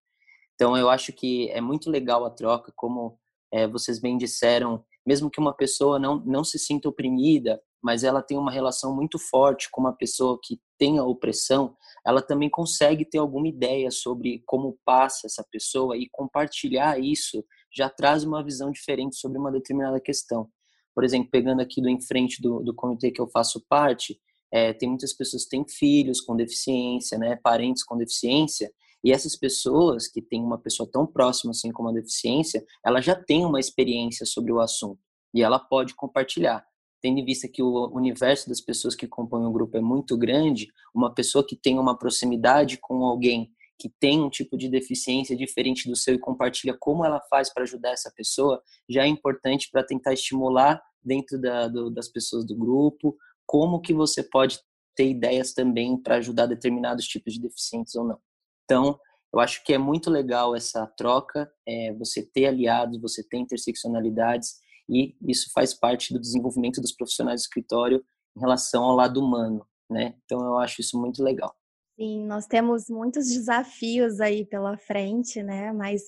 Então, 0.53 0.77
eu 0.77 0.89
acho 0.89 1.11
que 1.11 1.49
é 1.49 1.59
muito 1.59 1.89
legal 1.89 2.23
a 2.23 2.29
troca, 2.29 2.71
como 2.77 3.19
é, 3.51 3.67
vocês 3.67 3.99
bem 3.99 4.17
disseram, 4.17 4.81
mesmo 5.05 5.29
que 5.29 5.41
uma 5.41 5.53
pessoa 5.53 5.99
não, 5.99 6.23
não 6.25 6.45
se 6.45 6.57
sinta 6.57 6.87
oprimida, 6.87 7.61
mas 7.83 8.05
ela 8.05 8.21
tem 8.21 8.37
uma 8.37 8.51
relação 8.51 8.95
muito 8.95 9.19
forte 9.19 9.69
com 9.69 9.81
uma 9.81 9.93
pessoa 9.93 10.39
que 10.41 10.61
tem 10.79 10.97
a 10.97 11.03
opressão, 11.03 11.75
ela 12.05 12.21
também 12.21 12.49
consegue 12.49 13.03
ter 13.03 13.17
alguma 13.17 13.49
ideia 13.49 13.91
sobre 13.91 14.41
como 14.45 14.79
passa 14.85 15.27
essa 15.27 15.45
pessoa 15.51 15.97
e 15.97 16.07
compartilhar 16.09 16.97
isso 16.99 17.43
já 17.75 17.89
traz 17.89 18.23
uma 18.23 18.43
visão 18.43 18.71
diferente 18.71 19.17
sobre 19.17 19.37
uma 19.37 19.51
determinada 19.51 19.99
questão. 19.99 20.49
Por 20.93 21.03
exemplo, 21.03 21.29
pegando 21.29 21.61
aqui 21.61 21.81
do 21.81 21.89
em 21.89 22.01
frente 22.01 22.41
do, 22.41 22.61
do 22.61 22.73
comitê 22.73 23.11
que 23.11 23.19
eu 23.19 23.27
faço 23.27 23.63
parte, 23.67 24.19
é, 24.51 24.71
tem 24.71 24.87
muitas 24.87 25.11
pessoas 25.11 25.43
que 25.43 25.49
têm 25.49 25.67
filhos 25.67 26.21
com 26.21 26.35
deficiência, 26.35 27.17
né, 27.17 27.35
parentes 27.35 27.83
com 27.83 27.97
deficiência, 27.97 28.71
e 29.03 29.11
essas 29.11 29.35
pessoas 29.35 30.07
que 30.07 30.21
têm 30.21 30.41
uma 30.41 30.57
pessoa 30.57 30.89
tão 30.89 31.05
próxima 31.05 31.51
assim 31.51 31.71
com 31.71 31.83
uma 31.83 31.93
deficiência, 31.93 32.65
ela 32.83 33.01
já 33.01 33.13
tem 33.13 33.45
uma 33.45 33.59
experiência 33.59 34.25
sobre 34.25 34.51
o 34.51 34.59
assunto 34.59 34.99
e 35.33 35.43
ela 35.43 35.59
pode 35.59 35.93
compartilhar. 35.93 36.65
Tendo 37.01 37.19
em 37.19 37.25
vista 37.25 37.47
que 37.47 37.61
o 37.61 37.91
universo 37.93 38.49
das 38.49 38.59
pessoas 38.59 38.95
que 38.95 39.07
compõem 39.07 39.45
o 39.45 39.51
grupo 39.51 39.77
é 39.77 39.81
muito 39.81 40.17
grande, 40.17 40.69
uma 40.91 41.13
pessoa 41.13 41.45
que 41.45 41.55
tem 41.55 41.77
uma 41.77 41.95
proximidade 41.95 42.77
com 42.77 43.03
alguém 43.03 43.51
que 43.79 43.89
tem 43.99 44.21
um 44.21 44.29
tipo 44.29 44.57
de 44.57 44.69
deficiência 44.69 45.35
diferente 45.35 45.89
do 45.89 45.95
seu 45.95 46.15
e 46.15 46.19
compartilha 46.19 46.75
como 46.79 47.05
ela 47.05 47.21
faz 47.29 47.53
para 47.53 47.63
ajudar 47.63 47.91
essa 47.91 48.11
pessoa, 48.15 48.61
já 48.89 49.03
é 49.03 49.07
importante 49.07 49.69
para 49.71 49.83
tentar 49.83 50.13
estimular 50.13 50.81
dentro 51.03 51.39
da, 51.39 51.67
do, 51.67 51.89
das 51.89 52.07
pessoas 52.07 52.45
do 52.45 52.55
grupo 52.55 53.15
como 53.45 53.81
que 53.81 53.93
você 53.93 54.23
pode 54.23 54.59
ter 54.95 55.09
ideias 55.09 55.53
também 55.53 55.97
para 55.97 56.15
ajudar 56.15 56.45
determinados 56.45 57.05
tipos 57.05 57.33
de 57.33 57.41
deficientes 57.41 57.95
ou 57.95 58.05
não. 58.05 58.19
Então, 58.63 58.99
eu 59.33 59.39
acho 59.39 59.63
que 59.63 59.73
é 59.73 59.77
muito 59.77 60.09
legal 60.09 60.55
essa 60.55 60.87
troca, 60.87 61.51
é, 61.67 61.93
você 61.93 62.23
ter 62.23 62.47
aliados, 62.47 62.99
você 62.99 63.21
ter 63.21 63.37
interseccionalidades, 63.37 64.55
e 64.89 65.15
isso 65.27 65.51
faz 65.53 65.73
parte 65.73 66.13
do 66.13 66.19
desenvolvimento 66.19 66.81
dos 66.81 66.93
profissionais 66.93 67.41
do 67.41 67.43
escritório 67.43 68.03
em 68.35 68.39
relação 68.39 68.83
ao 68.83 68.95
lado 68.95 69.19
humano, 69.19 69.67
né? 69.89 70.15
Então, 70.23 70.39
eu 70.39 70.57
acho 70.57 70.81
isso 70.81 70.99
muito 70.99 71.23
legal. 71.23 71.53
Sim, 71.97 72.25
nós 72.25 72.45
temos 72.45 72.89
muitos 72.89 73.25
desafios 73.29 74.19
aí 74.19 74.45
pela 74.45 74.77
frente, 74.77 75.41
né? 75.41 75.71
Mas 75.71 76.01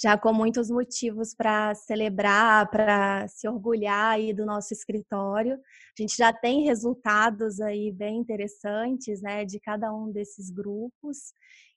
já 0.00 0.16
com 0.16 0.32
muitos 0.32 0.70
motivos 0.70 1.34
para 1.34 1.74
celebrar, 1.74 2.70
para 2.70 3.26
se 3.26 3.48
orgulhar 3.48 4.12
aí 4.12 4.32
do 4.32 4.46
nosso 4.46 4.72
escritório. 4.72 5.54
A 5.98 6.00
gente 6.00 6.16
já 6.16 6.32
tem 6.32 6.62
resultados 6.62 7.60
aí 7.60 7.90
bem 7.90 8.18
interessantes, 8.18 9.20
né, 9.20 9.44
de 9.44 9.58
cada 9.58 9.92
um 9.92 10.12
desses 10.12 10.48
grupos. 10.48 11.32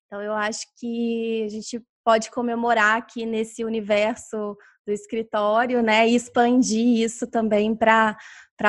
Então, 0.06 0.22
eu 0.22 0.34
acho 0.34 0.68
que 0.78 1.44
a 1.46 1.50
gente 1.50 1.84
pode 2.04 2.30
comemorar 2.30 2.98
aqui 2.98 3.26
nesse 3.26 3.66
universo 3.66 4.56
do 4.86 4.94
escritório, 4.94 5.82
né, 5.82 6.08
e 6.08 6.14
expandir 6.16 7.00
isso 7.04 7.26
também 7.26 7.76
para 7.76 8.16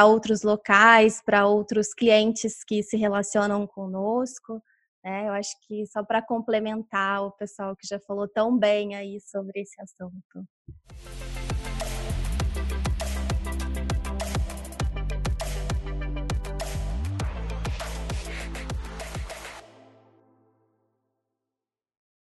outros 0.06 0.42
locais, 0.42 1.20
para 1.22 1.46
outros 1.46 1.92
clientes 1.92 2.64
que 2.64 2.82
se 2.82 2.96
relacionam 2.96 3.66
conosco. 3.66 4.62
Né? 5.06 5.28
Eu 5.28 5.34
acho 5.34 5.54
que 5.64 5.86
só 5.86 6.02
para 6.02 6.20
complementar 6.20 7.22
o 7.22 7.30
pessoal 7.30 7.76
que 7.76 7.86
já 7.86 8.00
falou 8.00 8.26
tão 8.26 8.58
bem 8.58 8.96
aí 8.96 9.20
sobre 9.20 9.60
esse 9.60 9.80
assunto. 9.80 10.44